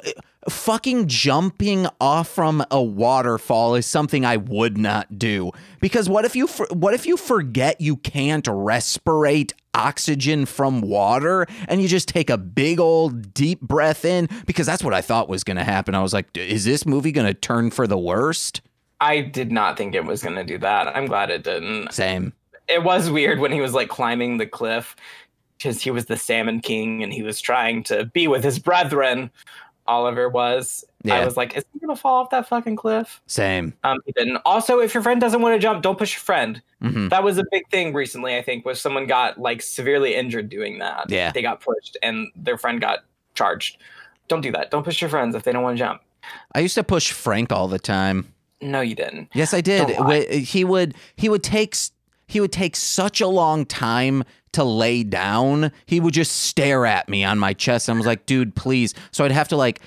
fucking 0.50 1.08
jumping 1.08 1.88
off 2.00 2.28
from 2.28 2.64
a 2.72 2.82
waterfall 2.82 3.76
is 3.76 3.86
something 3.86 4.26
I 4.26 4.38
would 4.38 4.78
not 4.78 5.18
do. 5.18 5.52
Because 5.80 6.10
what 6.10 6.26
if 6.26 6.36
you 6.36 6.48
what 6.72 6.94
if 6.94 7.06
you 7.06 7.18
forget 7.18 7.80
you 7.80 7.98
can't 7.98 8.46
respirate 8.46 9.54
oxygen 9.74 10.46
from 10.46 10.82
water 10.82 11.46
and 11.68 11.82
you 11.82 11.88
just 11.88 12.08
take 12.08 12.30
a 12.30 12.38
big 12.38 12.80
old 12.80 13.34
deep 13.34 13.62
breath 13.62 14.04
in 14.04 14.28
because 14.46 14.66
that's 14.66 14.84
what 14.84 14.94
I 14.94 15.02
thought 15.02 15.30
was 15.30 15.44
going 15.44 15.58
to 15.58 15.64
happen. 15.64 15.96
I 15.96 16.02
was 16.02 16.14
like, 16.14 16.36
is 16.36 16.66
this 16.66 16.86
movie 16.86 17.12
going 17.12 17.28
to 17.28 17.34
turn 17.34 17.72
for 17.72 17.88
the 17.88 17.98
worst? 17.98 18.62
I 19.02 19.22
did 19.22 19.52
not 19.52 19.78
think 19.78 19.96
it 19.96 20.06
was 20.06 20.22
going 20.22 20.36
to 20.36 20.44
do 20.44 20.58
that. 20.58 20.88
I'm 20.96 21.06
glad 21.06 21.30
it 21.30 21.44
didn't. 21.44 21.94
Same. 21.94 22.34
It 22.68 22.84
was 22.84 23.10
weird 23.10 23.40
when 23.40 23.52
he 23.52 23.62
was 23.62 23.74
like 23.74 23.90
climbing 23.90 24.38
the 24.38 24.46
cliff 24.46 24.96
because 25.58 25.82
he 25.82 25.92
was 25.92 26.06
the 26.06 26.18
Salmon 26.18 26.62
King 26.62 27.04
and 27.04 27.14
he 27.14 27.22
was 27.22 27.40
trying 27.40 27.84
to 27.84 28.06
be 28.06 28.28
with 28.28 28.44
his 28.44 28.60
brethren. 28.60 29.30
Oliver 29.90 30.30
was. 30.30 30.86
I 31.10 31.26
was 31.26 31.36
like, 31.38 31.56
is 31.58 31.64
he 31.74 31.80
going 31.80 31.96
to 31.96 32.00
fall 32.00 32.22
off 32.22 32.30
that 32.30 32.48
fucking 32.48 32.76
cliff? 32.76 33.22
Same. 33.26 33.74
Um, 33.84 33.98
he 34.06 34.12
didn't. 34.12 34.38
Also, 34.46 34.80
if 34.80 34.94
your 34.94 35.02
friend 35.04 35.20
doesn't 35.20 35.42
want 35.42 35.56
to 35.56 35.60
jump, 35.60 35.82
don't 35.82 35.98
push 35.98 36.14
your 36.16 36.22
friend. 36.22 36.62
hmm 36.82 37.08
That 37.08 37.24
was 37.24 37.38
a 37.38 37.44
big 37.52 37.68
thing 37.70 37.94
recently, 37.94 38.38
I 38.38 38.42
think, 38.42 38.66
was 38.66 38.80
someone 38.80 39.08
got 39.08 39.38
like 39.40 39.62
severely 39.62 40.14
injured 40.16 40.50
doing 40.50 40.80
that. 40.80 41.10
Yeah. 41.10 41.32
They 41.32 41.42
got 41.42 41.62
pushed 41.62 41.98
and 42.04 42.28
their 42.36 42.58
friend 42.58 42.80
got 42.82 43.00
charged. 43.34 43.78
Don't 44.28 44.42
do 44.42 44.52
that. 44.52 44.72
Don't 44.72 44.84
push 44.84 45.02
your 45.02 45.10
friends 45.10 45.36
if 45.36 45.44
they 45.44 45.52
don't 45.52 45.64
want 45.64 45.78
to 45.78 45.84
jump. 45.84 46.02
I 46.54 46.60
used 46.60 46.76
to 46.76 46.84
push 46.84 47.12
Frank 47.12 47.52
all 47.52 47.68
the 47.68 47.80
time. 47.80 48.32
No, 48.62 48.82
you 48.82 48.94
didn't. 48.94 49.30
Yes, 49.34 49.54
I 49.54 49.62
did. 49.62 49.88
Don't 49.88 50.00
lie. 50.08 50.26
Wh- 50.30 50.34
He 50.36 50.64
would 50.66 50.94
he 51.16 51.30
would 51.30 51.44
take 51.44 51.76
he 52.28 52.40
would 52.42 52.52
take 52.52 52.76
such 52.76 53.22
a 53.22 53.28
long 53.28 53.66
time 53.66 54.24
to 54.54 54.64
lay 54.64 55.04
down. 55.04 55.72
He 55.86 56.00
would 56.00 56.14
just 56.14 56.32
stare 56.44 56.86
at 56.86 57.08
me 57.10 57.24
on 57.24 57.40
my 57.40 57.54
chest. 57.54 57.88
And 57.90 57.96
I 57.96 58.00
was 58.00 58.08
like, 58.08 58.26
dude, 58.26 58.56
please. 58.56 58.94
So 59.12 59.24
I'd 59.26 59.32
have 59.32 59.48
to 59.50 59.56
like 59.58 59.82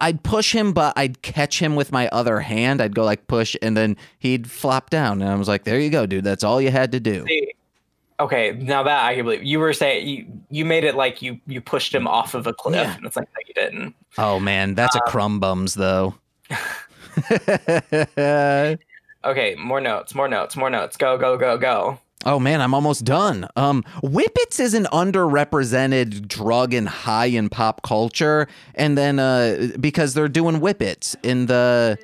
I'd 0.00 0.22
push 0.22 0.54
him, 0.54 0.72
but 0.72 0.92
I'd 0.96 1.22
catch 1.22 1.60
him 1.60 1.74
with 1.74 1.90
my 1.90 2.08
other 2.08 2.38
hand. 2.40 2.80
I'd 2.80 2.94
go 2.94 3.02
like 3.04 3.26
push, 3.26 3.56
and 3.60 3.76
then 3.76 3.96
he'd 4.20 4.48
flop 4.48 4.88
down. 4.90 5.20
And 5.20 5.28
I 5.30 5.34
was 5.34 5.48
like, 5.48 5.64
there 5.64 5.80
you 5.80 5.90
go, 5.90 6.06
dude. 6.06 6.22
That's 6.24 6.44
all 6.44 6.60
you 6.60 6.70
had 6.70 6.92
to 6.92 7.00
do. 7.00 7.24
See, 7.26 7.52
okay, 8.20 8.52
now 8.52 8.84
that 8.84 9.04
I 9.04 9.16
can 9.16 9.24
believe 9.24 9.42
you 9.42 9.58
were 9.58 9.72
saying 9.72 10.06
you 10.06 10.26
you 10.50 10.64
made 10.64 10.84
it 10.84 10.94
like 10.94 11.22
you 11.22 11.40
you 11.48 11.60
pushed 11.60 11.92
him 11.92 12.06
off 12.06 12.34
of 12.34 12.46
a 12.46 12.52
cliff, 12.52 12.76
Yeah. 12.76 12.94
and 12.96 13.04
it's 13.04 13.16
like 13.16 13.28
no, 13.34 13.40
you 13.48 13.54
didn't. 13.54 13.94
Oh 14.16 14.38
man, 14.38 14.74
that's 14.76 14.94
a 14.94 15.02
Um, 15.04 15.10
crumb 15.10 15.40
bums 15.40 15.74
though. 15.74 16.14
Okay, 19.24 19.54
more 19.54 19.80
notes, 19.80 20.14
more 20.14 20.28
notes, 20.28 20.54
more 20.54 20.68
notes. 20.68 20.98
Go, 20.98 21.16
go, 21.16 21.38
go, 21.38 21.56
go. 21.56 21.98
Oh 22.24 22.38
man, 22.40 22.62
I'm 22.62 22.72
almost 22.72 23.04
done. 23.04 23.46
Um, 23.54 23.84
Whippets 24.02 24.58
is 24.58 24.72
an 24.74 24.84
underrepresented 24.84 26.26
drug 26.26 26.72
and 26.72 26.88
high 26.88 27.26
in 27.26 27.50
pop 27.50 27.82
culture, 27.82 28.48
and 28.74 28.96
then 28.96 29.18
uh, 29.18 29.68
because 29.78 30.14
they're 30.14 30.28
doing 30.28 30.60
Whippets 30.60 31.16
in 31.22 31.46
the. 31.46 31.98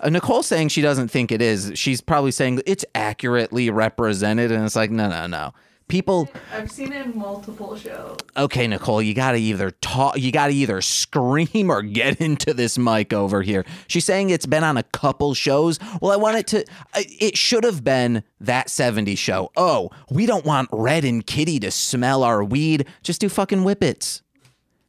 Uh, 0.00 0.10
Nicole's 0.10 0.46
saying 0.46 0.68
she 0.68 0.82
doesn't 0.82 1.08
think 1.08 1.32
it 1.32 1.40
is. 1.40 1.72
She's 1.74 2.00
probably 2.00 2.30
saying 2.30 2.60
it's 2.66 2.84
accurately 2.94 3.70
represented, 3.70 4.52
and 4.52 4.64
it's 4.64 4.76
like 4.76 4.90
no, 4.90 5.08
no, 5.08 5.26
no. 5.26 5.52
People, 5.86 6.28
I've 6.52 6.70
seen 6.70 6.92
it 6.92 7.04
in 7.06 7.16
multiple 7.16 7.76
shows. 7.76 8.16
okay, 8.36 8.66
Nicole, 8.66 9.02
you 9.02 9.12
gotta 9.14 9.36
either 9.36 9.70
talk, 9.70 10.18
you 10.18 10.32
gotta 10.32 10.52
either 10.52 10.80
scream 10.80 11.70
or 11.70 11.82
get 11.82 12.20
into 12.20 12.54
this 12.54 12.78
mic 12.78 13.12
over 13.12 13.42
here. 13.42 13.64
She's 13.86 14.04
saying 14.04 14.30
it's 14.30 14.46
been 14.46 14.64
on 14.64 14.76
a 14.78 14.82
couple 14.82 15.34
shows. 15.34 15.78
Well, 16.00 16.10
I 16.10 16.16
want 16.16 16.38
it 16.38 16.46
to, 16.48 16.64
it 16.96 17.36
should 17.36 17.64
have 17.64 17.84
been 17.84 18.24
that 18.40 18.70
70 18.70 19.14
show. 19.14 19.50
Oh, 19.56 19.90
we 20.10 20.24
don't 20.26 20.44
want 20.44 20.70
Red 20.72 21.04
and 21.04 21.24
Kitty 21.24 21.60
to 21.60 21.70
smell 21.70 22.24
our 22.24 22.42
weed. 22.42 22.86
Just 23.02 23.20
do 23.20 23.28
fucking 23.28 23.60
whippets. 23.60 24.22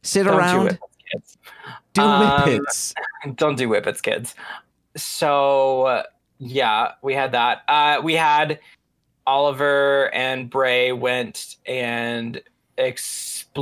Sit 0.02 0.24
Don't 0.24 0.38
around, 0.38 0.64
do 0.68 0.70
whippets, 0.70 0.96
kids. 1.12 1.38
do 1.92 2.00
Um, 2.02 2.22
whippets. 2.42 2.94
Don't 3.36 3.56
do 3.56 3.68
whippets, 3.68 4.00
kids. 4.00 4.34
So 4.96 5.82
uh, 5.82 6.02
yeah, 6.38 6.92
we 7.02 7.12
had 7.14 7.32
that. 7.32 7.62
Uh, 7.68 8.00
we 8.02 8.14
had 8.14 8.60
Oliver 9.26 10.14
and 10.14 10.48
Bray 10.48 10.92
went 10.92 11.56
and 11.66 12.40
explored. 12.78 13.56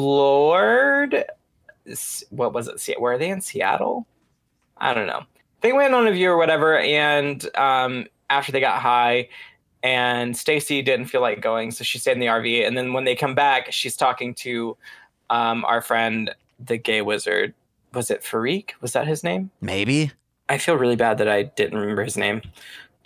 What 2.30 2.52
was 2.52 2.88
it? 2.88 3.00
Were 3.00 3.16
they 3.18 3.30
in 3.30 3.40
Seattle? 3.40 4.06
I 4.78 4.92
don't 4.94 5.06
know. 5.06 5.22
They 5.60 5.72
went 5.72 5.94
on 5.94 6.06
a 6.06 6.12
view 6.12 6.30
or 6.30 6.36
whatever, 6.36 6.78
and 6.78 7.48
um, 7.56 8.06
after 8.28 8.52
they 8.52 8.60
got 8.60 8.80
high, 8.82 9.28
and 9.82 10.36
Stacy 10.36 10.82
didn't 10.82 11.06
feel 11.06 11.20
like 11.20 11.40
going, 11.40 11.70
so 11.70 11.84
she 11.84 11.98
stayed 11.98 12.12
in 12.12 12.20
the 12.20 12.26
RV. 12.26 12.66
And 12.66 12.76
then 12.76 12.92
when 12.92 13.04
they 13.04 13.14
come 13.14 13.34
back, 13.34 13.72
she's 13.72 13.96
talking 13.96 14.34
to 14.36 14.76
um, 15.30 15.64
our 15.64 15.80
friend, 15.80 16.34
the 16.58 16.76
gay 16.76 17.02
wizard. 17.02 17.54
Was 17.92 18.10
it 18.10 18.22
Farik? 18.22 18.70
Was 18.80 18.92
that 18.92 19.06
his 19.06 19.22
name? 19.22 19.50
Maybe. 19.60 20.12
I 20.48 20.58
feel 20.58 20.76
really 20.76 20.96
bad 20.96 21.18
that 21.18 21.28
I 21.28 21.44
didn't 21.44 21.78
remember 21.78 22.04
his 22.04 22.16
name, 22.16 22.42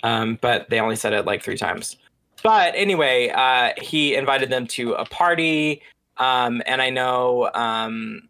um, 0.02 0.38
but 0.40 0.70
they 0.70 0.80
only 0.80 0.96
said 0.96 1.12
it 1.12 1.24
like 1.24 1.42
three 1.42 1.56
times. 1.56 1.96
But 2.43 2.74
anyway, 2.76 3.30
uh, 3.34 3.72
he 3.80 4.14
invited 4.14 4.51
them 4.51 4.66
to 4.68 4.93
a 4.95 5.05
party, 5.05 5.82
um, 6.18 6.62
and 6.66 6.80
I 6.80 6.91
know 6.91 7.51
um, 7.55 8.28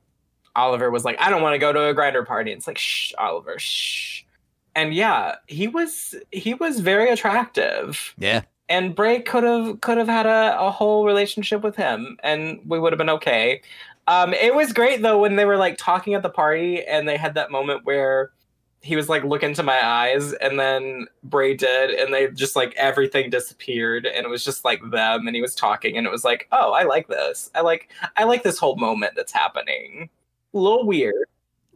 Oliver 0.56 0.90
was 0.90 1.04
like, 1.04 1.16
"I 1.20 1.30
don't 1.30 1.42
want 1.42 1.54
to 1.54 1.58
go 1.58 1.72
to 1.72 1.88
a 1.88 1.94
Grindr 1.94 2.26
party." 2.26 2.52
It's 2.52 2.66
like, 2.66 2.78
"Shh, 2.78 3.12
Oliver, 3.18 3.58
shh." 3.58 4.24
And 4.74 4.94
yeah, 4.94 5.36
he 5.46 5.68
was 5.68 6.14
he 6.30 6.54
was 6.54 6.80
very 6.80 7.10
attractive, 7.10 8.14
Yeah. 8.18 8.42
and 8.68 8.94
Bray 8.94 9.20
could 9.20 9.44
have 9.44 9.80
could 9.80 9.98
have 9.98 10.06
had 10.08 10.26
a, 10.26 10.56
a 10.58 10.70
whole 10.70 11.04
relationship 11.04 11.62
with 11.62 11.76
him, 11.76 12.16
and 12.22 12.60
we 12.66 12.78
would 12.78 12.92
have 12.92 12.98
been 12.98 13.10
okay. 13.10 13.60
Um, 14.06 14.32
it 14.32 14.54
was 14.54 14.72
great 14.72 15.02
though 15.02 15.18
when 15.18 15.36
they 15.36 15.44
were 15.44 15.56
like 15.58 15.76
talking 15.78 16.14
at 16.14 16.22
the 16.22 16.30
party, 16.30 16.82
and 16.84 17.08
they 17.08 17.16
had 17.16 17.34
that 17.34 17.50
moment 17.50 17.84
where 17.84 18.30
he 18.80 18.96
was 18.96 19.08
like 19.08 19.24
look 19.24 19.42
into 19.42 19.62
my 19.62 19.84
eyes 19.84 20.32
and 20.34 20.58
then 20.58 21.06
Bray 21.24 21.54
did 21.54 21.90
and 21.90 22.14
they 22.14 22.28
just 22.28 22.54
like 22.54 22.74
everything 22.76 23.28
disappeared 23.30 24.06
and 24.06 24.24
it 24.24 24.28
was 24.28 24.44
just 24.44 24.64
like 24.64 24.80
them 24.90 25.26
and 25.26 25.34
he 25.34 25.42
was 25.42 25.54
talking 25.54 25.96
and 25.96 26.06
it 26.06 26.10
was 26.10 26.24
like 26.24 26.48
oh 26.52 26.72
I 26.72 26.84
like 26.84 27.08
this. 27.08 27.50
I 27.54 27.62
like 27.62 27.90
I 28.16 28.24
like 28.24 28.42
this 28.42 28.58
whole 28.58 28.76
moment 28.76 29.14
that's 29.16 29.32
happening. 29.32 30.08
A 30.54 30.58
little 30.58 30.86
weird. 30.86 31.26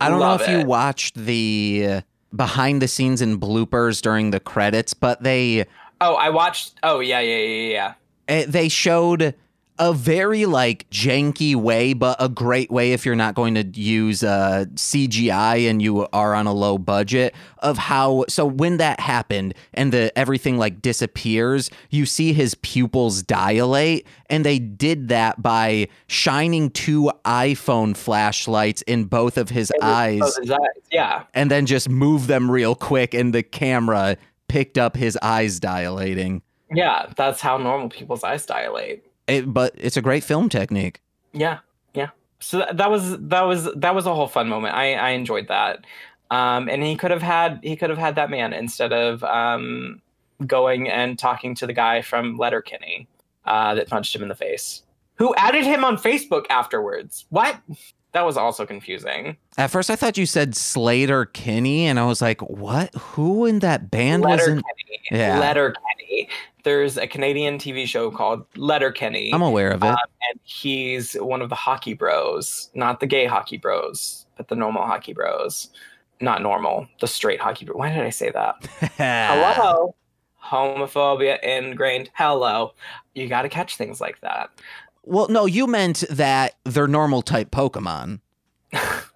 I 0.00 0.08
don't 0.08 0.20
Love 0.20 0.40
know 0.40 0.46
if 0.46 0.50
you 0.50 0.66
watched 0.66 1.16
the 1.16 2.02
behind 2.34 2.80
the 2.80 2.88
scenes 2.88 3.20
and 3.20 3.40
bloopers 3.40 4.00
during 4.00 4.30
the 4.30 4.40
credits, 4.40 4.94
but 4.94 5.22
they 5.22 5.66
oh 6.00 6.14
I 6.14 6.30
watched 6.30 6.78
oh 6.82 7.00
yeah 7.00 7.20
yeah 7.20 7.36
yeah 7.36 7.72
yeah. 7.72 7.94
Eh, 8.28 8.44
they 8.48 8.68
showed 8.68 9.34
a 9.78 9.92
very 9.92 10.46
like 10.46 10.88
janky 10.90 11.54
way, 11.56 11.92
but 11.92 12.16
a 12.20 12.28
great 12.28 12.70
way 12.70 12.92
if 12.92 13.04
you're 13.06 13.16
not 13.16 13.34
going 13.34 13.54
to 13.54 13.64
use 13.80 14.22
uh, 14.22 14.66
CGI 14.74 15.68
and 15.68 15.80
you 15.82 16.06
are 16.12 16.34
on 16.34 16.46
a 16.46 16.52
low 16.52 16.78
budget. 16.78 17.34
Of 17.58 17.78
how 17.78 18.24
so 18.28 18.44
when 18.44 18.76
that 18.78 19.00
happened 19.00 19.54
and 19.74 19.92
the 19.92 20.16
everything 20.18 20.58
like 20.58 20.82
disappears, 20.82 21.70
you 21.90 22.06
see 22.06 22.32
his 22.32 22.54
pupils 22.56 23.22
dilate, 23.22 24.06
and 24.28 24.44
they 24.44 24.58
did 24.58 25.08
that 25.08 25.40
by 25.42 25.88
shining 26.06 26.70
two 26.70 27.10
iPhone 27.24 27.96
flashlights 27.96 28.82
in 28.82 29.04
both 29.04 29.38
of 29.38 29.48
his 29.48 29.72
eyes, 29.80 30.20
Both 30.20 30.38
his 30.40 30.50
eyes. 30.50 30.58
Yeah. 30.90 31.24
and 31.34 31.50
then 31.50 31.66
just 31.66 31.88
move 31.88 32.26
them 32.26 32.50
real 32.50 32.74
quick, 32.74 33.14
and 33.14 33.32
the 33.34 33.42
camera 33.42 34.16
picked 34.48 34.76
up 34.76 34.96
his 34.96 35.16
eyes 35.22 35.58
dilating. 35.60 36.42
Yeah. 36.74 37.06
That's 37.16 37.40
how 37.40 37.56
normal 37.58 37.88
people's 37.88 38.24
eyes 38.24 38.44
dilate. 38.44 39.04
It, 39.26 39.52
but 39.52 39.74
it's 39.76 39.96
a 39.96 40.02
great 40.02 40.24
film 40.24 40.48
technique. 40.48 41.00
Yeah, 41.32 41.60
yeah. 41.94 42.10
So 42.40 42.66
that, 42.72 42.90
was 42.90 43.18
that 43.18 43.42
was 43.42 43.72
that 43.74 43.94
was 43.94 44.06
a 44.06 44.14
whole 44.14 44.28
fun 44.28 44.48
moment. 44.48 44.74
I 44.74 44.94
I 44.94 45.10
enjoyed 45.10 45.48
that. 45.48 45.84
Um, 46.32 46.70
and 46.70 46.82
he 46.82 46.96
could 46.96 47.10
have 47.10 47.22
had 47.22 47.60
he 47.62 47.76
could 47.76 47.90
have 47.90 47.98
had 47.98 48.14
that 48.16 48.30
man 48.30 48.54
instead 48.54 48.92
of 48.92 49.22
um, 49.22 50.00
going 50.46 50.88
and 50.88 51.18
talking 51.18 51.54
to 51.56 51.66
the 51.66 51.74
guy 51.74 52.00
from 52.00 52.38
Letterkenny 52.38 53.06
uh, 53.44 53.74
that 53.74 53.88
punched 53.88 54.16
him 54.16 54.22
in 54.22 54.28
the 54.28 54.34
face, 54.34 54.82
who 55.16 55.34
added 55.36 55.64
him 55.64 55.84
on 55.84 55.98
Facebook 55.98 56.46
afterwards. 56.48 57.26
What? 57.28 57.60
That 58.12 58.24
was 58.26 58.38
also 58.38 58.64
confusing. 58.64 59.36
At 59.58 59.70
first, 59.70 59.90
I 59.90 59.96
thought 59.96 60.18
you 60.18 60.26
said 60.26 60.52
Sleater-Kinney, 60.52 61.86
and 61.86 61.98
I 61.98 62.06
was 62.06 62.22
like, 62.22 62.40
"What? 62.42 62.94
Who 62.94 63.44
in 63.44 63.58
that 63.58 63.90
band 63.90 64.24
was 64.24 64.46
in?" 64.46 64.56
Letterkenny. 64.56 65.00
Yeah. 65.10 65.38
There's 66.64 66.96
a 66.96 67.06
Canadian 67.06 67.58
TV 67.58 67.86
show 67.86 68.10
called 68.10 68.44
Letterkenny. 68.56 69.32
I'm 69.32 69.42
aware 69.42 69.70
of 69.70 69.82
it. 69.82 69.88
Um, 69.88 69.96
and 70.30 70.40
he's 70.44 71.14
one 71.14 71.42
of 71.42 71.48
the 71.48 71.54
hockey 71.54 71.94
bros, 71.94 72.70
not 72.74 73.00
the 73.00 73.06
gay 73.06 73.26
hockey 73.26 73.56
bros, 73.56 74.26
but 74.36 74.48
the 74.48 74.54
normal 74.54 74.86
hockey 74.86 75.12
bros. 75.12 75.70
Not 76.20 76.40
normal, 76.40 76.86
the 77.00 77.08
straight 77.08 77.40
hockey 77.40 77.64
bro. 77.64 77.76
Why 77.76 77.90
did 77.90 78.02
I 78.02 78.10
say 78.10 78.30
that? 78.30 78.64
Hello. 78.96 79.94
Homophobia 80.44 81.40
ingrained. 81.42 82.10
Hello. 82.14 82.74
You 83.14 83.28
got 83.28 83.42
to 83.42 83.48
catch 83.48 83.76
things 83.76 84.00
like 84.00 84.20
that. 84.20 84.50
Well, 85.04 85.26
no, 85.28 85.46
you 85.46 85.66
meant 85.66 86.04
that 86.10 86.54
they're 86.64 86.86
normal 86.86 87.22
type 87.22 87.50
Pokemon. 87.50 88.20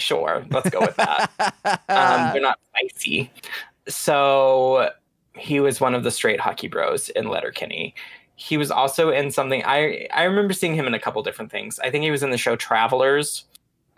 Sure, 0.00 0.44
let's 0.50 0.70
go 0.70 0.80
with 0.80 0.96
that. 0.96 1.30
um, 1.88 2.32
they're 2.32 2.40
not 2.40 2.58
spicy. 2.70 3.30
So 3.86 4.90
he 5.34 5.60
was 5.60 5.80
one 5.80 5.94
of 5.94 6.04
the 6.04 6.10
straight 6.10 6.40
hockey 6.40 6.68
bros 6.68 7.08
in 7.10 7.28
Letterkenny. 7.28 7.94
He 8.36 8.56
was 8.56 8.70
also 8.70 9.10
in 9.10 9.30
something 9.30 9.62
I 9.64 10.08
I 10.12 10.24
remember 10.24 10.52
seeing 10.54 10.74
him 10.74 10.86
in 10.86 10.94
a 10.94 10.98
couple 10.98 11.22
different 11.22 11.50
things. 11.50 11.78
I 11.80 11.90
think 11.90 12.04
he 12.04 12.10
was 12.10 12.22
in 12.22 12.30
the 12.30 12.38
show 12.38 12.56
Travelers. 12.56 13.44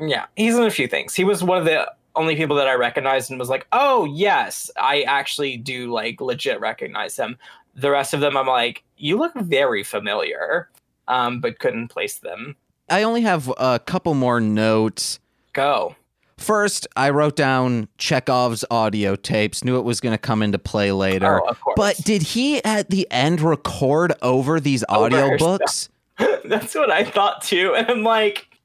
Yeah, 0.01 0.27
he's 0.37 0.57
in 0.57 0.65
a 0.65 0.71
few 0.71 0.89
things. 0.89 1.15
He 1.15 1.25
was 1.25 1.45
one 1.45 1.59
of 1.59 1.65
the 1.65 1.91
only 2.17 2.37
people 2.37 2.57
that 2.57 2.69
I 2.69 2.75
recognized 2.75 3.31
and 3.31 3.39
was 3.39 3.49
like, 3.49 3.67
"Oh, 3.73 4.05
yes, 4.05 4.71
I 4.77 5.03
actually 5.03 5.57
do 5.57 5.93
like 5.93 6.21
legit 6.21 6.61
recognize 6.61 7.17
him." 7.17 7.39
The 7.75 7.91
rest 7.91 8.13
of 8.13 8.21
them 8.21 8.37
I'm 8.37 8.47
like, 8.47 8.83
"You 8.97 9.17
look 9.17 9.35
very 9.35 9.85
familiar." 9.85 10.69
Um, 11.09 11.41
but 11.41 11.59
couldn't 11.59 11.89
place 11.89 12.19
them. 12.19 12.57
I 12.89 13.03
only 13.03 13.23
have 13.23 13.53
a 13.59 13.79
couple 13.79 14.15
more 14.15 14.41
notes. 14.41 15.19
Go. 15.53 15.97
First, 16.43 16.89
I 16.97 17.11
wrote 17.11 17.37
down 17.37 17.89
Chekhov's 17.99 18.65
audio 18.69 19.15
tapes, 19.15 19.63
knew 19.63 19.79
it 19.79 19.85
was 19.85 20.01
going 20.01 20.13
to 20.13 20.19
come 20.19 20.43
into 20.43 20.59
play 20.59 20.91
later. 20.91 21.41
Oh. 21.41 21.55
But 21.77 21.97
did 21.99 22.23
he 22.23 22.63
at 22.65 22.91
the 22.91 23.07
end 23.13 23.41
record 23.41 24.13
over 24.23 24.59
these 24.59 24.85
audio 24.89 25.37
books? 25.39 25.89
That's 26.45 26.75
what 26.75 26.91
I 26.91 27.05
thought 27.05 27.43
too. 27.43 27.75
And 27.77 27.89
I'm 27.89 28.03
like, 28.03 28.59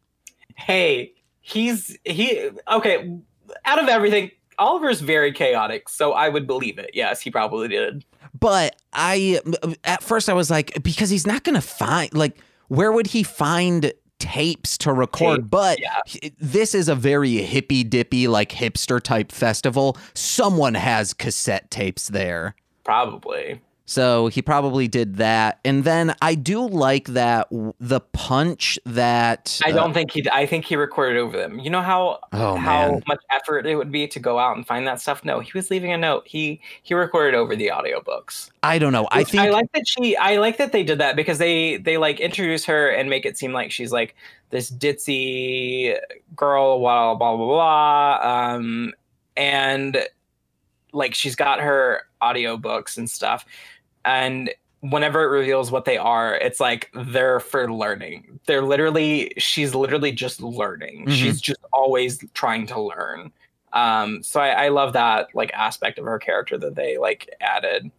hey, 0.55 1.13
he's 1.41 1.95
he 2.03 2.49
okay, 2.67 3.15
out 3.65 3.81
of 3.81 3.87
everything, 3.89 4.31
Oliver's 4.57 5.01
very 5.01 5.31
chaotic, 5.31 5.87
so 5.87 6.13
I 6.13 6.29
would 6.29 6.47
believe 6.47 6.79
it. 6.79 6.89
Yes, 6.95 7.21
he 7.21 7.29
probably 7.29 7.67
did. 7.67 8.03
But 8.39 8.75
I, 8.91 9.39
at 9.83 10.01
first, 10.01 10.29
I 10.29 10.33
was 10.33 10.49
like, 10.49 10.81
because 10.83 11.11
he's 11.11 11.27
not 11.27 11.43
going 11.43 11.55
to 11.55 11.61
find, 11.61 12.11
like, 12.13 12.39
where 12.69 12.91
would 12.91 13.07
he 13.07 13.23
find 13.23 13.93
tapes 14.19 14.77
to 14.79 14.93
record? 14.93 15.41
Tape, 15.41 15.49
but 15.49 15.79
yeah. 15.79 16.29
this 16.39 16.75
is 16.75 16.89
a 16.89 16.95
very 16.95 17.37
hippy 17.37 17.83
dippy, 17.83 18.27
like, 18.27 18.51
hipster 18.51 19.01
type 19.01 19.31
festival. 19.31 19.97
Someone 20.13 20.73
has 20.73 21.13
cassette 21.13 21.69
tapes 21.71 22.07
there. 22.07 22.55
Probably. 22.83 23.61
So 23.89 24.27
he 24.27 24.41
probably 24.41 24.89
did 24.89 25.15
that. 25.15 25.61
And 25.63 25.85
then 25.85 26.13
I 26.21 26.35
do 26.35 26.67
like 26.67 27.05
that 27.07 27.47
the 27.79 28.01
punch 28.01 28.77
that. 28.85 29.61
I 29.65 29.71
uh, 29.71 29.75
don't 29.75 29.93
think 29.93 30.11
he 30.11 30.27
I 30.29 30.45
think 30.45 30.65
he 30.65 30.75
recorded 30.75 31.17
over 31.17 31.37
them. 31.37 31.57
You 31.57 31.69
know 31.69 31.81
how 31.81 32.19
Oh, 32.33 32.57
how 32.57 32.91
man. 32.91 33.03
much 33.07 33.21
effort 33.31 33.65
it 33.65 33.77
would 33.77 33.89
be 33.89 34.05
to 34.09 34.19
go 34.19 34.39
out 34.39 34.57
and 34.57 34.67
find 34.67 34.85
that 34.87 34.99
stuff? 34.99 35.23
No, 35.23 35.39
he 35.39 35.51
was 35.55 35.71
leaving 35.71 35.93
a 35.93 35.97
note. 35.97 36.27
He 36.27 36.59
he 36.83 36.93
recorded 36.95 37.33
over 37.33 37.55
the 37.55 37.67
audiobooks. 37.67 38.49
I 38.61 38.77
don't 38.77 38.91
know. 38.91 39.07
I 39.09 39.23
think. 39.23 39.41
I 39.43 39.51
like 39.51 39.71
that 39.71 39.87
she 39.87 40.17
I 40.17 40.35
like 40.35 40.57
that 40.57 40.73
they 40.73 40.83
did 40.83 40.97
that 40.99 41.15
because 41.15 41.37
they 41.37 41.77
they 41.77 41.97
like 41.97 42.19
introduce 42.19 42.65
her 42.65 42.89
and 42.89 43.09
make 43.09 43.25
it 43.25 43.37
seem 43.37 43.53
like 43.53 43.71
she's 43.71 43.93
like 43.93 44.15
this 44.49 44.69
ditzy 44.69 45.97
girl, 46.35 46.79
blah 46.79 47.15
blah 47.15 47.35
blah 47.35 47.37
blah 47.37 48.19
blah. 48.19 48.53
Um 48.53 48.93
and 49.37 50.05
like 50.91 51.13
she's 51.13 51.37
got 51.37 51.61
her 51.61 52.01
audiobooks 52.21 52.97
and 52.97 53.09
stuff. 53.09 53.45
And 54.07 54.49
whenever 54.79 55.23
it 55.23 55.27
reveals 55.27 55.69
what 55.71 55.85
they 55.85 55.97
are, 55.97 56.35
it's 56.35 56.59
like 56.59 56.89
they're 56.93 57.39
for 57.39 57.71
learning. 57.71 58.39
They're 58.47 58.61
literally 58.61 59.33
she's 59.37 59.75
literally 59.75 60.11
just 60.11 60.41
learning. 60.41 61.05
Mhm. 61.07 61.11
She's 61.11 61.41
just 61.41 61.59
always 61.73 62.23
trying 62.33 62.65
to 62.67 62.81
learn. 62.81 63.31
Um, 63.73 64.23
so 64.23 64.39
I, 64.39 64.65
I 64.65 64.67
love 64.69 64.93
that 64.93 65.27
like 65.35 65.51
aspect 65.53 65.99
of 65.99 66.05
her 66.05 66.19
character 66.19 66.57
that 66.57 66.75
they 66.75 66.97
like 66.97 67.29
added. 67.41 67.91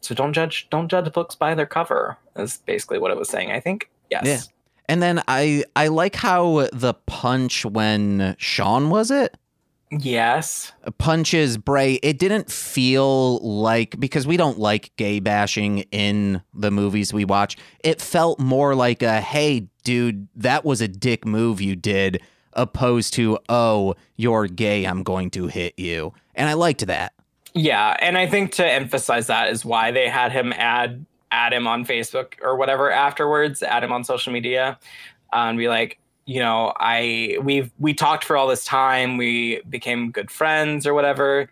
So 0.00 0.14
don't 0.14 0.32
judge 0.32 0.68
don't 0.70 0.88
judge 0.88 1.12
books 1.12 1.34
by 1.34 1.54
their 1.54 1.66
cover. 1.66 2.18
Is 2.36 2.58
basically 2.66 2.98
what 2.98 3.10
it 3.10 3.16
was 3.16 3.28
saying. 3.28 3.52
I 3.52 3.60
think. 3.60 3.88
Yes. 4.10 4.26
Yeah. 4.26 4.40
and 4.88 5.02
then 5.02 5.22
I 5.28 5.64
I 5.76 5.88
like 5.88 6.16
how 6.16 6.68
the 6.72 6.94
punch 7.06 7.64
when 7.64 8.34
Sean 8.38 8.90
was 8.90 9.10
it 9.10 9.36
Yes. 10.00 10.72
punches 10.98 11.56
Bray. 11.56 11.94
It 11.94 12.18
didn't 12.18 12.50
feel 12.50 13.38
like 13.38 13.98
because 13.98 14.26
we 14.26 14.36
don't 14.36 14.58
like 14.58 14.94
gay 14.96 15.20
bashing 15.20 15.80
in 15.90 16.42
the 16.52 16.70
movies 16.70 17.12
we 17.12 17.24
watch. 17.24 17.56
It 17.80 18.00
felt 18.00 18.38
more 18.38 18.74
like 18.74 19.02
a 19.02 19.20
hey 19.20 19.68
dude, 19.84 20.28
that 20.34 20.64
was 20.64 20.80
a 20.80 20.88
dick 20.88 21.26
move 21.26 21.60
you 21.60 21.76
did, 21.76 22.20
opposed 22.54 23.14
to 23.14 23.38
oh 23.48 23.94
you're 24.16 24.46
gay, 24.46 24.84
I'm 24.84 25.02
going 25.02 25.30
to 25.30 25.46
hit 25.46 25.78
you, 25.78 26.12
and 26.34 26.48
I 26.48 26.54
liked 26.54 26.86
that. 26.86 27.12
Yeah, 27.54 27.96
and 28.00 28.18
I 28.18 28.26
think 28.26 28.52
to 28.52 28.66
emphasize 28.66 29.28
that 29.28 29.50
is 29.50 29.64
why 29.64 29.92
they 29.92 30.08
had 30.08 30.32
him 30.32 30.52
add 30.56 31.06
add 31.30 31.52
him 31.52 31.66
on 31.66 31.84
Facebook 31.84 32.34
or 32.42 32.56
whatever 32.56 32.90
afterwards, 32.90 33.62
add 33.62 33.82
him 33.82 33.92
on 33.92 34.04
social 34.04 34.32
media, 34.32 34.78
uh, 35.32 35.36
and 35.36 35.58
be 35.58 35.68
like, 35.68 35.98
you 36.26 36.40
know, 36.40 36.72
I 36.76 37.38
we've 37.42 37.70
we 37.78 37.94
talked 37.94 38.24
for 38.24 38.36
all 38.36 38.46
this 38.46 38.64
time, 38.64 39.16
we 39.16 39.60
became 39.68 40.10
good 40.10 40.30
friends 40.30 40.86
or 40.86 40.94
whatever. 40.94 41.50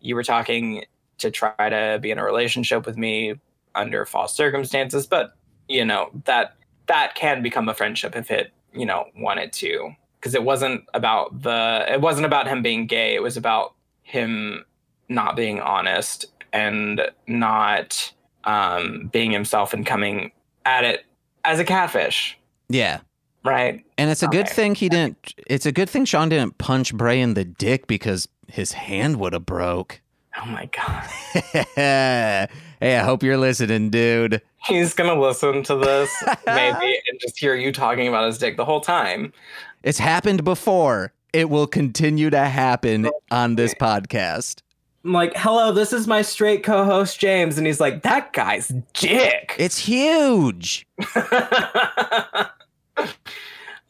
You 0.00 0.14
were 0.14 0.24
talking 0.24 0.84
to 1.18 1.30
try 1.30 1.68
to 1.68 1.98
be 2.00 2.10
in 2.10 2.18
a 2.18 2.24
relationship 2.24 2.86
with 2.86 2.96
me 2.96 3.34
under 3.74 4.04
false 4.04 4.34
circumstances, 4.34 5.06
but 5.06 5.36
you 5.68 5.84
know 5.84 6.10
that 6.24 6.56
that 6.86 7.14
can 7.14 7.42
become 7.42 7.68
a 7.68 7.74
friendship 7.74 8.16
if 8.16 8.30
it 8.30 8.52
you 8.72 8.84
know 8.84 9.06
wanted 9.16 9.52
to, 9.54 9.94
because 10.18 10.34
it 10.34 10.44
wasn't 10.44 10.84
about 10.92 11.42
the 11.42 11.84
it 11.88 12.00
wasn't 12.00 12.26
about 12.26 12.46
him 12.46 12.62
being 12.62 12.86
gay, 12.86 13.14
it 13.14 13.22
was 13.22 13.36
about 13.36 13.74
him 14.02 14.64
not 15.08 15.36
being 15.36 15.60
honest 15.60 16.26
and 16.52 17.02
not 17.26 18.12
um, 18.44 19.08
being 19.12 19.30
himself 19.30 19.72
and 19.72 19.86
coming 19.86 20.32
at 20.64 20.84
it 20.84 21.04
as 21.44 21.58
a 21.58 21.64
catfish, 21.64 22.38
Yeah. 22.68 23.00
Right? 23.44 23.84
And 23.98 24.10
it's 24.10 24.22
a 24.22 24.28
good 24.28 24.46
Okay. 24.46 24.54
thing 24.54 24.74
he 24.74 24.88
didn't. 24.88 25.34
It's 25.46 25.66
a 25.66 25.72
good 25.72 25.88
thing 25.90 26.04
Sean 26.04 26.28
didn't 26.28 26.58
punch 26.58 26.94
Bray 26.94 27.20
in 27.20 27.34
the 27.34 27.44
dick 27.44 27.86
because 27.86 28.28
his 28.48 28.72
hand 28.72 29.16
would 29.20 29.32
have 29.32 29.46
broke. 29.46 30.00
Oh 30.40 30.46
my 30.46 30.66
god, 30.66 31.04
hey, 31.74 32.46
I 32.80 32.98
hope 32.98 33.22
you're 33.22 33.36
listening, 33.36 33.90
dude. 33.90 34.40
he's 34.68 34.94
gonna 34.94 35.20
listen 35.20 35.62
to 35.64 35.74
this 35.76 36.10
maybe 36.46 37.00
and 37.08 37.20
just 37.20 37.38
hear 37.38 37.54
you 37.56 37.72
talking 37.72 38.06
about 38.06 38.26
his 38.26 38.38
dick 38.38 38.56
the 38.56 38.64
whole 38.64 38.80
time. 38.80 39.32
It's 39.82 39.98
happened 39.98 40.44
before. 40.44 41.12
It 41.32 41.50
will 41.50 41.66
continue 41.66 42.30
to 42.30 42.44
happen 42.44 43.08
on 43.30 43.56
this 43.56 43.74
podcast. 43.74 44.62
I'm 45.04 45.12
like, 45.12 45.32
hello, 45.36 45.72
this 45.72 45.92
is 45.92 46.06
my 46.06 46.22
straight 46.22 46.62
co-host 46.62 47.18
James, 47.18 47.56
and 47.58 47.66
he's 47.66 47.80
like, 47.80 48.02
that 48.02 48.32
guy's 48.32 48.68
dick. 48.92 49.56
It's 49.58 49.78
huge. 49.78 50.86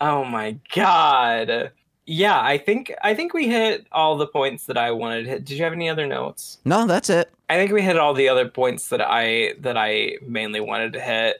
oh 0.01 0.25
my 0.25 0.57
god. 0.75 1.73
Yeah, 2.07 2.41
I 2.41 2.59
think 2.59 2.93
I 3.03 3.15
think 3.15 3.35
we 3.35 3.47
hit 3.49 3.87
all 3.93 4.17
the 4.17 4.27
points 4.27 4.67
that 4.67 4.77
I 4.77 4.91
wanted 4.91 5.25
to 5.25 5.31
hit. 5.31 5.45
Did 5.45 5.59
you 5.59 5.65
have 5.65 5.73
any 5.73 5.89
other 5.89 6.07
notes? 6.07 6.59
No, 6.65 6.87
that's 6.87 7.09
it. 7.11 7.31
I 7.49 7.57
think 7.57 7.73
we 7.73 7.83
hit 7.83 7.97
all 7.99 8.15
the 8.15 8.29
other 8.29 8.49
points 8.49 8.89
that 8.89 9.01
I 9.01 9.55
that 9.61 9.77
I 9.77 10.17
mainly 10.27 10.61
wanted 10.61 10.93
to 10.95 11.01
hit. 11.01 11.37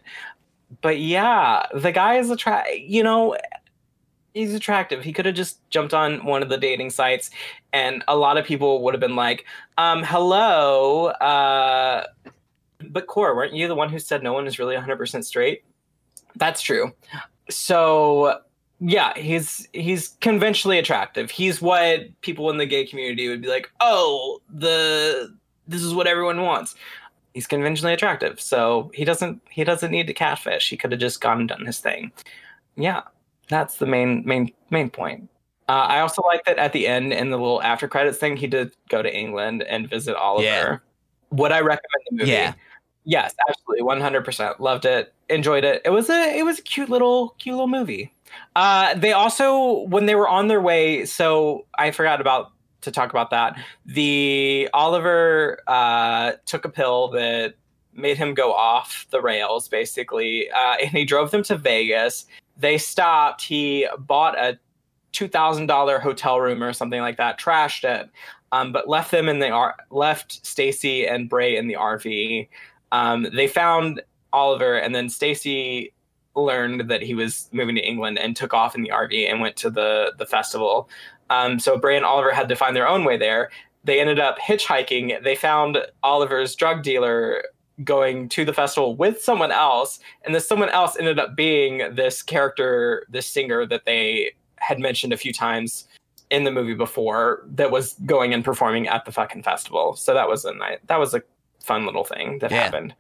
but 0.83 0.99
yeah, 0.99 1.67
the 1.75 1.93
guy 1.93 2.17
is 2.19 2.31
attract. 2.31 2.71
You 2.77 3.03
know, 3.03 3.37
he's 4.35 4.55
attractive. 4.55 5.03
He 5.03 5.13
could 5.13 5.27
have 5.27 5.35
just 5.35 5.59
jumped 5.71 5.93
on 5.95 6.25
one 6.25 6.43
of 6.43 6.49
the 6.49 6.57
dating 6.59 6.91
sites, 6.91 7.31
and 7.73 8.05
a 8.07 8.17
lot 8.17 8.39
of 8.39 8.45
people 8.45 8.83
would 8.85 8.95
have 8.95 9.01
been 9.01 9.17
like, 9.17 9.45
um, 9.79 10.03
"Hello." 10.05 11.07
Uh, 11.07 12.05
but 12.89 13.07
Core, 13.09 13.35
weren't 13.35 13.55
you 13.55 13.67
the 13.67 13.75
one 13.75 13.89
who 13.91 13.99
said 13.99 14.23
no 14.23 14.33
one 14.33 14.47
is 14.47 14.59
really 14.59 14.77
100% 14.77 15.25
straight? 15.25 15.65
That's 16.37 16.63
true. 16.63 16.93
So 17.51 18.41
yeah, 18.81 19.17
he's 19.17 19.69
he's 19.73 20.17
conventionally 20.21 20.79
attractive. 20.79 21.31
He's 21.31 21.61
what 21.61 22.09
people 22.23 22.51
in 22.51 22.57
the 22.57 22.67
gay 22.67 22.87
community 22.87 23.29
would 23.29 23.43
be 23.43 23.49
like, 23.49 23.71
"Oh, 23.81 24.41
the 24.49 25.37
this 25.69 25.83
is 25.83 25.95
what 25.95 26.07
everyone 26.07 26.43
wants." 26.43 26.75
He's 27.35 27.47
conventionally 27.47 27.95
attractive, 27.95 28.41
so 28.41 28.91
he 28.95 29.05
doesn't 29.05 29.43
he 29.51 29.65
doesn't 29.65 29.91
need 29.91 30.07
to 30.07 30.15
catfish. 30.15 30.71
He 30.71 30.77
could 30.77 30.93
have 30.93 31.01
just 31.01 31.21
gone 31.21 31.41
and 31.41 31.49
done 31.49 31.67
his 31.67 31.79
thing. 31.79 32.11
Yeah, 32.77 33.03
that's 33.49 33.77
the 33.77 33.87
main 33.87 34.25
main 34.25 34.53
main 34.71 34.89
point. 34.89 35.29
Uh, 35.69 35.87
I 35.89 36.01
also 36.01 36.23
like 36.23 36.45
that 36.47 36.59
at 36.59 36.73
the 36.73 36.89
end 36.89 37.13
in 37.13 37.31
the 37.31 37.37
little 37.37 37.63
after 37.63 37.87
credits 37.87 38.19
thing, 38.19 38.37
he 38.37 38.49
did 38.49 38.73
go 38.89 39.03
to 39.03 39.15
England 39.15 39.63
and 39.63 39.89
visit 39.89 40.17
Oliver. 40.17 40.45
Yeah. 40.45 40.79
Would 41.31 41.53
I 41.53 41.61
recommend 41.61 42.05
the 42.07 42.17
movie? 42.17 42.31
Yeah. 42.33 42.55
Yes, 43.05 43.35
absolutely, 43.49 43.83
one 43.83 44.01
hundred 44.01 44.25
percent. 44.25 44.61
Loved 44.61 44.85
it, 44.85 45.13
enjoyed 45.29 45.65
it. 45.65 45.83
It 45.85 45.91
was 45.91 46.11
a 46.11 46.39
it 46.39 46.45
was 46.45 46.59
a 46.59 46.63
cute 46.63 46.91
little 46.91 47.31
cute 47.39 47.55
little 47.55 47.69
movie. 47.69 48.13
Uh, 48.57 48.95
they 48.95 49.13
also 49.13 49.81
when 49.87 50.07
they 50.07 50.15
were 50.15 50.29
on 50.29 50.49
their 50.49 50.61
way, 50.61 51.05
so 51.07 51.67
I 51.79 51.91
forgot 51.91 52.21
about 52.21 52.53
to 52.83 52.91
talk 52.91 53.11
about 53.11 53.31
that. 53.31 53.57
The 53.87 54.69
Oliver 54.75 55.61
uh, 55.67 56.33
took 56.47 56.65
a 56.65 56.69
pill 56.69 57.09
that 57.09 57.55
made 57.95 58.17
him 58.17 58.35
go 58.35 58.53
off 58.53 59.07
the 59.11 59.21
rails, 59.21 59.69
basically, 59.69 60.51
uh, 60.51 60.77
and 60.81 60.91
he 60.91 61.05
drove 61.05 61.31
them 61.31 61.43
to 61.45 61.57
Vegas. 61.57 62.27
They 62.57 62.79
stopped. 62.79 63.43
He 63.43 63.89
bought 63.99 64.39
a 64.39 64.59
two 65.13 65.27
thousand 65.29 65.67
dollar 65.67 65.99
hotel 65.99 66.41
room 66.41 66.63
or 66.63 66.73
something 66.73 67.01
like 67.01 67.17
that, 67.17 67.41
trashed 67.41 67.85
it, 67.85 68.11
um, 68.53 68.73
but 68.73 68.89
left 68.89 69.11
them 69.11 69.29
in 69.29 69.39
the 69.39 69.49
R- 69.51 69.77
left 69.91 70.45
Stacy 70.47 71.07
and 71.07 71.29
Bray 71.29 71.57
in 71.57 71.67
the 71.67 71.75
RV. 71.77 72.49
Um, 72.93 73.27
they 73.35 73.47
found 73.47 74.03
Oliver, 74.33 74.77
and 74.77 74.95
then 74.95 75.09
Stacy 75.09 75.93
learned 76.37 76.89
that 76.91 77.03
he 77.03 77.15
was 77.15 77.49
moving 77.53 77.75
to 77.75 77.87
England 77.87 78.19
and 78.19 78.37
took 78.37 78.55
off 78.55 78.75
in 78.75 78.83
the 78.83 78.91
RV 78.91 79.31
and 79.31 79.41
went 79.41 79.57
to 79.57 79.71
the 79.71 80.13
the 80.19 80.27
festival. 80.27 80.89
Um, 81.29 81.59
so 81.59 81.79
Bray 81.79 81.97
and 81.97 82.05
Oliver 82.05 82.33
had 82.33 82.49
to 82.49 82.57
find 82.57 82.75
their 82.75 82.89
own 82.89 83.05
way 83.05 83.17
there. 83.17 83.51
They 83.85 84.01
ended 84.01 84.19
up 84.19 84.39
hitchhiking. 84.39 85.23
They 85.23 85.37
found 85.37 85.79
Oliver's 86.03 86.55
drug 86.55 86.83
dealer 86.83 87.43
going 87.83 88.29
to 88.29 88.45
the 88.45 88.53
festival 88.53 88.95
with 88.95 89.23
someone 89.23 89.53
else, 89.53 90.01
and 90.25 90.35
this 90.35 90.47
someone 90.47 90.69
else 90.69 90.97
ended 90.99 91.19
up 91.19 91.37
being 91.37 91.95
this 91.95 92.23
character, 92.23 93.07
this 93.09 93.27
singer 93.27 93.67
that 93.67 93.85
they 93.87 94.33
had 94.57 94.79
mentioned 94.79 95.13
a 95.13 95.17
few 95.17 95.33
times 95.33 95.87
in 96.31 96.45
the 96.45 96.51
movie 96.51 96.75
before 96.75 97.45
that 97.47 97.71
was 97.71 97.95
going 98.07 98.33
and 98.33 98.45
performing 98.45 98.87
at 98.87 99.05
the 99.05 99.13
fucking 99.13 99.43
festival. 99.43 99.97
So 99.97 100.15
that 100.15 100.29
was 100.29 100.45
a 100.45 100.55
night. 100.55 100.79
That 100.87 100.99
was 100.99 101.15
a 101.15 101.23
fun 101.63 101.87
little 101.87 102.05
thing 102.05 102.39
that 102.41 102.51
Yeah. 102.51 102.63
happened. 102.65 102.95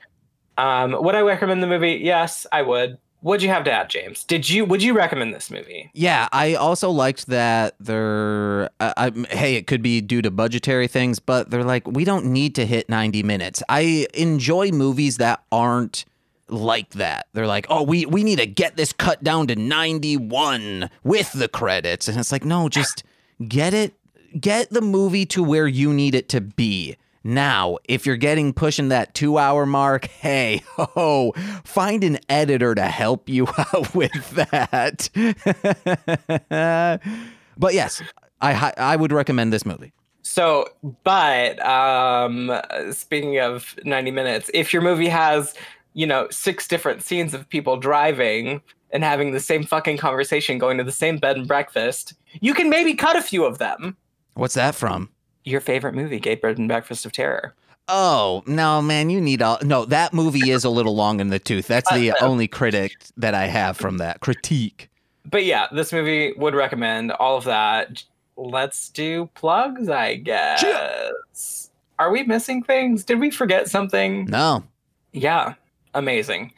Um, 0.58 0.96
would 1.02 1.14
I 1.14 1.20
recommend 1.20 1.62
the 1.62 1.66
movie? 1.66 2.00
Yes, 2.02 2.46
I 2.52 2.62
would. 2.62 2.98
What'd 3.22 3.42
you 3.42 3.50
have 3.50 3.64
to 3.64 3.72
add, 3.72 3.90
James? 3.90 4.24
Did 4.24 4.48
you 4.48 4.64
would 4.64 4.82
you 4.82 4.94
recommend 4.94 5.34
this 5.34 5.50
movie? 5.50 5.90
Yeah, 5.92 6.28
I 6.32 6.54
also 6.54 6.90
liked 6.90 7.26
that 7.26 7.74
they're. 7.78 8.70
I, 8.80 8.94
I, 8.96 9.11
hey, 9.30 9.56
it 9.56 9.66
could 9.66 9.82
be 9.82 10.00
due 10.00 10.22
to 10.22 10.30
budgetary 10.30 10.86
things, 10.88 11.18
but 11.18 11.50
they're 11.50 11.64
like, 11.64 11.86
we 11.86 12.04
don't 12.04 12.26
need 12.26 12.54
to 12.54 12.64
hit 12.64 12.88
90 12.88 13.22
minutes. 13.22 13.62
I 13.68 14.06
enjoy 14.14 14.70
movies 14.70 15.18
that 15.18 15.42
aren't 15.52 16.06
like 16.48 16.90
that. 16.94 17.26
They're 17.34 17.46
like, 17.46 17.66
oh, 17.68 17.82
we, 17.82 18.06
we 18.06 18.24
need 18.24 18.38
to 18.38 18.46
get 18.46 18.76
this 18.76 18.92
cut 18.92 19.22
down 19.22 19.46
to 19.48 19.54
91 19.54 20.90
with 21.04 21.32
the 21.32 21.48
credits. 21.48 22.08
And 22.08 22.18
it's 22.18 22.32
like, 22.32 22.44
no, 22.44 22.68
just 22.68 23.04
get 23.46 23.74
it, 23.74 23.94
get 24.38 24.70
the 24.70 24.80
movie 24.80 25.26
to 25.26 25.42
where 25.42 25.66
you 25.68 25.92
need 25.92 26.14
it 26.14 26.28
to 26.30 26.40
be. 26.40 26.96
Now, 27.22 27.76
if 27.84 28.06
you're 28.06 28.16
getting 28.16 28.52
pushing 28.52 28.88
that 28.88 29.14
two 29.14 29.38
hour 29.38 29.66
mark, 29.66 30.06
hey, 30.20 30.62
ho, 30.76 31.32
find 31.64 32.02
an 32.04 32.18
editor 32.28 32.74
to 32.74 32.84
help 32.84 33.28
you 33.28 33.46
out 33.58 33.94
with 33.94 34.30
that. 34.30 35.08
but 37.58 37.74
yes, 37.74 38.02
I 38.40 38.72
I 38.76 38.96
would 38.96 39.12
recommend 39.12 39.52
this 39.52 39.66
movie. 39.66 39.92
So, 40.22 40.66
but 41.02 41.58
um, 41.66 42.52
speaking 42.92 43.40
of 43.40 43.74
90 43.84 44.10
minutes, 44.12 44.50
if 44.54 44.72
your 44.72 44.80
movie 44.80 45.08
has, 45.08 45.54
you 45.94 46.06
know, 46.06 46.28
six 46.30 46.68
different 46.68 47.02
scenes 47.02 47.34
of 47.34 47.48
people 47.48 47.76
driving 47.78 48.60
and 48.92 49.02
having 49.02 49.32
the 49.32 49.40
same 49.40 49.64
fucking 49.64 49.96
conversation, 49.96 50.58
going 50.58 50.78
to 50.78 50.84
the 50.84 50.92
same 50.92 51.16
bed 51.16 51.36
and 51.36 51.48
breakfast, 51.48 52.14
you 52.40 52.54
can 52.54 52.68
maybe 52.70 52.94
cut 52.94 53.16
a 53.16 53.22
few 53.22 53.44
of 53.44 53.58
them. 53.58 53.96
What's 54.34 54.54
that 54.54 54.74
from? 54.74 55.10
Your 55.45 55.61
favorite 55.61 55.95
movie, 55.95 56.18
Gay 56.20 56.34
Bed 56.34 56.59
and 56.59 56.68
Breakfast 56.68 57.07
of 57.07 57.12
Terror. 57.12 57.55
Oh 57.88 58.43
no, 58.47 58.80
man! 58.80 59.11
You 59.11 59.20
need 59.20 59.43
all. 59.43 59.59
No, 59.62 59.84
that 59.86 60.12
movie 60.14 60.51
is 60.51 60.64
a 60.64 60.70
little 60.70 60.95
long 60.95 61.18
in 61.18 61.28
the 61.28 61.38
tooth. 61.38 61.66
That's 61.66 61.91
the 61.93 62.12
Uh, 62.12 62.14
only 62.20 62.47
critic 62.47 62.93
that 63.16 63.34
I 63.34 63.47
have 63.47 63.76
from 63.76 63.99
that 63.99 64.20
critique. 64.20 64.88
But 65.28 65.45
yeah, 65.45 65.66
this 65.72 65.93
movie 65.93 66.32
would 66.36 66.55
recommend 66.55 67.11
all 67.12 67.36
of 67.36 67.45
that. 67.45 68.05
Let's 68.36 68.88
do 68.91 69.28
plugs, 69.34 69.88
I 69.88 70.14
guess. 70.16 71.70
Are 71.99 72.11
we 72.11 72.22
missing 72.22 72.62
things? 72.62 73.05
Did 73.05 73.20
we 73.20 73.30
forget 73.30 73.68
something? 73.68 74.24
No, 74.26 74.64
Yeah, 75.12 75.55
amazing. 75.95 76.53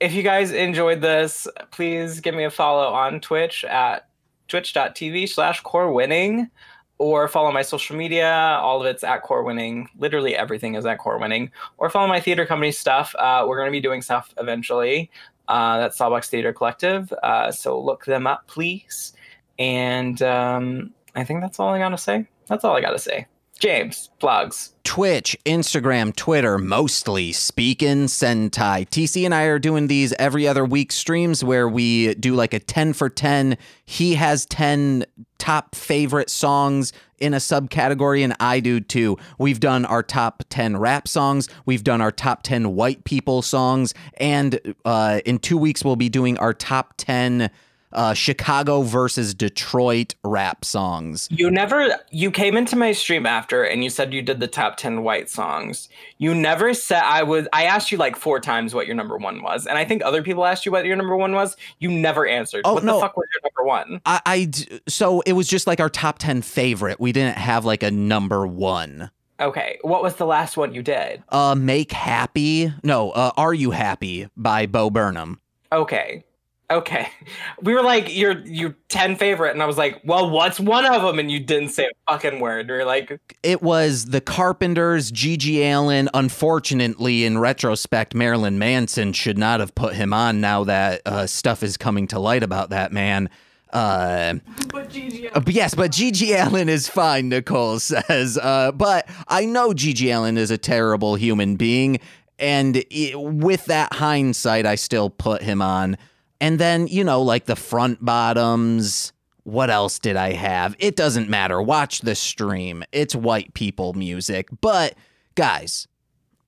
If 0.00 0.12
you 0.14 0.22
guys 0.22 0.52
enjoyed 0.52 1.00
this, 1.00 1.46
please 1.70 2.20
give 2.20 2.34
me 2.34 2.44
a 2.44 2.50
follow 2.50 2.92
on 2.92 3.20
Twitch 3.20 3.64
at 3.64 4.08
twitch.tv 4.48 5.28
slash 5.28 5.60
core 5.62 5.92
winning 5.92 6.50
or 6.98 7.28
follow 7.28 7.52
my 7.52 7.62
social 7.62 7.96
media. 7.96 8.58
All 8.62 8.80
of 8.80 8.86
it's 8.86 9.04
at 9.04 9.22
core 9.22 9.42
winning. 9.42 9.88
Literally 9.98 10.34
everything 10.36 10.74
is 10.74 10.86
at 10.86 10.98
core 10.98 11.18
winning. 11.18 11.50
Or 11.78 11.90
follow 11.90 12.08
my 12.08 12.20
theater 12.20 12.46
company 12.46 12.72
stuff. 12.72 13.14
Uh, 13.18 13.44
we're 13.46 13.58
going 13.58 13.68
to 13.68 13.72
be 13.72 13.80
doing 13.80 14.02
stuff 14.02 14.32
eventually. 14.38 15.10
Uh, 15.48 15.78
that's 15.78 15.98
Sawbox 15.98 16.26
Theater 16.26 16.52
Collective. 16.52 17.12
Uh, 17.22 17.52
so 17.52 17.80
look 17.80 18.04
them 18.04 18.26
up, 18.26 18.46
please. 18.46 19.12
And 19.58 20.20
um, 20.22 20.92
I 21.14 21.24
think 21.24 21.40
that's 21.40 21.60
all 21.60 21.68
I 21.68 21.78
got 21.78 21.90
to 21.90 21.98
say. 21.98 22.26
That's 22.46 22.64
all 22.64 22.76
I 22.76 22.80
got 22.80 22.90
to 22.90 22.98
say. 22.98 23.26
James, 23.58 24.10
plugs. 24.18 24.74
Twitch, 24.84 25.36
Instagram, 25.46 26.14
Twitter, 26.14 26.58
mostly 26.58 27.32
speaking 27.32 28.04
Sentai. 28.04 28.86
TC 28.88 29.24
and 29.24 29.34
I 29.34 29.44
are 29.44 29.58
doing 29.58 29.86
these 29.86 30.12
every 30.14 30.46
other 30.46 30.64
week 30.64 30.92
streams 30.92 31.42
where 31.42 31.66
we 31.66 32.14
do 32.14 32.34
like 32.34 32.52
a 32.52 32.58
10 32.58 32.92
for 32.92 33.08
10. 33.08 33.56
He 33.86 34.14
has 34.14 34.44
10 34.46 35.06
top 35.38 35.74
favorite 35.74 36.28
songs 36.28 36.92
in 37.18 37.32
a 37.32 37.38
subcategory, 37.38 38.22
and 38.22 38.36
I 38.40 38.60
do 38.60 38.78
too. 38.78 39.16
We've 39.38 39.60
done 39.60 39.86
our 39.86 40.02
top 40.02 40.44
10 40.50 40.76
rap 40.76 41.08
songs, 41.08 41.48
we've 41.64 41.84
done 41.84 42.02
our 42.02 42.12
top 42.12 42.42
10 42.42 42.74
white 42.74 43.04
people 43.04 43.40
songs, 43.40 43.94
and 44.18 44.60
uh, 44.84 45.20
in 45.24 45.38
two 45.38 45.56
weeks, 45.56 45.82
we'll 45.82 45.96
be 45.96 46.10
doing 46.10 46.36
our 46.38 46.52
top 46.52 46.94
10 46.98 47.50
uh, 47.92 48.14
Chicago 48.14 48.82
versus 48.82 49.34
Detroit 49.34 50.14
rap 50.24 50.64
songs. 50.64 51.28
You 51.30 51.50
never 51.50 51.96
you 52.10 52.30
came 52.30 52.56
into 52.56 52.76
my 52.76 52.92
stream 52.92 53.26
after 53.26 53.62
and 53.62 53.82
you 53.82 53.90
said 53.90 54.12
you 54.12 54.22
did 54.22 54.40
the 54.40 54.46
top 54.46 54.76
10 54.76 55.02
white 55.02 55.30
songs. 55.30 55.88
You 56.18 56.34
never 56.34 56.74
said 56.74 57.02
I 57.02 57.22
was 57.22 57.48
I 57.52 57.64
asked 57.64 57.92
you 57.92 57.98
like 57.98 58.16
four 58.16 58.40
times 58.40 58.74
what 58.74 58.86
your 58.86 58.96
number 58.96 59.16
1 59.16 59.42
was. 59.42 59.66
And 59.66 59.78
I 59.78 59.84
think 59.84 60.02
other 60.04 60.22
people 60.22 60.44
asked 60.44 60.66
you 60.66 60.72
what 60.72 60.84
your 60.84 60.96
number 60.96 61.16
1 61.16 61.32
was. 61.32 61.56
You 61.78 61.90
never 61.90 62.26
answered. 62.26 62.62
Oh, 62.64 62.74
what 62.74 62.84
no. 62.84 62.94
the 62.94 63.00
fuck 63.00 63.16
was 63.16 63.26
your 63.34 63.50
number 63.50 63.66
1? 63.66 64.00
I, 64.06 64.20
I, 64.26 64.50
so 64.88 65.20
it 65.22 65.32
was 65.32 65.48
just 65.48 65.66
like 65.66 65.80
our 65.80 65.88
top 65.88 66.18
10 66.18 66.42
favorite. 66.42 67.00
We 67.00 67.12
didn't 67.12 67.38
have 67.38 67.64
like 67.64 67.82
a 67.82 67.90
number 67.90 68.46
one. 68.46 69.10
Okay. 69.40 69.78
What 69.82 70.02
was 70.02 70.16
the 70.16 70.26
last 70.26 70.56
one 70.56 70.74
you 70.74 70.82
did? 70.82 71.22
Uh, 71.28 71.54
Make 71.54 71.92
Happy. 71.92 72.72
No, 72.82 73.10
uh, 73.10 73.32
Are 73.36 73.52
You 73.52 73.70
Happy 73.70 74.28
by 74.36 74.66
Bo 74.66 74.90
Burnham. 74.90 75.40
Okay. 75.72 76.24
Okay. 76.70 77.08
We 77.62 77.72
were 77.74 77.82
like 77.82 78.14
your 78.14 78.40
your 78.46 78.76
10 78.88 79.16
favorite 79.16 79.52
and 79.52 79.62
I 79.62 79.66
was 79.66 79.78
like, 79.78 80.00
"Well, 80.04 80.28
what's 80.30 80.60
one 80.60 80.84
of 80.84 81.02
them?" 81.02 81.18
and 81.18 81.30
you 81.30 81.40
didn't 81.40 81.70
say 81.70 81.84
a 81.86 82.12
fucking 82.12 82.38
word. 82.38 82.68
You're 82.68 82.84
like, 82.84 83.18
It 83.42 83.62
was 83.62 84.06
The 84.06 84.20
Carpenters, 84.20 85.10
GG 85.10 85.58
Allin. 85.72 86.08
Unfortunately, 86.12 87.24
in 87.24 87.38
retrospect, 87.38 88.14
Marilyn 88.14 88.58
Manson 88.58 89.12
should 89.14 89.38
not 89.38 89.60
have 89.60 89.74
put 89.74 89.94
him 89.94 90.12
on 90.12 90.40
now 90.40 90.64
that 90.64 91.02
uh, 91.06 91.26
stuff 91.26 91.62
is 91.62 91.76
coming 91.76 92.06
to 92.08 92.18
light 92.18 92.42
about 92.42 92.70
that 92.70 92.92
man. 92.92 93.30
Uh, 93.72 94.34
But 94.68 94.90
GG. 94.90 95.30
Uh, 95.34 95.40
but 95.40 95.54
yes, 95.54 95.74
but 95.74 95.90
GG 95.90 96.46
Allin 96.46 96.68
is 96.68 96.88
fine, 96.88 97.28
Nicole 97.28 97.78
says. 97.80 98.38
Uh, 98.38 98.72
but 98.72 99.08
I 99.28 99.44
know 99.46 99.70
GG 99.70 100.14
Allin 100.14 100.36
is 100.36 100.50
a 100.50 100.58
terrible 100.58 101.14
human 101.16 101.56
being. 101.56 102.00
And 102.38 102.84
i 102.92 103.12
with 103.14 103.64
that 103.66 103.94
hindsight, 103.94 104.66
I 104.66 104.74
still 104.74 105.10
put 105.10 105.42
him 105.42 105.62
on. 105.62 105.96
And 106.40 106.58
then, 106.58 106.86
you 106.86 107.04
know, 107.04 107.22
like 107.22 107.46
the 107.46 107.56
front 107.56 108.04
bottoms. 108.04 109.12
What 109.44 109.70
else 109.70 110.00
did 110.00 110.16
I 110.16 110.32
have? 110.32 110.74
It 110.80 110.96
doesn't 110.96 111.28
matter. 111.28 111.62
Watch 111.62 112.00
the 112.00 112.16
stream. 112.16 112.82
It's 112.90 113.14
white 113.14 113.54
people 113.54 113.92
music. 113.94 114.48
But 114.60 114.94
guys, 115.36 115.86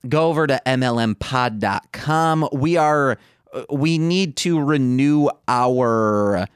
go 0.08 0.28
over 0.28 0.48
to 0.48 0.60
MLMpod.com. 0.66 2.48
We 2.52 2.76
are 2.76 3.18
uh, 3.52 3.64
we 3.70 3.98
need 3.98 4.36
to 4.38 4.60
renew 4.60 5.28
our 5.46 6.46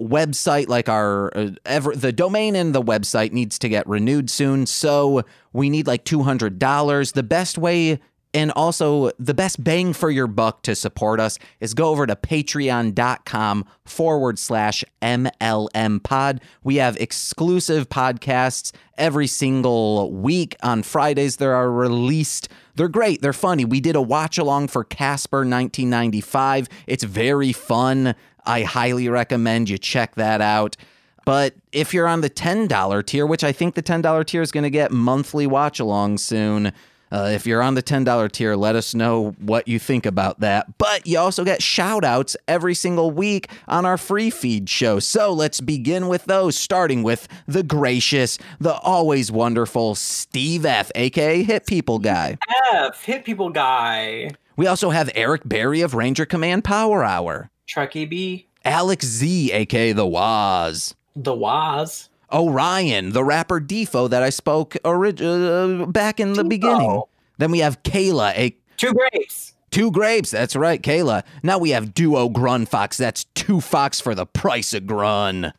website 0.00 0.68
like 0.68 0.88
our 0.88 1.30
uh, 1.36 1.50
ever 1.66 1.94
the 1.94 2.12
domain 2.12 2.56
and 2.56 2.74
the 2.74 2.82
website 2.82 3.32
needs 3.32 3.58
to 3.58 3.68
get 3.68 3.86
renewed 3.86 4.30
soon 4.30 4.64
so 4.64 5.22
we 5.52 5.68
need 5.68 5.86
like 5.86 6.06
$200 6.06 7.12
the 7.12 7.22
best 7.22 7.58
way 7.58 8.00
and 8.32 8.52
also 8.52 9.10
the 9.18 9.34
best 9.34 9.62
bang 9.62 9.92
for 9.92 10.10
your 10.10 10.26
buck 10.26 10.62
to 10.62 10.74
support 10.74 11.20
us 11.20 11.38
is 11.58 11.74
go 11.74 11.88
over 11.88 12.06
to 12.06 12.14
patreon.com 12.14 13.64
forward 13.84 14.38
slash 14.38 14.84
mlm 15.02 16.02
pod. 16.02 16.40
We 16.62 16.76
have 16.76 16.96
exclusive 16.98 17.88
podcasts 17.88 18.72
every 18.96 19.26
single 19.26 20.12
week. 20.12 20.56
On 20.62 20.82
fridays 20.82 21.36
there 21.36 21.54
are 21.54 21.70
released. 21.70 22.48
They're 22.76 22.88
great. 22.88 23.20
They're 23.20 23.32
funny. 23.32 23.64
We 23.64 23.80
did 23.80 23.96
a 23.96 24.02
watch 24.02 24.38
along 24.38 24.68
for 24.68 24.84
casper 24.84 25.38
1995 25.38 26.68
it's 26.86 27.04
very 27.04 27.52
fun. 27.52 28.14
I 28.44 28.62
highly 28.62 29.08
recommend 29.08 29.68
you 29.68 29.78
check 29.78 30.14
that 30.14 30.40
out. 30.40 30.76
But 31.24 31.54
if 31.72 31.92
you're 31.92 32.08
on 32.08 32.22
the 32.22 32.30
$10 32.30 33.06
tier, 33.06 33.26
which 33.26 33.44
I 33.44 33.52
think 33.52 33.74
the 33.74 33.82
$10 33.82 34.26
tier 34.26 34.42
is 34.42 34.50
going 34.50 34.64
to 34.64 34.70
get 34.70 34.90
monthly 34.90 35.46
watch 35.46 35.78
along 35.78 36.18
soon, 36.18 36.72
uh, 37.12 37.30
if 37.32 37.46
you're 37.46 37.62
on 37.62 37.74
the 37.74 37.82
$10 37.82 38.32
tier, 38.32 38.54
let 38.56 38.76
us 38.76 38.94
know 38.94 39.30
what 39.38 39.66
you 39.66 39.78
think 39.78 40.06
about 40.06 40.40
that. 40.40 40.78
But 40.78 41.06
you 41.06 41.18
also 41.18 41.44
get 41.44 41.62
shout 41.62 42.04
outs 42.04 42.36
every 42.46 42.74
single 42.74 43.10
week 43.10 43.50
on 43.66 43.84
our 43.84 43.98
free 43.98 44.30
feed 44.30 44.68
show. 44.68 44.98
So 44.98 45.32
let's 45.32 45.60
begin 45.60 46.08
with 46.08 46.24
those, 46.26 46.56
starting 46.56 47.02
with 47.02 47.28
the 47.46 47.62
gracious, 47.62 48.38
the 48.60 48.74
always 48.74 49.32
wonderful 49.32 49.94
Steve 49.94 50.64
F., 50.64 50.90
aka 50.94 51.42
Hit 51.42 51.66
People 51.66 51.98
Guy. 51.98 52.36
F, 52.72 53.02
Hit 53.04 53.24
People 53.24 53.50
Guy. 53.50 54.30
We 54.56 54.66
also 54.66 54.90
have 54.90 55.10
Eric 55.14 55.42
Berry 55.44 55.80
of 55.80 55.94
Ranger 55.94 56.26
Command 56.26 56.64
Power 56.64 57.02
Hour. 57.02 57.50
Truckee 57.66 58.04
B. 58.04 58.46
Alex 58.64 59.06
Z, 59.06 59.52
aka 59.52 59.92
The 59.92 60.06
Waz. 60.06 60.94
The 61.16 61.34
Waz. 61.34 62.08
Orion, 62.32 63.10
the 63.12 63.24
rapper 63.24 63.60
Defo 63.60 64.08
that 64.10 64.22
I 64.22 64.30
spoke 64.30 64.76
orig- 64.84 65.22
uh, 65.22 65.86
back 65.86 66.20
in 66.20 66.34
the 66.34 66.42
Defo. 66.44 66.48
beginning. 66.48 67.02
Then 67.38 67.50
we 67.50 67.58
have 67.60 67.82
Kayla, 67.82 68.32
a 68.36 68.56
Two 68.76 68.92
grapes. 68.92 69.54
two 69.70 69.90
grapes. 69.90 70.30
That's 70.30 70.54
right, 70.56 70.82
Kayla. 70.82 71.22
Now 71.42 71.58
we 71.58 71.70
have 71.70 71.94
Duo 71.94 72.28
Grun 72.28 72.66
Fox. 72.66 72.96
That's 72.96 73.24
two 73.34 73.60
Fox 73.60 74.00
for 74.00 74.14
the 74.14 74.26
price 74.26 74.72
of 74.74 74.86
Grun. 74.86 75.52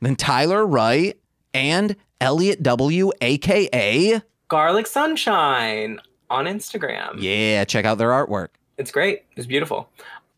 Then 0.00 0.16
Tyler 0.16 0.66
Wright 0.66 1.18
and 1.54 1.96
Elliot 2.20 2.62
W, 2.62 3.12
aka 3.20 4.20
Garlic 4.48 4.86
Sunshine 4.86 5.98
on 6.30 6.44
Instagram. 6.46 7.16
yeah. 7.18 7.64
Check 7.64 7.84
out 7.84 7.98
their 7.98 8.10
artwork. 8.10 8.48
It's 8.76 8.90
great. 8.90 9.22
It's 9.36 9.46
beautiful. 9.46 9.88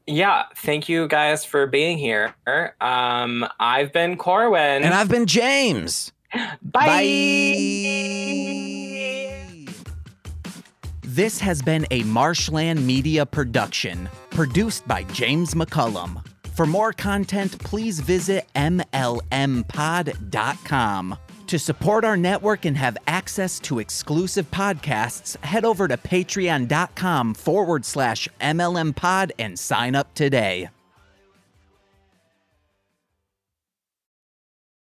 Yeah, 0.06 0.44
thank 0.54 0.88
you 0.88 1.08
guys 1.08 1.44
for 1.44 1.66
being 1.66 1.98
here. 1.98 2.34
Um, 2.80 3.46
I've 3.58 3.92
been 3.92 4.16
Corwin. 4.16 4.84
And 4.84 4.94
I've 4.94 5.08
been 5.08 5.26
James. 5.26 6.12
Bye. 6.62 6.92
This 11.02 11.40
has 11.40 11.62
been 11.62 11.86
a 11.90 12.02
Marshland 12.04 12.86
Media 12.86 13.26
production, 13.26 14.08
produced 14.30 14.86
by 14.86 15.02
James 15.04 15.54
McCullum. 15.54 16.22
For 16.54 16.66
more 16.66 16.92
content, 16.92 17.58
please 17.58 18.00
visit 18.00 18.46
MLMpod.com. 18.54 19.16
To 21.48 21.60
support 21.60 22.04
our 22.04 22.16
network 22.16 22.64
and 22.64 22.76
have 22.76 22.96
access 23.06 23.60
to 23.60 23.78
exclusive 23.78 24.50
podcasts, 24.50 25.36
head 25.44 25.64
over 25.64 25.86
to 25.86 25.96
patreon.com 25.96 27.34
forward 27.34 27.84
slash 27.84 28.28
MLMpod 28.40 29.30
and 29.38 29.56
sign 29.56 29.94
up 29.94 30.12
today. 30.14 30.70